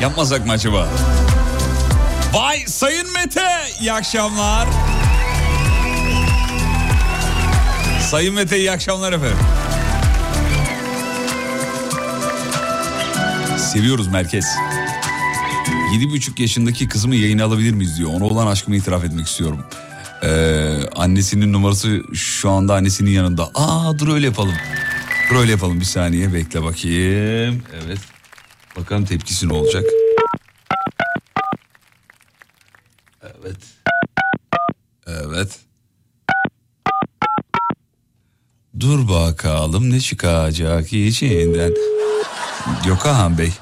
Yapmasak 0.00 0.46
mı 0.46 0.52
acaba? 0.52 0.88
Vay 2.32 2.66
Sayın 2.66 3.12
Mete 3.12 3.50
iyi 3.80 3.92
akşamlar. 3.92 4.68
Sayın 8.10 8.34
Mete 8.34 8.58
iyi 8.58 8.70
akşamlar 8.72 9.12
efendim. 9.12 9.38
Seviyoruz 13.58 14.08
merkez. 14.08 14.46
Yedi 15.94 16.10
buçuk 16.10 16.40
yaşındaki 16.40 16.88
kızımı 16.88 17.14
yayına 17.14 17.44
alabilir 17.44 17.72
miyiz 17.72 17.98
diyor. 17.98 18.10
Ona 18.14 18.24
olan 18.24 18.46
aşkımı 18.46 18.76
itiraf 18.76 19.04
etmek 19.04 19.26
istiyorum. 19.26 19.60
Ee, 20.22 20.28
annesinin 20.96 21.52
numarası 21.52 22.02
şu 22.14 22.50
anda 22.50 22.74
annesinin 22.74 23.10
yanında. 23.10 23.50
Aa 23.54 23.98
dur 23.98 24.14
öyle 24.14 24.26
yapalım. 24.26 24.54
Öyle 25.36 25.50
yapalım 25.50 25.80
bir 25.80 25.84
saniye 25.84 26.34
bekle 26.34 26.62
bakayım. 26.62 27.62
Evet. 27.84 27.98
Bakalım 28.76 29.04
tepkisi 29.04 29.48
ne 29.48 29.52
olacak. 29.52 29.84
Evet. 33.22 33.56
Evet. 35.06 35.58
Dur 38.80 39.08
bakalım 39.08 39.90
ne 39.90 40.00
çıkacak 40.00 40.92
içinden. 40.92 41.72
Gökhan 42.86 43.38
Bey. 43.38 43.52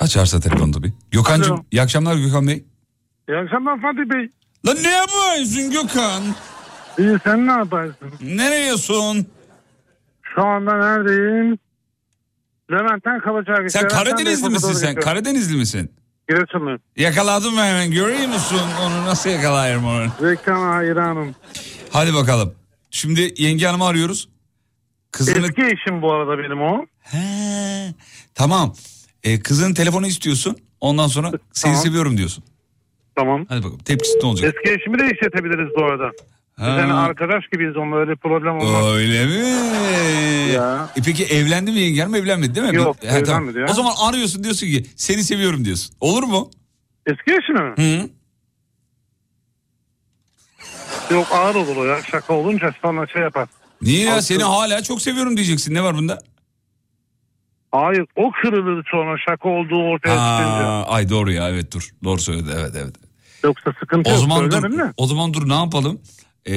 Açarsa 0.00 0.40
telefonu 0.40 0.72
tabii. 0.72 0.92
Gökhan'cığım 1.10 1.54
Alo. 1.56 1.64
iyi 1.70 1.82
akşamlar 1.82 2.16
Gökhan 2.16 2.46
Bey. 2.46 2.64
İyi 3.28 3.36
akşamlar 3.38 3.80
Fatih 3.82 4.14
Bey. 4.14 4.30
Lan 4.66 4.76
ne 4.82 4.88
yapıyorsun 4.90 5.70
Gökhan? 5.70 6.22
İyi 6.98 7.18
sen 7.24 7.46
ne 7.46 7.52
yaparsın? 7.52 8.12
Nereyesin? 8.20 9.28
Şu 10.36 10.46
anda 10.46 10.76
neredeyim? 10.76 11.58
Levent'ten 12.70 13.20
Kavacığa 13.20 13.68
Sen 13.68 13.88
Karadenizli 13.88 14.48
misin 14.48 14.72
sen? 14.72 14.94
Karadenizli 14.94 15.56
misin? 15.56 15.92
Giresunluyum. 16.28 16.80
Yakaladım 16.96 17.54
mı 17.54 17.60
hemen 17.60 17.90
görüyor 17.90 18.28
musun? 18.28 18.60
Onu 18.82 19.06
nasıl 19.06 19.30
yakalayırım 19.30 19.84
onu? 19.84 20.30
Reklam 20.30 20.62
hayranım. 20.62 21.34
Hadi 21.90 22.14
bakalım. 22.14 22.54
Şimdi 22.90 23.34
yenge 23.36 23.66
hanımı 23.66 23.84
arıyoruz. 23.86 24.28
Kızını... 25.12 25.46
Eski 25.46 25.62
eşim 25.62 26.02
bu 26.02 26.12
arada 26.12 26.38
benim 26.38 26.62
o. 26.62 26.86
He, 27.00 27.94
tamam. 28.34 28.74
Ee, 29.24 29.40
kızın 29.40 29.74
telefonu 29.74 30.06
istiyorsun. 30.06 30.56
Ondan 30.80 31.06
sonra 31.06 31.30
seni 31.30 31.72
Tamam. 31.72 31.76
seviyorum 31.76 32.16
diyorsun. 32.16 32.44
Tamam. 33.16 33.46
Hadi 33.48 33.58
bakalım 33.58 33.78
tepkisi 33.78 34.18
ne 34.18 34.26
olacak? 34.26 34.54
Eski 34.54 34.80
eşimi 34.80 34.98
de 34.98 35.04
işletebiliriz 35.14 35.68
bu 35.76 35.84
arada. 35.84 36.10
Biz 36.58 36.64
Ha. 36.66 36.94
arkadaş 37.00 37.44
gibiyiz 37.52 37.76
onunla 37.76 37.96
öyle 37.96 38.16
problem 38.16 38.58
olmaz. 38.58 38.94
Öyle 38.96 39.26
mi? 39.26 39.48
Ya. 40.52 40.88
E 40.96 41.00
peki 41.04 41.24
evlendi 41.24 41.72
mi 41.72 41.78
yenge 41.80 42.00
hanım 42.00 42.14
evlenmedi 42.14 42.54
değil 42.54 42.66
mi? 42.70 42.76
Yok, 42.76 43.02
Bir- 43.02 43.08
evlenmedi 43.08 43.58
ya. 43.58 43.66
O 43.70 43.74
zaman 43.74 43.92
arıyorsun 44.00 44.44
diyorsun 44.44 44.66
ki 44.66 44.86
seni 44.96 45.22
seviyorum 45.24 45.64
diyorsun. 45.64 45.94
Olur 46.00 46.22
mu? 46.22 46.50
Eski 47.06 47.32
eşimi 47.42 47.60
mi? 47.60 47.74
Hı. 47.76 48.08
Yok 51.14 51.26
ağır 51.32 51.54
olur 51.54 51.76
o 51.76 51.84
ya. 51.84 52.02
Şaka 52.02 52.34
olunca 52.34 52.74
sonra 52.82 53.06
şey 53.06 53.22
yapar. 53.22 53.48
Niye 53.82 54.00
ya 54.04 54.08
Aslında- 54.10 54.22
seni 54.22 54.42
hala 54.42 54.82
çok 54.82 55.02
seviyorum 55.02 55.36
diyeceksin 55.36 55.74
ne 55.74 55.82
var 55.82 55.94
bunda? 55.94 56.18
Hayır 57.72 58.04
o 58.16 58.30
kırılır 58.42 58.86
sonra 58.90 59.16
şaka 59.28 59.48
olduğu 59.48 59.82
ortaya 59.82 60.08
çıkınca. 60.14 60.66
Aa, 60.68 60.84
ay 60.86 61.08
doğru 61.10 61.32
ya 61.32 61.48
evet 61.48 61.72
dur 61.72 61.90
doğru 62.04 62.20
söyledi 62.20 62.50
evet 62.56 62.72
evet. 62.76 62.94
Yoksa 63.44 63.72
sıkıntı 63.80 64.10
O 64.10 64.12
yok 64.12 64.20
zaman 64.20 64.44
dur 64.44 64.50
söylerim 64.52 64.78
de. 64.78 64.92
o 64.96 65.06
zaman 65.06 65.34
dur 65.34 65.48
ne 65.48 65.54
yapalım? 65.54 66.00
Ee, 66.48 66.52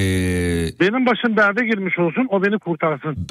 Benim 0.80 1.06
başım 1.06 1.36
derde 1.36 1.64
girmiş 1.64 1.98
olsun 1.98 2.26
o 2.30 2.42
beni 2.42 2.58
kurtarsın. 2.58 3.16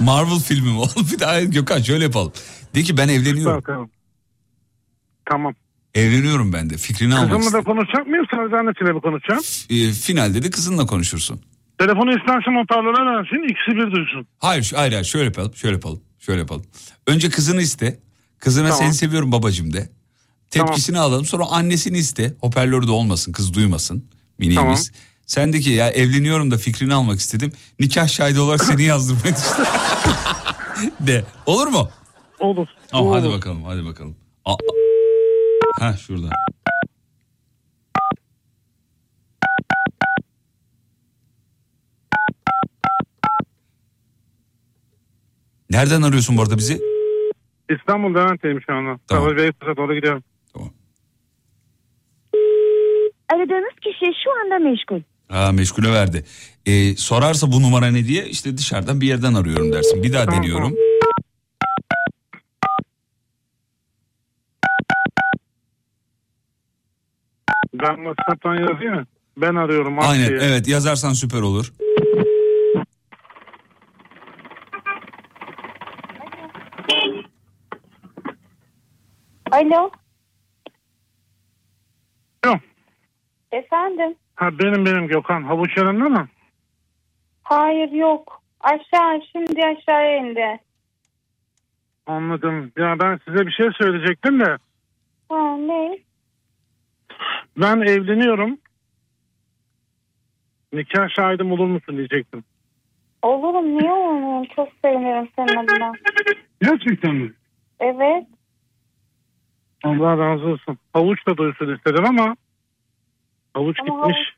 Marvel 0.00 0.38
filmi 0.38 0.72
mi? 0.72 0.82
Bir 1.12 1.18
daha 1.20 1.40
Gökhan 1.40 1.82
şöyle 1.82 2.04
yapalım. 2.04 2.32
De 2.74 2.82
ki 2.82 2.96
ben 2.96 3.08
evleniyorum. 3.08 3.90
Tamam. 5.30 5.54
Evleniyorum 5.94 6.52
ben 6.52 6.70
de 6.70 6.76
fikrini 6.76 7.14
almak 7.14 7.32
Kızımla 7.32 7.58
da 7.58 7.64
konuşacak 7.64 8.06
mıyım 8.06 8.26
sadece 8.34 8.56
annesiyle 8.56 8.92
mi 8.92 9.00
konuşacağım? 9.00 9.40
Ee, 9.70 9.92
finalde 9.92 10.42
de 10.42 10.50
kızınla 10.50 10.86
konuşursun. 10.86 11.40
Telefonu 11.78 12.10
istersen 12.10 12.54
noterlere 12.54 13.16
versin 13.16 13.42
ikisi 13.52 13.76
bir 13.76 13.96
duysun. 13.96 14.26
Hayır 14.38 14.72
hayır 14.76 14.92
hayır 14.92 15.04
şöyle 15.04 15.24
yapalım 15.24 15.54
şöyle 15.54 15.74
yapalım 15.74 16.00
şöyle 16.18 16.40
yapalım. 16.40 16.64
Önce 17.06 17.30
kızını 17.30 17.62
iste. 17.62 17.98
Kızına 18.38 18.68
Tamam. 18.68 18.82
seni 18.82 18.94
seviyorum 18.94 19.32
babacım 19.32 19.72
de. 19.72 19.88
Tepkisini 20.50 20.98
alalım 20.98 21.24
sonra 21.24 21.44
annesini 21.46 21.98
iste. 21.98 22.34
Hoparlörü 22.40 22.86
de 22.86 22.90
olmasın 22.90 23.32
kız 23.32 23.54
duymasın. 23.54 24.04
Miniğimiz. 24.38 24.92
Sen 25.26 25.52
de 25.52 25.60
ki 25.60 25.70
ya 25.70 25.90
evleniyorum 25.90 26.50
da 26.50 26.56
fikrini 26.58 26.94
almak 26.94 27.20
istedim. 27.20 27.52
Nikah 27.80 28.08
şahidi 28.08 28.40
olarak 28.40 28.64
seni 28.64 28.82
düşünüyorum. 28.82 29.36
de 31.00 31.24
olur 31.46 31.66
mu? 31.66 31.88
olur. 32.40 32.66
Tamam 32.88 33.06
Bu 33.06 33.14
hadi 33.14 33.28
bakalım 33.30 33.64
hadi 33.64 33.84
bakalım. 33.84 34.16
Aa, 34.44 34.56
ha 35.78 35.96
şurada. 35.96 36.30
Nereden 45.70 46.02
arıyorsun 46.02 46.36
bu 46.36 46.42
arada 46.42 46.58
bizi? 46.58 46.80
İstanbul 47.78 48.14
Levent'teyim 48.14 48.60
şu 48.66 48.72
anda. 48.72 48.98
Tamam. 49.08 49.24
Tamam. 49.24 49.36
Beykoz'a 49.36 49.76
doğru 49.76 49.94
gidiyorum. 49.94 50.22
Aradığınız 53.34 53.74
kişi 53.80 54.06
şu 54.24 54.30
anda 54.40 54.70
meşgul. 54.70 55.00
Ha 55.28 55.52
meşgule 55.52 55.92
verdi. 55.92 56.24
Ee, 56.66 56.96
sorarsa 56.96 57.52
bu 57.52 57.62
numara 57.62 57.86
ne 57.86 58.04
diye 58.04 58.24
işte 58.26 58.56
dışarıdan 58.56 59.00
bir 59.00 59.06
yerden 59.06 59.34
arıyorum 59.34 59.72
dersin. 59.72 60.02
Bir 60.02 60.12
daha 60.12 60.30
deniyorum. 60.30 60.74
Ben 67.74 67.96
WhatsApp'tan 67.96 68.54
yazayım 68.54 68.94
mı? 68.94 69.06
Ben 69.36 69.54
arıyorum. 69.54 69.98
Aynen 69.98 70.28
diye. 70.28 70.38
evet 70.42 70.68
yazarsan 70.68 71.12
süper 71.12 71.40
olur. 71.40 71.72
Alo. 79.52 79.90
Alo. 82.44 82.69
Efendim. 83.52 84.14
Ha 84.34 84.58
benim 84.58 84.86
benim 84.86 85.06
Gökhan. 85.08 85.42
Havuç 85.42 85.76
yanında 85.76 86.08
mı? 86.08 86.28
Hayır 87.42 87.90
yok. 87.92 88.42
Aşağı 88.60 89.20
şimdi 89.32 89.66
aşağıya 89.66 90.16
indi. 90.16 90.60
Anladım. 92.06 92.72
Ya 92.76 92.98
ben 93.00 93.20
size 93.24 93.46
bir 93.46 93.52
şey 93.52 93.68
söyleyecektim 93.78 94.40
de. 94.40 94.58
Ha 95.28 95.56
ne? 95.56 95.98
Ben 97.56 97.80
evleniyorum. 97.80 98.58
Nikah 100.72 101.08
şahidim 101.08 101.52
olur 101.52 101.66
musun 101.66 101.96
diyecektim. 101.96 102.44
Olurum 103.22 103.78
niye 103.78 103.92
olmuyorum? 103.92 104.46
Çok 104.56 104.68
sevinirim 104.84 105.28
senin 105.36 105.56
adına. 105.56 105.92
Gerçekten 106.62 107.14
mi? 107.14 107.32
Evet. 107.80 108.26
Allah 109.84 110.18
razı 110.18 110.46
olsun. 110.46 110.78
Havuç 110.92 111.26
da 111.26 111.36
duysun 111.36 111.74
istedim 111.74 112.04
ama 112.04 112.36
havuç 113.54 113.76
Ama 113.80 114.06
gitmiş. 114.08 114.34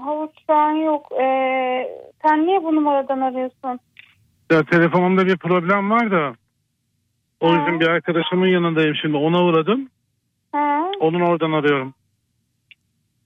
Havuç 0.00 0.30
şu 0.46 0.54
an 0.54 0.70
yok. 0.72 1.06
Ee, 1.20 1.88
sen 2.22 2.46
niye 2.46 2.62
bu 2.62 2.74
numaradan 2.76 3.20
arıyorsun? 3.20 3.80
Ya 4.52 4.62
telefonumda 4.62 5.26
bir 5.26 5.36
problem 5.36 5.90
var 5.90 6.10
da. 6.10 6.32
O 7.40 7.48
yüzden 7.48 7.80
bir 7.80 7.86
arkadaşımın 7.88 8.46
yanındayım 8.46 8.94
şimdi. 9.02 9.16
Ona 9.16 9.44
uğradım. 9.44 9.88
Ha, 10.52 10.90
Onun 11.00 11.20
oradan 11.20 11.52
arıyorum. 11.52 11.94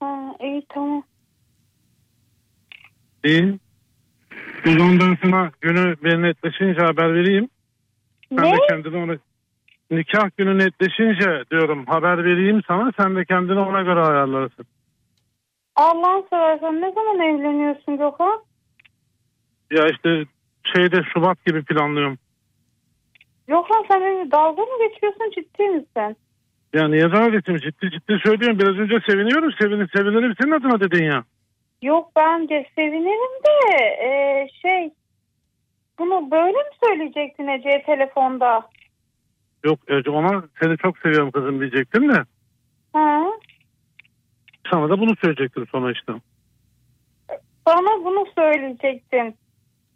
ha 0.00 0.34
iyi 0.40 0.62
tamam. 0.68 1.02
İyi. 3.24 3.58
O 4.66 4.70
zaman 4.70 5.00
ben 5.00 5.18
sana 5.22 5.50
günü 5.60 5.96
bir 6.04 6.22
netleşince 6.22 6.80
haber 6.80 7.14
vereyim. 7.14 7.48
Sen 8.28 8.44
Ne? 8.44 8.52
de 8.52 8.56
kendine 8.68 8.96
ona... 8.96 9.16
Nikah 9.90 10.30
günü 10.36 10.58
netleşince 10.58 11.44
diyorum 11.50 11.86
haber 11.86 12.24
vereyim 12.24 12.62
sana. 12.68 12.92
Sen 12.96 13.16
de 13.16 13.24
kendini 13.24 13.58
ona 13.60 13.82
göre 13.82 14.00
ayarlarsın. 14.00 14.66
Allah'ın 15.76 16.26
seversen 16.30 16.80
ne 16.80 16.92
zaman 16.92 17.20
evleniyorsun 17.20 17.98
Gökhan? 17.98 18.42
Ya 19.70 19.86
işte 19.86 20.24
şeyde 20.74 21.02
Şubat 21.14 21.44
gibi 21.46 21.64
planlıyorum. 21.64 22.18
Gökhan 23.46 23.84
sen 23.88 24.00
benimle 24.00 24.30
dalga 24.30 24.62
mı 24.62 24.88
geçiyorsun 24.88 25.30
ciddi 25.34 25.62
misin? 25.62 26.16
Ya 26.72 26.88
niye 26.88 27.12
dalga 27.12 27.28
geçeyim? 27.28 27.60
Ciddi 27.60 27.90
ciddi 27.90 28.18
söylüyorum. 28.24 28.58
Biraz 28.58 28.78
önce 28.78 29.00
seviniyorum. 29.08 29.52
Sevin, 29.60 29.88
sevinirim 29.96 30.34
senin 30.42 30.52
adına 30.52 30.80
dedin 30.80 31.04
ya. 31.04 31.24
Yok 31.82 32.10
bence 32.16 32.66
sevinirim 32.76 33.42
de 33.44 33.76
ee, 33.84 34.48
şey 34.62 34.90
bunu 35.98 36.30
böyle 36.30 36.58
mi 36.58 36.70
söyleyecektin 36.84 37.46
Ece'ye 37.46 37.82
telefonda? 37.82 38.68
Yok 39.64 39.78
Ece 39.88 40.10
ona 40.10 40.42
seni 40.62 40.76
çok 40.76 40.98
seviyorum 40.98 41.30
kızım 41.30 41.60
diyecektim 41.60 42.14
de. 42.14 42.24
Ha? 42.92 43.24
Sana 44.72 44.90
da 44.90 45.00
bunu 45.00 45.16
söyleyecektim 45.20 45.90
işte. 45.92 46.12
Bana 47.66 48.04
bunu 48.04 48.24
söyleyecektin. 48.34 49.36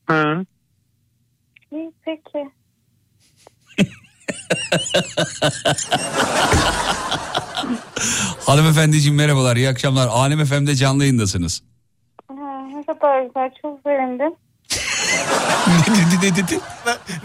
He. 0.08 0.44
İyi 1.72 1.92
peki. 2.04 2.50
Hanımefendiciğim 8.46 9.16
merhabalar 9.16 9.56
iyi 9.56 9.68
akşamlar. 9.68 10.08
Alem 10.10 10.44
FM'de 10.44 10.74
canlı 10.74 11.02
yayındasınız. 11.02 11.62
Ha, 12.28 12.34
ne 12.74 12.82
kadar 12.86 13.22
güzel 13.22 13.50
çok 13.62 13.80
sevindim. 13.82 14.34
ne 15.68 15.94
dedi 15.96 16.16
ne 16.22 16.36
dedi? 16.36 16.60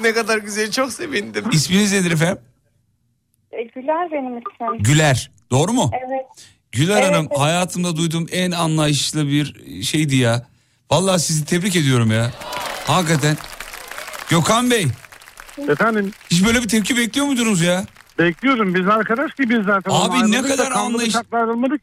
ne 0.01 0.13
kadar 0.13 0.37
güzel 0.37 0.71
çok 0.71 0.91
sevindim. 0.93 1.45
İsminiz 1.51 1.93
nedir 1.93 2.11
efendim? 2.11 2.43
E, 3.51 3.63
Güler 3.63 4.11
benim 4.11 4.37
ismim. 4.37 4.77
Güler. 4.83 5.31
Doğru 5.51 5.73
mu? 5.73 5.91
Evet. 6.07 6.25
Güler 6.71 7.01
Evet, 7.01 7.11
Hanım 7.13 7.27
evet. 7.31 7.39
hayatımda 7.39 7.95
duyduğum 7.97 8.27
en 8.31 8.51
anlayışlı 8.51 9.27
bir 9.27 9.55
şeydi 9.83 10.15
ya. 10.15 10.45
Vallahi 10.91 11.19
sizi 11.21 11.45
tebrik 11.45 11.75
ediyorum 11.75 12.11
ya. 12.11 12.31
Hakikaten. 12.87 13.37
Gökhan 14.29 14.71
Bey. 14.71 14.87
Efendim? 15.69 16.11
Hiç 16.31 16.45
böyle 16.45 16.63
bir 16.63 16.67
tepki 16.67 16.97
bekliyor 16.97 17.27
muydunuz 17.27 17.61
ya? 17.61 17.85
Bekliyorum 18.19 18.75
biz 18.75 18.87
arkadaş 18.87 19.31
gibiyiz 19.39 19.65
zaten. 19.65 19.91
Abi 19.91 20.31
ne 20.31 20.41
kadar 20.41 20.71
anlayış- 20.71 21.15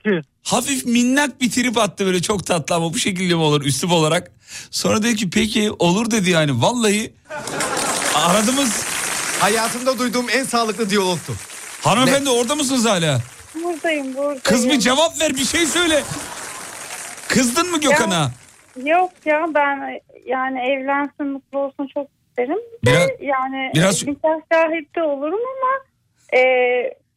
ki. 0.04 0.20
Hafif 0.42 0.84
minnak 0.86 1.40
bir 1.40 1.50
trip 1.50 1.78
attı 1.78 2.06
böyle 2.06 2.22
çok 2.22 2.46
tatlı 2.46 2.74
ama 2.74 2.94
bu 2.94 2.98
şekilde 2.98 3.34
mi 3.34 3.40
olur 3.40 3.64
üslup 3.64 3.92
olarak. 3.92 4.30
Sonra 4.70 5.02
dedi 5.02 5.16
ki 5.16 5.30
peki 5.30 5.70
olur 5.78 6.10
dedi 6.10 6.30
yani. 6.30 6.62
Vallahi 6.62 7.12
aradığımız 8.14 8.82
Hayatımda 9.40 9.98
duyduğum 9.98 10.26
en 10.30 10.44
sağlıklı 10.44 10.90
diyalogtu. 10.90 11.32
hanımefendi 11.82 12.30
orada 12.30 12.54
mısınız 12.54 12.84
hala? 12.84 13.20
Buradayım 13.54 14.14
buradayım. 14.16 14.40
Kız 14.44 14.68
bir 14.68 14.78
cevap 14.78 15.20
ver 15.20 15.30
bir 15.34 15.44
şey 15.44 15.66
söyle. 15.66 16.02
Kızdın 17.28 17.70
mı 17.70 17.80
Gökhan'a? 17.80 18.30
Yok 18.84 19.10
ya 19.24 19.46
ben 19.54 20.00
yani 20.26 20.60
evlensin 20.60 21.26
mutlu 21.26 21.58
olsun 21.58 21.88
çok 21.94 22.06
isterim. 22.28 22.58
Biraz- 22.84 23.08
yani 23.20 23.70
biraz- 23.74 24.06
nikah 24.06 24.38
şahit 24.52 24.98
olurum 24.98 25.40
ama 25.40 25.84
e, 26.38 26.42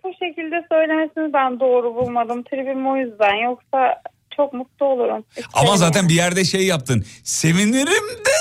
bu 0.03 0.11
şekilde 0.19 0.65
söylemesini 0.71 1.33
ben 1.33 1.59
doğru 1.59 1.95
bulmadım. 1.95 2.43
Tribim 2.43 2.87
o 2.87 2.97
yüzden 2.97 3.35
yoksa 3.35 4.01
çok 4.37 4.53
mutlu 4.53 4.85
olurum. 4.85 5.25
Ama 5.53 5.63
İsterim 5.63 5.77
zaten 5.77 5.99
yani. 5.99 6.09
bir 6.09 6.15
yerde 6.15 6.43
şey 6.43 6.65
yaptın. 6.65 7.05
Sevinirim 7.23 8.07
de 8.25 8.31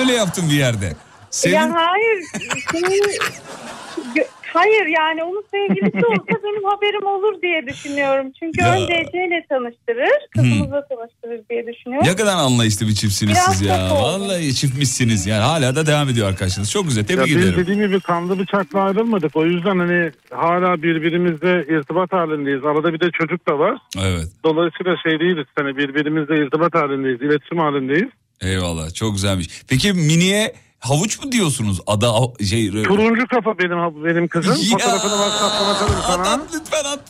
öyle 0.00 0.12
yaptın 0.12 0.44
bir 0.50 0.54
yerde. 0.56 0.92
Sevin... 1.30 1.54
Ya 1.54 1.74
hayır. 1.74 2.24
şimdi- 2.70 3.00
hayır 4.54 4.86
yani 4.98 5.22
onun 5.24 5.44
sevgilisi 5.50 6.06
olsa 6.06 6.42
benim 6.44 6.64
haberim 6.64 7.06
olur 7.06 7.42
diye 7.42 7.66
düşünüyorum. 7.66 8.32
Çünkü 8.40 8.60
Ya. 8.62 8.72
önce 8.74 8.94
Ece 8.94 9.26
ile 9.26 9.46
tanıştırır, 9.48 10.18
kızımızla 10.34 10.88
tanıştırır 10.88 11.40
diye 11.50 11.66
düşünüyorum. 11.74 12.08
Ne 12.08 12.16
kadar 12.16 12.36
anlayışlı 12.36 12.88
bir 12.88 12.94
çiftsiniz 12.94 13.32
Biraz 13.34 13.58
siz 13.58 13.66
ya. 13.66 13.84
oldu. 13.86 13.94
Vallahi 14.02 14.54
çiftmişsiniz 14.54 15.26
yani. 15.26 15.42
Hala 15.42 15.76
da 15.76 15.86
devam 15.86 16.08
ediyor 16.08 16.28
arkadaşınız. 16.28 16.70
Çok 16.70 16.84
güzel. 16.84 17.00
Ya 17.02 17.06
Tebrik 17.06 17.26
biz 17.26 17.36
ederim. 17.36 17.54
dediğim 17.58 17.80
gibi 17.86 18.00
kanlı 18.00 18.38
bıçakla 18.38 18.80
ayrılmadık. 18.80 19.36
O 19.36 19.44
yüzden 19.46 19.78
hani 19.78 20.10
hala 20.30 20.82
birbirimizle 20.82 21.66
irtibat 21.78 22.12
halindeyiz. 22.12 22.64
Arada 22.64 22.92
bir 22.92 23.00
de 23.00 23.10
çocuk 23.10 23.48
da 23.48 23.58
var. 23.58 23.78
Evet. 23.98 24.26
Dolayısıyla 24.44 24.96
şey 25.02 25.20
değiliz. 25.20 25.46
Hani 25.56 25.76
birbirimizle 25.76 26.46
irtibat 26.46 26.74
halindeyiz. 26.74 27.22
iletişim 27.22 27.58
halindeyiz. 27.58 28.08
Eyvallah. 28.40 28.94
Çok 28.94 29.12
güzelmiş. 29.14 29.46
Peki 29.68 29.92
miniye 29.92 30.52
havuç 30.84 31.24
mu 31.24 31.32
diyorsunuz? 31.32 31.80
Ada 31.86 32.12
şey 32.50 32.70
Turuncu 32.70 33.26
kafa 33.26 33.58
benim 33.58 34.04
benim 34.04 34.28
kızım. 34.28 34.52
Ya. 34.52 34.78
Fotoğrafını 34.78 35.10
WhatsApp'tan 35.10 35.74
atarım 35.74 36.02
sana. 36.06 36.40
lütfen 36.54 36.84
at. 36.84 37.00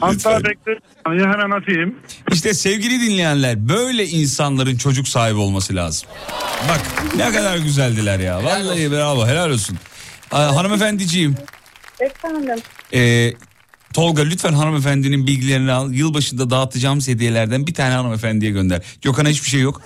Hatta 0.00 0.44
bekle. 0.44 0.78
Hemen 1.06 1.50
atayım. 1.50 1.94
İşte 2.32 2.54
sevgili 2.54 3.00
dinleyenler 3.00 3.68
böyle 3.68 4.06
insanların 4.06 4.76
çocuk 4.76 5.08
sahibi 5.08 5.38
olması 5.38 5.74
lazım. 5.76 6.08
Bak 6.68 6.80
ne 7.16 7.32
kadar 7.32 7.56
güzeldiler 7.58 8.18
ya. 8.20 8.44
Vallahi 8.44 8.90
bravo 8.92 9.26
helal 9.26 9.50
olsun. 9.50 9.76
Aa, 10.32 10.56
hanımefendiciğim 10.56 11.34
Efendim. 12.00 12.58
e, 12.94 13.32
Tolga 13.92 14.22
lütfen 14.22 14.52
hanımefendinin 14.52 15.26
bilgilerini 15.26 15.72
al. 15.72 15.92
Yılbaşında 15.92 16.50
dağıtacağımız 16.50 17.08
hediyelerden 17.08 17.66
bir 17.66 17.74
tane 17.74 17.94
hanımefendiye 17.94 18.50
gönder. 18.50 18.82
Gökhan'a 19.02 19.28
hiçbir 19.28 19.48
şey 19.48 19.60
yok. 19.60 19.82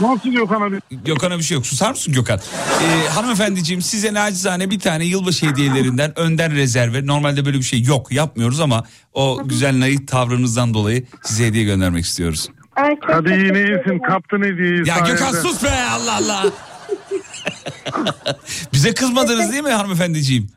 Nasıl 0.00 0.30
Gökhan 0.30 0.60
abi? 0.60 0.80
Gökhan'a 1.04 1.38
bir 1.38 1.42
şey 1.42 1.54
yok. 1.54 1.66
Susar 1.66 1.90
mısın 1.90 2.14
Gökhan? 2.14 2.40
Ee, 2.82 3.08
hanımefendiciğim 3.08 3.82
size 3.82 4.14
nacizane 4.14 4.70
bir 4.70 4.80
tane 4.80 5.04
yılbaşı 5.04 5.46
hediyelerinden 5.46 6.18
önden 6.18 6.54
rezerve. 6.54 7.06
Normalde 7.06 7.44
böyle 7.44 7.58
bir 7.58 7.62
şey 7.62 7.82
yok 7.82 8.12
yapmıyoruz 8.12 8.60
ama 8.60 8.84
o 9.12 9.42
güzel 9.44 9.80
naif 9.80 10.08
tavrınızdan 10.08 10.74
dolayı 10.74 11.06
size 11.22 11.46
hediye 11.46 11.64
göndermek 11.64 12.04
istiyoruz. 12.04 12.48
Ay, 12.76 12.94
çok 13.00 13.14
Hadi 13.14 13.30
yine 13.30 13.58
iyisin. 13.58 13.98
Kaptın 14.08 14.42
hediyeyi. 14.42 14.78
Ya 14.78 14.84
sayende. 14.84 15.10
Gökhan 15.10 15.32
sus 15.32 15.64
be 15.64 15.70
Allah 15.90 16.16
Allah. 16.16 16.44
Bize 18.72 18.94
kızmadınız 18.94 19.52
değil 19.52 19.64
mi 19.64 19.70
hanımefendiciğim? 19.70 20.50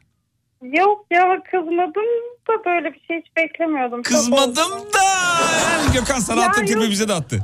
Yok 0.61 1.05
ya 1.11 1.43
kızmadım 1.51 2.05
da 2.49 2.65
böyle 2.65 2.93
bir 2.93 3.01
şey 3.07 3.17
hiç 3.21 3.35
beklemiyordum. 3.37 4.03
Kızmadım 4.03 4.71
da. 4.93 5.03
Yani 5.63 5.93
Gökhan 5.93 6.19
sana 6.19 6.45
attı 6.45 6.65
tribi 6.65 6.89
bize 6.89 7.07
de 7.07 7.13
attı. 7.13 7.39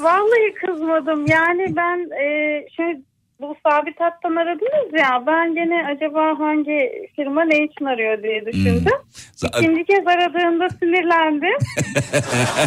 Vallahi 0.00 0.54
kızmadım. 0.66 1.26
Yani 1.26 1.76
ben 1.76 2.10
e, 2.22 2.66
şimdi 2.76 3.02
bu 3.40 3.56
sabit 3.66 4.00
hattan 4.00 4.36
aradınız 4.36 4.92
ya. 4.98 5.22
Ben 5.26 5.54
gene 5.54 5.86
acaba 5.86 6.38
hangi 6.38 7.08
firma 7.16 7.44
ne 7.44 7.64
için 7.64 7.84
arıyor 7.84 8.22
diye 8.22 8.46
düşündüm. 8.46 8.92
Hmm. 9.40 9.48
İkinci 9.48 9.84
kez 9.84 10.06
aradığında 10.06 10.68
sinirlendim. 10.68 11.58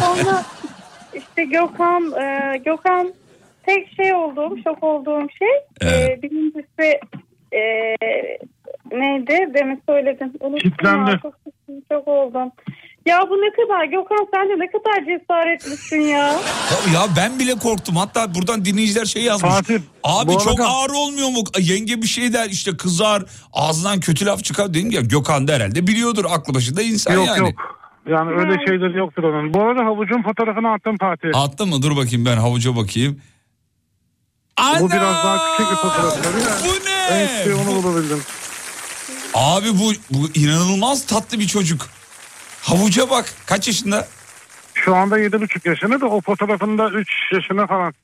Sonra 0.00 0.42
işte 1.14 1.44
Gökhan, 1.44 2.12
e, 2.12 2.58
Gökhan 2.58 3.12
tek 3.66 3.92
şey 3.96 4.14
olduğum, 4.14 4.56
şok 4.64 4.82
olduğum 4.82 5.26
şey 5.38 5.52
Evet. 5.80 6.18
e, 6.18 6.22
birincisi 6.22 7.00
e, 7.52 7.96
neydi? 8.92 9.54
Demin 9.54 9.82
söyledim. 9.88 10.32
Unuttum 10.40 10.70
Kitlendi. 10.70 11.10
ya, 11.10 11.18
Çok, 11.22 11.34
çok 11.92 12.08
oldum. 12.08 12.50
Ya 13.06 13.20
bu 13.30 13.34
ne 13.34 13.50
kadar 13.50 13.84
Gökhan 13.84 14.26
sen 14.34 14.48
de 14.48 14.52
ne 14.64 14.70
kadar 14.70 15.04
cesaretlisin 15.18 16.00
ya. 16.00 16.18
Ya- 16.18 16.92
Ya 16.94 17.02
ben 17.16 17.38
bile 17.38 17.54
korktum. 17.54 17.96
Hatta 17.96 18.34
buradan 18.34 18.64
dinleyiciler 18.64 19.04
şey 19.04 19.22
yazmış. 19.22 19.52
Fatih, 19.54 19.78
Abi 20.04 20.32
çok 20.32 20.60
arada- 20.60 20.68
ağır 20.68 20.90
olmuyor 20.90 21.28
mu? 21.28 21.38
Yenge 21.58 22.02
bir 22.02 22.06
şey 22.06 22.32
der 22.32 22.50
işte 22.50 22.76
kızar. 22.76 23.22
Ağzından 23.52 24.00
kötü 24.00 24.26
laf 24.26 24.44
çıkar. 24.44 24.74
Dedim 24.74 24.90
ya 24.90 25.00
Gökhan 25.00 25.48
da 25.48 25.52
herhalde 25.52 25.86
biliyordur 25.86 26.24
aklı 26.30 26.54
başında 26.54 26.82
insan 26.82 27.14
yok 27.14 27.26
yani. 27.26 27.38
yok. 27.38 27.54
Yani 28.08 28.30
öyle 28.30 28.66
şeyler 28.66 28.90
yoktur 28.94 29.22
onun. 29.22 29.54
Bu 29.54 29.62
arada 29.62 29.84
havucun 29.84 30.22
fotoğrafını 30.22 30.72
attım 30.72 30.96
Fatih. 31.00 31.28
Attı 31.34 31.66
mı? 31.66 31.82
Dur 31.82 31.96
bakayım 31.96 32.26
ben 32.26 32.36
havuca 32.36 32.76
bakayım. 32.76 33.20
Ana! 34.56 34.80
Bu 34.80 34.90
biraz 34.90 35.02
daha 35.24 35.38
küçük 35.56 35.70
bir 35.72 35.76
fotoğraf. 35.76 36.18
Bu 36.64 36.68
ne? 36.86 37.08
Ben 37.10 37.24
işte 37.24 37.54
onu 37.54 37.82
bulabildim. 37.82 38.18
Abi 39.34 39.66
bu, 39.78 39.92
bu 40.10 40.28
inanılmaz 40.34 41.06
tatlı 41.06 41.38
bir 41.40 41.46
çocuk. 41.46 41.88
Havuca 42.62 43.10
bak. 43.10 43.34
Kaç 43.46 43.66
yaşında? 43.68 44.08
Şu 44.74 44.94
anda 44.94 45.18
7,5 45.18 45.68
yaşında 45.68 46.00
da 46.00 46.06
o 46.06 46.20
fotoğrafında 46.20 46.90
3 46.90 47.08
yaşında 47.32 47.66
falan. 47.66 47.94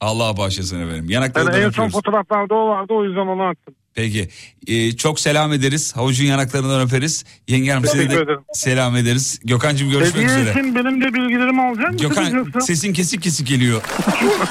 Allah 0.00 0.36
bağışlasın 0.36 0.80
efendim. 0.88 1.10
Yanakları 1.10 1.44
Yani 1.44 1.56
en 1.56 1.60
son 1.62 1.68
öpüyoruz. 1.68 1.92
fotoğraflarda 1.92 2.54
o 2.54 2.68
vardı 2.68 2.92
o 2.92 3.04
yüzden 3.04 3.20
onu 3.26 3.42
attım. 3.42 3.74
Peki. 3.94 4.28
Ee, 4.66 4.96
çok 4.96 5.20
selam 5.20 5.52
ederiz. 5.52 5.96
Havucun 5.96 6.24
yanaklarından 6.24 6.80
öperiz. 6.86 7.24
Yenge 7.48 7.70
Hanım 7.70 7.84
size 7.86 7.96
Teşekkür 7.98 8.18
de 8.18 8.22
ederim. 8.22 8.40
selam 8.52 8.96
ederiz. 8.96 9.40
Gökhan'cığım 9.44 9.90
görüşmek 9.90 10.14
Hediye 10.28 10.40
üzere. 10.40 10.50
için 10.60 10.74
benim 10.74 11.00
de 11.00 11.14
bilgilerimi 11.14 11.62
alacak 11.62 11.92
mısın? 11.92 12.08
Gökhan 12.08 12.30
yoksa? 12.30 12.60
sesin 12.60 12.92
kesik 12.92 13.22
kesik 13.22 13.46
geliyor. 13.48 13.82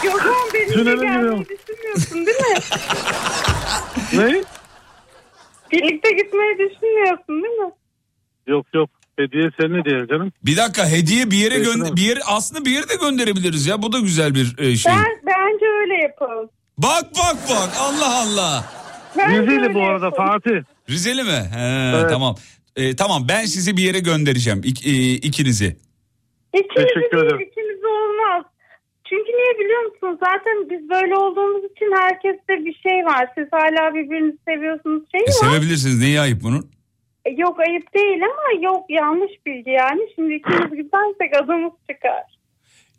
Gökhan 0.03 0.33
benimle 0.53 0.73
Tünele 0.73 0.91
gelmeyi 0.95 1.13
giriyorum. 1.17 1.45
düşünmüyorsun 1.45 2.25
değil 2.25 2.37
mi? 2.37 2.57
Ne? 4.13 4.43
Birlikte 5.71 6.11
gitmeyi 6.11 6.53
düşünmüyorsun 6.59 7.43
değil 7.43 7.53
mi? 7.53 7.71
Yok 8.47 8.65
yok. 8.73 8.89
Hediye 9.19 9.49
senin 9.59 9.79
hediyen 9.79 10.07
canım. 10.07 10.31
Bir 10.43 10.57
dakika 10.57 10.89
hediye 10.89 11.31
bir 11.31 11.37
yere 11.37 11.59
gönder 11.59 11.95
bir 11.95 12.01
yere 12.01 12.19
aslında 12.27 12.65
bir 12.65 12.71
yere 12.71 12.89
de 12.89 12.95
gönderebiliriz 13.01 13.67
ya. 13.67 13.81
Bu 13.81 13.91
da 13.93 13.99
güzel 13.99 14.35
bir 14.35 14.55
e, 14.57 14.75
şey. 14.75 14.91
Ben, 14.91 15.05
bence 15.27 15.65
öyle 15.81 15.93
yapalım. 15.93 16.49
Bak 16.77 17.03
bak 17.17 17.37
bak 17.49 17.69
Allah 17.79 18.21
Allah. 18.21 18.65
Bence 19.17 19.41
Rizeli 19.41 19.61
öyle 19.61 19.73
bu 19.73 19.81
arada 19.83 20.05
yapalım. 20.05 20.29
Fatih. 20.31 20.55
Rizeli 20.89 21.23
mi? 21.23 21.49
He, 21.55 21.91
Evet. 21.95 22.09
Tamam. 22.09 22.35
E, 22.75 22.95
tamam 22.95 23.25
ben 23.29 23.45
sizi 23.45 23.77
bir 23.77 23.83
yere 23.83 23.99
göndereceğim. 23.99 24.61
İk, 24.63 24.87
e, 24.87 24.91
ikinizi. 25.13 25.77
İkimizi 26.53 26.93
Teşekkür 26.93 27.17
değil, 27.17 27.23
ederim. 27.25 27.49
Çünkü 29.11 29.31
niye 29.39 29.53
biliyor 29.59 29.81
musun? 29.85 30.19
Zaten 30.27 30.55
biz 30.71 30.89
böyle 30.89 31.15
olduğumuz 31.15 31.63
için 31.71 31.89
herkeste 32.01 32.53
bir 32.65 32.73
şey 32.85 33.05
var. 33.05 33.23
Siz 33.37 33.47
hala 33.51 33.93
birbirinizi 33.95 34.37
seviyorsunuz 34.47 35.03
şey 35.11 35.21
E, 35.21 35.25
var. 35.27 35.31
sevebilirsiniz. 35.51 35.99
Neyi 35.99 36.19
ayıp 36.19 36.43
bunun? 36.43 36.71
E, 37.25 37.29
Yok 37.31 37.59
ayıp 37.59 37.93
değil 37.95 38.21
ama 38.23 38.61
yok 38.69 38.83
yanlış 38.89 39.31
bilgi 39.45 39.69
yani. 39.69 40.01
Şimdi 40.15 40.33
ikimiz 40.33 40.71
gidersek 40.71 41.31
adımız 41.43 41.73
çıkar. 41.91 42.23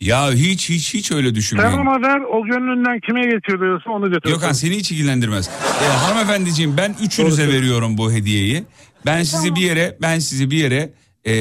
Ya 0.01 0.33
hiç 0.33 0.71
hiç 0.71 0.95
hiç 0.95 1.13
öyle 1.13 1.27
Sen 1.27 1.35
düşünmeyin. 1.35 1.73
ona 1.79 2.03
ver 2.03 2.21
o 2.21 2.45
gönlünden 2.45 3.01
kime 3.01 3.21
geçiriyorsa 3.23 3.91
onu 3.91 4.11
götür. 4.11 4.31
Gökhan 4.31 4.53
seni 4.53 4.75
hiç 4.77 4.93
ilgilendirmez. 4.93 5.51
E, 5.83 5.87
hanımefendiciğim 5.87 6.77
ben 6.77 6.95
üçünüze 7.05 7.47
Doğru. 7.47 7.53
veriyorum 7.53 7.99
bu 7.99 8.13
hediyeyi. 8.13 8.63
Ben 9.07 9.23
sizi 9.23 9.43
Tamam. 9.49 9.57
bir 9.57 9.61
yere 9.67 9.97
ben 10.03 10.19
sizi 10.19 10.51
bir 10.51 10.57
yere 10.57 10.91
e, 11.25 11.35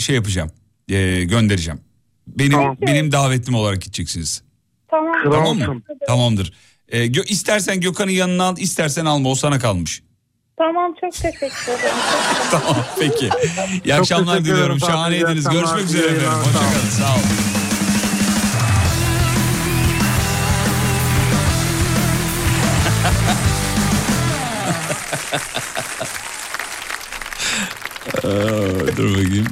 şey 0.00 0.16
yapacağım. 0.16 0.50
E, 0.88 1.24
göndereceğim. 1.24 1.80
Benim 2.26 2.50
Tamam. 2.52 2.76
benim 2.80 3.12
davetlim 3.12 3.54
olarak 3.54 3.82
gideceksiniz. 3.82 4.42
Tamam. 4.88 5.14
Tamam 5.32 5.58
mı? 5.58 5.82
Tamamdır. 6.06 6.52
E, 6.88 7.06
gö- 7.06 7.26
istersen 7.28 7.80
Gökhan'ın 7.80 8.10
yanına 8.10 8.44
al, 8.44 8.58
istersen 8.58 9.04
alma. 9.04 9.28
O 9.28 9.34
sana 9.34 9.58
kalmış. 9.58 10.02
Tamam 10.58 10.94
çok 11.00 11.12
teşekkür 11.12 11.46
ederim. 11.46 11.94
Tamam. 12.50 12.76
Peki. 13.00 13.30
İyi 13.84 13.94
akşamlar 13.94 14.44
diliyorum. 14.44 14.80
Şahaneydiniz. 14.80 15.48
Görüşmek 15.48 15.84
üzere 15.84 16.06
efendim. 16.06 16.28
Hoşçakalın. 16.38 16.90
Sağ 16.90 17.14
olun. 17.14 17.22
Aa, 28.24 28.96
Dur 28.96 29.10
bakayım. 29.10 29.46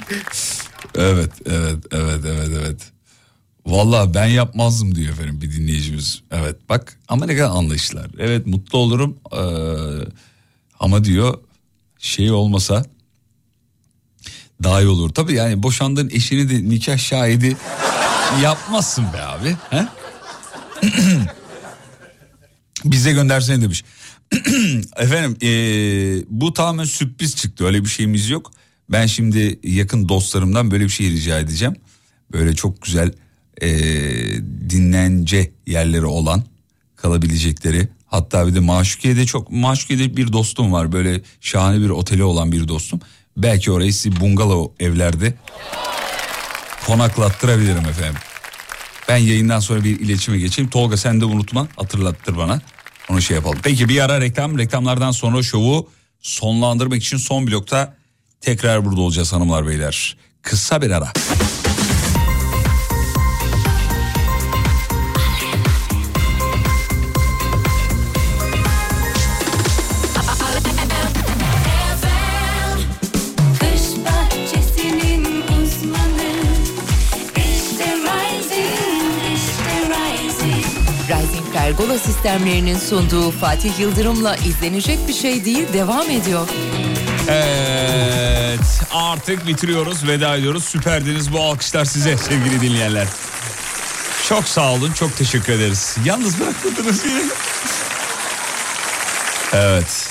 Evet, 0.94 1.30
evet, 1.46 1.84
evet, 1.92 2.20
evet, 2.26 2.48
evet. 2.60 2.92
Vallahi 3.66 4.14
ben 4.14 4.26
yapmazdım 4.26 4.94
diyor 4.94 5.12
efendim 5.12 5.40
bir 5.40 5.52
dinleyicimiz. 5.52 6.22
Evet 6.30 6.56
bak 6.68 6.98
ama 7.08 7.26
ne 7.26 7.36
kadar 7.36 7.50
anlayışlar. 7.50 8.06
Evet 8.18 8.46
mutlu 8.46 8.78
olurum 8.78 9.18
ee, 9.32 9.38
ama 10.80 11.04
diyor 11.04 11.38
şey 11.98 12.30
olmasa 12.30 12.84
daha 14.62 14.80
iyi 14.80 14.88
olur. 14.88 15.10
Tabii 15.10 15.34
yani 15.34 15.62
boşandığın 15.62 16.10
eşini 16.10 16.50
de 16.50 16.68
nikah 16.68 16.98
şahidi 16.98 17.56
yapmazsın 18.42 19.04
be 19.12 19.22
abi. 19.22 19.56
He? 19.70 19.86
Bize 22.84 23.12
göndersene 23.12 23.62
demiş. 23.62 23.84
Efendim 24.96 25.36
ee, 25.42 26.24
bu 26.28 26.52
tamamen 26.52 26.84
sürpriz 26.84 27.36
çıktı 27.36 27.66
öyle 27.66 27.84
bir 27.84 27.88
şeyimiz 27.88 28.30
yok. 28.30 28.52
Ben 28.92 29.06
şimdi 29.06 29.58
yakın 29.62 30.08
dostlarımdan 30.08 30.70
böyle 30.70 30.84
bir 30.84 30.88
şey 30.88 31.10
rica 31.10 31.38
edeceğim. 31.38 31.76
Böyle 32.32 32.54
çok 32.54 32.82
güzel 32.82 33.12
ee, 33.62 33.70
dinlence 34.70 35.52
yerleri 35.66 36.06
olan 36.06 36.42
kalabilecekleri 36.96 37.88
hatta 38.06 38.46
bir 38.46 38.54
de 38.54 38.60
Maşukiye'de 38.60 39.26
çok 39.26 39.50
Maşukiye'de 39.50 40.16
bir 40.16 40.32
dostum 40.32 40.72
var 40.72 40.92
böyle 40.92 41.20
şahane 41.40 41.80
bir 41.80 41.90
oteli 41.90 42.24
olan 42.24 42.52
bir 42.52 42.68
dostum. 42.68 43.00
Belki 43.36 43.70
orayı 43.70 43.94
sizi 43.94 44.20
bungalov 44.20 44.66
evlerde 44.80 45.34
konaklattırabilirim 46.86 47.86
efendim. 47.86 48.20
Ben 49.08 49.16
yayından 49.16 49.60
sonra 49.60 49.84
bir 49.84 50.00
iletişime 50.00 50.38
geçeyim. 50.38 50.70
Tolga 50.70 50.96
sen 50.96 51.20
de 51.20 51.24
unutma 51.24 51.68
hatırlattır 51.76 52.36
bana. 52.36 52.60
Onu 53.10 53.22
şey 53.22 53.36
yapalım. 53.36 53.58
Peki 53.62 53.88
bir 53.88 54.04
ara 54.04 54.20
reklam. 54.20 54.58
Reklamlardan 54.58 55.10
sonra 55.10 55.42
şovu 55.42 55.90
sonlandırmak 56.20 57.02
için 57.02 57.16
son 57.16 57.46
blokta 57.46 58.01
tekrar 58.42 58.84
burada 58.84 59.00
olacağız 59.00 59.32
hanımlar 59.32 59.66
beyler. 59.66 60.16
Kısa 60.42 60.82
bir 60.82 60.90
ara. 60.90 61.12
Pergola 81.52 81.98
sistemlerinin 81.98 82.78
sunduğu 82.78 83.30
Fatih 83.30 83.80
Yıldırım'la 83.80 84.36
izlenecek 84.36 84.98
bir 85.08 85.12
şey 85.12 85.44
değil 85.44 85.72
devam 85.72 86.10
ediyor. 86.10 86.48
Evet 88.52 88.80
artık 88.92 89.46
bitiriyoruz 89.46 90.06
veda 90.06 90.36
ediyoruz. 90.36 90.64
Süperdiniz 90.64 91.32
bu 91.32 91.40
alkışlar 91.40 91.84
size 91.84 92.16
sevgili 92.16 92.60
dinleyenler. 92.60 93.06
Çok 94.28 94.48
sağ 94.48 94.72
olun 94.72 94.92
çok 94.92 95.16
teşekkür 95.16 95.52
ederiz. 95.52 95.96
Yalnız 96.04 96.40
bırakmadınız 96.40 97.04
beni. 97.04 97.22
Evet. 99.52 100.08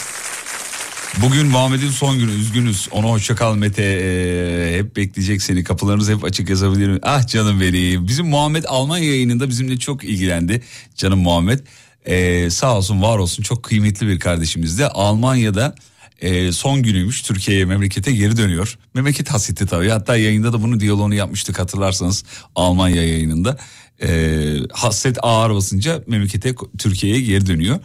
Bugün 1.17 1.47
Muhammed'in 1.47 1.89
son 1.89 2.19
günü 2.19 2.31
üzgünüz. 2.31 2.87
Ona 2.91 3.07
hoşça 3.07 3.35
kal 3.35 3.55
Mete. 3.55 3.83
Ee, 3.83 4.77
hep 4.77 4.95
bekleyecek 4.95 5.41
seni. 5.41 5.63
Kapılarınız 5.63 6.09
hep 6.09 6.23
açık 6.23 6.49
yazabilirim. 6.49 6.99
Ah 7.03 7.27
canım 7.27 7.61
benim. 7.61 8.07
Bizim 8.07 8.27
Muhammed 8.27 8.63
Almanya 8.67 9.09
yayınında 9.09 9.49
bizimle 9.49 9.79
çok 9.79 10.03
ilgilendi. 10.03 10.63
Canım 10.95 11.19
Muhammed. 11.19 11.59
Ee, 12.05 12.49
sağ 12.49 12.77
olsun 12.77 13.01
var 13.01 13.17
olsun 13.17 13.43
çok 13.43 13.63
kıymetli 13.63 14.07
bir 14.07 14.19
kardeşimiz 14.19 14.79
de. 14.79 14.87
Almanya'da 14.87 15.75
e, 16.21 16.51
son 16.51 16.83
günüymüş. 16.83 17.21
Türkiye'ye 17.21 17.65
memlekete 17.65 18.11
geri 18.11 18.37
dönüyor. 18.37 18.77
Memleket 18.93 19.29
hasreti 19.29 19.65
tabii. 19.65 19.89
Hatta 19.89 20.17
yayında 20.17 20.53
da 20.53 20.61
bunu 20.61 20.79
diyaloğunu 20.79 21.15
yapmıştık 21.15 21.59
hatırlarsanız 21.59 22.23
Almanya 22.55 23.07
yayınında. 23.07 23.57
Ee, 24.03 24.57
hasret 24.71 25.17
ağır 25.21 25.55
basınca 25.55 26.03
memlekete 26.07 26.55
Türkiye'ye 26.77 27.21
geri 27.21 27.45
dönüyor. 27.45 27.79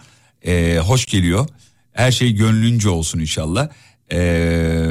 Ee, 0.47 0.79
hoş 0.85 1.07
geliyor. 1.07 1.49
Her 1.93 2.13
şey 2.13 2.33
gönlünce 2.33 2.89
olsun 2.89 3.19
inşallah. 3.19 3.69
Ee, 4.13 4.91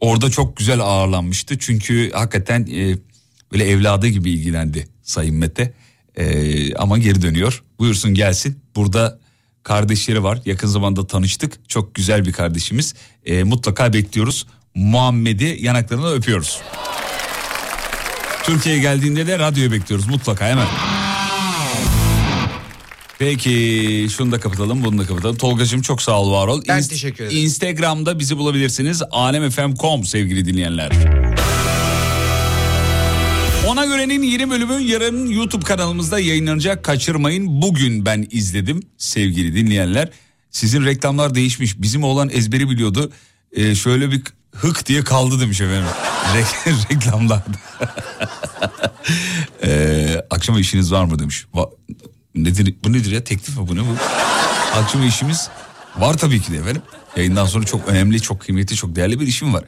orada 0.00 0.30
çok 0.30 0.56
güzel 0.56 0.80
ağırlanmıştı. 0.80 1.58
Çünkü 1.58 2.10
hakikaten 2.10 2.66
e, 2.72 2.98
böyle 3.52 3.64
evladı 3.64 4.06
gibi 4.08 4.30
ilgilendi 4.30 4.88
Sayın 5.02 5.34
Mete. 5.34 5.74
Ee, 6.16 6.74
ama 6.74 6.98
geri 6.98 7.22
dönüyor. 7.22 7.62
Buyursun 7.78 8.14
gelsin. 8.14 8.58
Burada 8.76 9.18
kardeşleri 9.62 10.22
var. 10.22 10.38
Yakın 10.44 10.68
zamanda 10.68 11.06
tanıştık. 11.06 11.68
Çok 11.68 11.94
güzel 11.94 12.24
bir 12.26 12.32
kardeşimiz. 12.32 12.94
Ee, 13.26 13.42
mutlaka 13.44 13.92
bekliyoruz. 13.92 14.46
Muhammed'i 14.74 15.56
yanaklarına 15.60 16.08
öpüyoruz. 16.10 16.60
Türkiye'ye 18.44 18.80
geldiğinde 18.80 19.26
de 19.26 19.38
radyoyu 19.38 19.72
bekliyoruz 19.72 20.06
mutlaka 20.08 20.46
hemen. 20.46 20.66
Peki 23.18 24.06
şunu 24.16 24.32
da 24.32 24.40
kapatalım 24.40 24.84
bunu 24.84 24.98
da 24.98 25.06
kapatalım. 25.06 25.36
Tolgacığım 25.36 25.82
çok 25.82 26.02
sağ 26.02 26.20
ol 26.20 26.32
var 26.32 26.48
ol. 26.48 26.62
Ben 26.68 26.78
İnst- 26.78 26.90
teşekkür 26.90 27.24
ederim. 27.24 27.38
Instagram'da 27.44 28.18
bizi 28.18 28.36
bulabilirsiniz. 28.36 29.02
alemfm.com 29.10 30.04
sevgili 30.04 30.44
dinleyenler. 30.44 30.90
Ona 33.68 33.86
görenin 33.86 34.22
yeni 34.22 34.50
bölümü 34.50 34.80
yarın 34.80 35.26
YouTube 35.26 35.64
kanalımızda 35.64 36.20
yayınlanacak. 36.20 36.84
Kaçırmayın. 36.84 37.62
Bugün 37.62 38.06
ben 38.06 38.26
izledim 38.30 38.82
sevgili 38.98 39.54
dinleyenler. 39.54 40.10
Sizin 40.50 40.84
reklamlar 40.84 41.34
değişmiş. 41.34 41.82
Bizim 41.82 42.04
olan 42.04 42.30
ezberi 42.30 42.70
biliyordu. 42.70 43.12
Ee, 43.52 43.74
şöyle 43.74 44.10
bir 44.10 44.22
hık 44.52 44.86
diye 44.86 45.04
kaldı 45.04 45.40
demiş 45.40 45.60
efendim. 45.60 45.88
Re- 46.34 46.94
reklamlarda. 46.94 47.58
ee, 49.64 50.22
akşama 50.30 50.60
işiniz 50.60 50.92
var 50.92 51.04
mı 51.04 51.18
demiş. 51.18 51.46
Va- 51.54 51.70
nedir, 52.34 52.74
bu 52.84 52.92
nedir 52.92 53.10
ya 53.10 53.24
teklif 53.24 53.58
mi 53.58 53.68
bu 53.68 53.76
ne 53.76 53.80
bu? 53.80 53.96
Akşama 54.74 55.04
işimiz 55.04 55.48
var 55.98 56.18
tabii 56.18 56.40
ki 56.40 56.52
de 56.52 56.56
efendim. 56.56 56.82
Yayından 57.16 57.46
sonra 57.46 57.66
çok 57.66 57.88
önemli, 57.88 58.22
çok 58.22 58.40
kıymetli, 58.40 58.76
çok 58.76 58.96
değerli 58.96 59.20
bir 59.20 59.26
işim 59.26 59.54
var. 59.54 59.64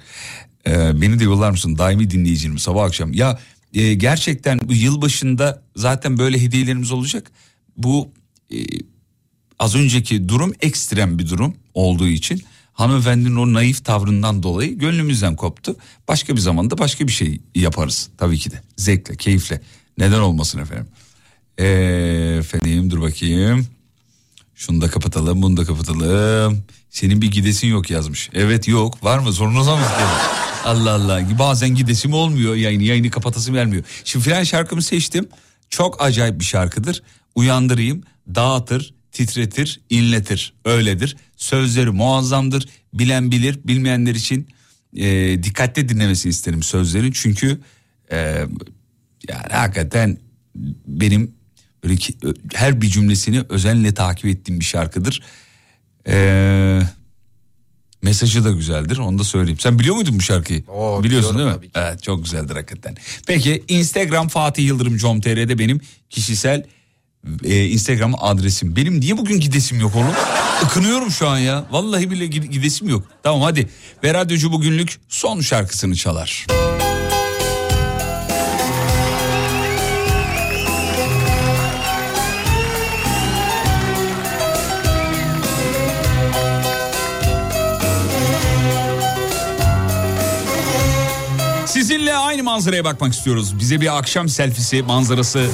Ee, 0.67 1.01
beni 1.01 1.19
de 1.19 1.25
yollar 1.25 1.51
mısın? 1.51 1.79
Daimi 1.79 2.11
dinleyicinim 2.11 2.59
sabah 2.59 2.85
akşam. 2.85 3.13
Ya 3.13 3.39
e, 3.75 3.95
gerçekten 3.95 4.61
bu 4.65 4.73
yılbaşında 4.75 5.63
zaten 5.77 6.19
böyle 6.19 6.43
hediyelerimiz 6.43 6.93
olacak. 6.93 7.31
Bu 7.77 8.11
e, 8.53 8.57
az 9.59 9.75
önceki 9.75 10.29
durum 10.29 10.53
ekstrem 10.61 11.19
bir 11.19 11.29
durum 11.29 11.55
olduğu 11.75 12.09
için 12.09 12.43
hanımefendinin 12.73 13.37
o 13.37 13.53
naif 13.53 13.85
tavrından 13.85 14.43
dolayı 14.43 14.79
gönlümüzden 14.79 15.37
koptu. 15.37 15.77
Başka 16.09 16.37
bir 16.37 16.41
zamanda 16.41 16.79
başka 16.79 17.07
bir 17.07 17.13
şey 17.13 17.41
yaparız 17.55 18.11
tabii 18.19 18.39
ki 18.39 18.51
de. 18.51 18.63
Zevkle, 18.77 19.17
keyifle. 19.17 19.61
Neden 19.99 20.21
olmasın 20.21 20.59
efendim? 20.59 20.87
Ee, 21.59 21.65
efendim 22.39 22.91
dur 22.91 23.01
bakayım. 23.01 23.67
Şunu 24.61 24.81
da 24.81 24.91
kapatalım, 24.91 25.43
bunu 25.43 25.57
da 25.57 25.65
kapatalım. 25.65 26.65
Senin 26.91 27.23
bir 27.23 27.31
gidesin 27.31 27.69
yok 27.69 27.91
yazmış. 27.91 28.31
Evet 28.35 28.69
yok. 28.69 29.05
Var 29.05 29.19
mı? 29.19 29.33
Sorunuza 29.33 29.77
mı 29.77 29.83
gidelim? 29.83 30.09
Allah 30.65 30.91
Allah. 30.91 31.39
Bazen 31.39 31.75
gidesim 31.75 32.13
olmuyor 32.13 32.55
yayını. 32.55 32.83
Yayını 32.83 33.11
kapatasım 33.11 33.55
gelmiyor. 33.55 33.85
Şimdi 34.05 34.25
filan 34.25 34.43
şarkımı 34.45 34.83
seçtim. 34.83 35.29
Çok 35.71 36.03
acayip 36.03 36.41
bir 36.41 36.45
şarkıdır. 36.45 37.03
Uyandırayım, 37.35 38.03
dağıtır, 38.35 38.95
titretir, 39.13 39.81
inletir. 39.91 40.53
Öyledir. 40.65 41.17
Sözleri 41.37 41.91
muazzamdır. 41.91 42.69
Bilen 42.95 43.31
bilir, 43.31 43.59
bilmeyenler 43.65 44.15
için 44.15 44.49
e, 44.97 45.07
dikkatli 45.43 45.89
dinlemesini 45.89 46.31
isterim 46.31 46.63
sözlerin. 46.63 47.13
Çünkü 47.13 47.61
e, 48.13 48.17
yani 49.29 49.53
hakikaten 49.53 50.19
benim 50.87 51.40
böyle 51.85 51.97
ki, 51.97 52.15
her 52.55 52.83
bir 52.83 52.89
cümlesini 52.89 53.43
özenle 53.49 53.95
takip 53.95 54.25
ettiğim 54.25 54.61
bir 54.61 54.65
şarkıdır. 54.65 55.23
Ee, 56.09 56.81
mesajı 58.03 58.45
da 58.45 58.51
güzeldir 58.51 58.99
onu 58.99 59.19
da 59.19 59.25
söyleyeyim. 59.25 59.59
Sen 59.61 59.79
biliyor 59.79 59.95
muydun 59.95 60.17
bu 60.19 60.21
şarkıyı? 60.23 60.63
Oo, 60.69 61.05
Biliyorsun 61.05 61.39
değil 61.39 61.49
mi? 61.49 61.57
Evet 61.75 62.03
çok 62.03 62.25
güzeldir 62.25 62.55
hakikaten. 62.57 62.97
Peki 63.27 63.65
Instagram 63.69 64.29
Fatih 64.29 64.65
Yıldırım 64.67 64.97
com.tr'de 64.99 65.59
benim 65.59 65.81
kişisel 66.11 66.65
e, 67.45 67.67
Instagram 67.67 68.15
adresim. 68.19 68.77
Benim 68.77 69.01
niye 69.01 69.17
bugün 69.19 69.41
gidesim 69.41 69.81
yok 69.81 69.97
oğlum? 69.97 70.15
Ikınıyorum 70.65 71.11
şu 71.11 71.29
an 71.29 71.39
ya. 71.39 71.67
Vallahi 71.71 72.11
bile 72.11 72.27
gide- 72.27 72.47
gidesim 72.47 72.89
yok. 72.89 73.05
Tamam 73.23 73.43
hadi. 73.43 73.69
Ve 74.05 74.15
radyocu 74.15 74.53
bugünlük 74.53 75.01
son 75.09 75.41
şarkısını 75.41 75.97
çalar. 75.97 76.47
Sizinle 76.51 76.70
aynı 92.41 92.51
manzaraya 92.51 92.85
bakmak 92.85 93.13
istiyoruz. 93.13 93.59
Bize 93.59 93.81
bir 93.81 93.99
akşam 93.99 94.29
selfisi 94.29 94.83
manzarası 94.83 95.47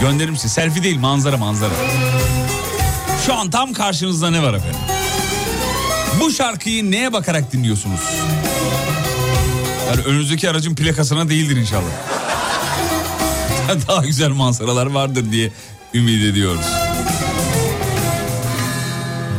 gönderir 0.00 0.30
misin? 0.30 0.48
Selfie 0.48 0.82
değil 0.82 0.98
manzara 0.98 1.36
manzara. 1.36 1.72
Şu 3.26 3.34
an 3.34 3.50
tam 3.50 3.72
karşınızda 3.72 4.30
ne 4.30 4.42
var 4.42 4.54
efendim? 4.54 4.80
Bu 6.20 6.30
şarkıyı 6.30 6.90
neye 6.90 7.12
bakarak 7.12 7.52
dinliyorsunuz? 7.52 8.00
Yani 9.88 10.02
önünüzdeki 10.02 10.50
aracın 10.50 10.74
plakasına 10.74 11.28
değildir 11.28 11.56
inşallah. 11.56 11.90
Daha 13.88 14.04
güzel 14.04 14.30
manzaralar 14.30 14.86
vardır 14.86 15.32
diye 15.32 15.52
ümit 15.94 16.24
ediyoruz. 16.24 16.66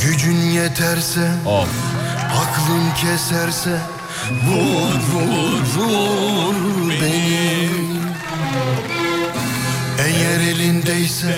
Gücün 0.02 0.38
yeterse 0.38 1.32
Of. 1.46 1.68
Aklın 2.34 2.92
keserse 3.02 3.97
Vur 4.32 4.94
vur 5.12 5.62
vur 5.76 6.90
beni. 7.02 7.70
Eğer 10.00 10.40
elindeyse 10.40 11.36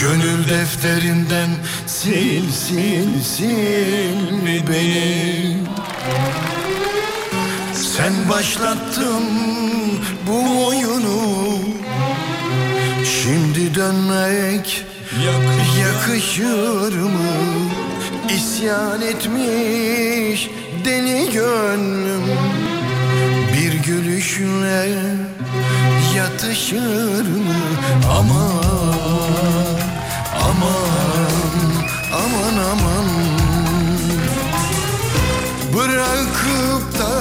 Gönül 0.00 0.48
defterinden 0.48 1.50
Sil 1.96 2.46
sil 2.62 3.12
sil 3.32 4.20
beni. 4.68 5.56
Sen 7.74 8.12
başlattın 8.30 9.24
bu 10.26 10.66
oyunu. 10.66 11.58
Şimdi 13.22 13.74
dönmek 13.74 14.84
yakışır. 15.80 16.92
mı? 16.92 17.70
İsyan 18.36 19.02
etmiş 19.02 20.50
deli 20.86 21.32
gönlüm. 21.32 22.22
Bir 23.52 23.72
gülüşle 23.72 24.88
yatışır 26.16 27.22
mı? 27.22 27.56
Aman, 28.18 29.78
aman, 30.42 31.30
aman 32.12 32.64
aman. 32.70 33.06
Bırakıp 35.74 36.98
da 36.98 37.12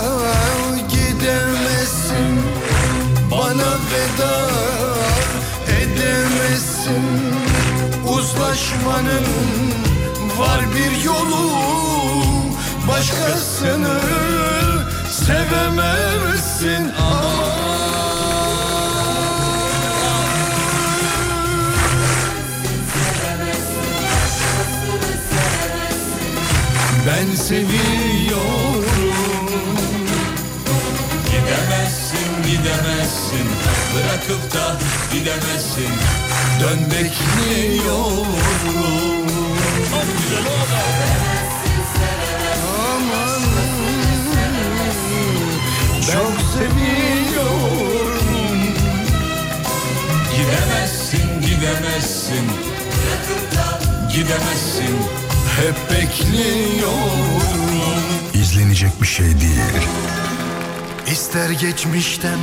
gidemezsin. 0.90 2.42
Bana 3.32 3.72
veda 3.92 4.50
edemezsin. 5.70 7.04
Uzlaşmanın 8.08 9.26
var 10.40 10.62
bir 10.76 11.04
yolu 11.04 11.46
Başkasını 12.88 14.00
sevemezsin. 15.12 16.92
Ben 27.08 27.36
seviyorum. 27.36 28.86
Gidemezsin 31.26 32.44
gidemezsin. 32.46 33.48
Bırakıp 33.96 34.54
da 34.54 34.78
gidemezsin. 35.14 35.92
Dön 36.60 36.80
bekliyorum. 36.92 38.28
Çok 39.92 40.06
güzel 40.22 40.46
oldu 40.46 40.76
Aman 40.76 41.35
Çok 46.16 46.42
seviyorum. 46.54 48.20
Gidemezsin 50.36 51.42
gidemezsin. 51.42 52.46
Gidemezsin. 54.14 54.96
Hep 55.58 55.92
bekliyorum. 55.92 57.36
İzlenecek 58.34 59.02
bir 59.02 59.08
şey 59.08 59.26
değil. 59.26 59.88
İster 61.12 61.50
geçmişten 61.50 62.40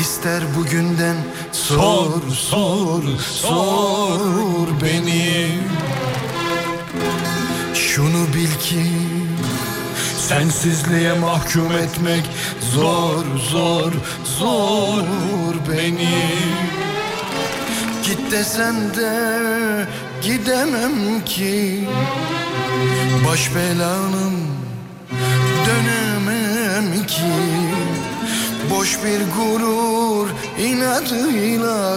ister 0.00 0.42
bugünden. 0.56 1.16
Sor 1.52 2.22
sor 2.32 3.02
sor 3.18 4.68
beni. 4.82 5.48
Şunu 7.74 8.34
bil 8.34 8.54
ki 8.60 8.84
Sensizliğe 10.28 11.12
mahkum 11.12 11.72
etmek 11.72 12.24
Zor 12.74 13.24
zor 13.50 13.92
zor 14.38 15.54
beni. 15.68 16.18
Git 18.04 18.32
desen 18.32 18.94
de 18.94 19.86
gidemem 20.22 21.24
ki. 21.24 21.88
Baş 23.26 23.54
belanım 23.54 24.34
dönemem 25.66 27.06
ki. 27.06 27.22
Boş 28.70 28.98
bir 29.04 29.20
gurur 29.36 30.28
inadıyla 30.58 31.96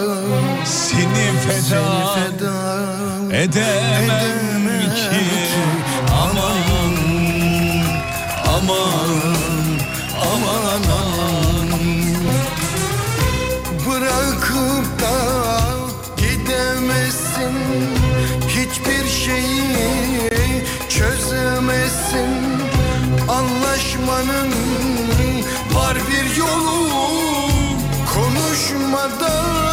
Seni 0.64 1.38
feda, 1.46 1.60
Seni 1.60 2.32
feda 2.32 2.86
edemem 3.32 4.94
ki. 4.94 5.22
Aman 5.32 5.91
aman 8.62 9.26
aman 10.22 10.82
aman. 11.00 11.70
Bırakıp 13.86 15.00
da 15.00 15.16
gidemezsin 16.16 17.54
Hiçbir 18.48 19.08
şeyi 19.08 20.64
çözemezsin 20.88 22.30
Anlaşmanın 23.28 24.52
var 25.74 25.96
bir 26.10 26.36
yolu. 26.36 26.82
Konuşmadan 28.14 29.71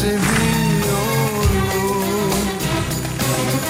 seviyorum 0.00 0.20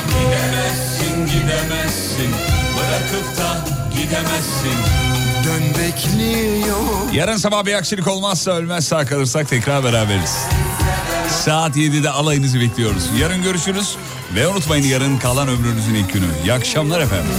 Gidemezsin 0.09 1.27
gidemezsin 1.27 2.31
Bırakıp 2.77 3.39
da 3.39 3.65
gidemezsin 3.97 4.79
Dön 5.45 5.63
bekliyor 5.83 7.13
Yarın 7.13 7.37
sabah 7.37 7.65
bir 7.65 7.75
aksilik 7.75 8.09
olmazsa 8.09 8.51
ölmez 8.51 8.89
sağ 8.89 9.07
kalırsak 9.07 9.49
tekrar 9.49 9.85
beraberiz. 9.85 10.37
Saat 11.45 11.77
7'de 11.77 12.11
alayınızı 12.11 12.61
bekliyoruz. 12.61 13.05
Yarın 13.21 13.43
görüşürüz 13.43 13.97
ve 14.35 14.49
unutmayın 14.49 14.85
yarın 14.85 15.19
kalan 15.19 15.49
ömrünüzün 15.49 15.95
ilk 15.95 16.13
günü. 16.13 16.27
İyi 16.45 16.53
akşamlar 16.53 17.01
efendim. 17.01 17.33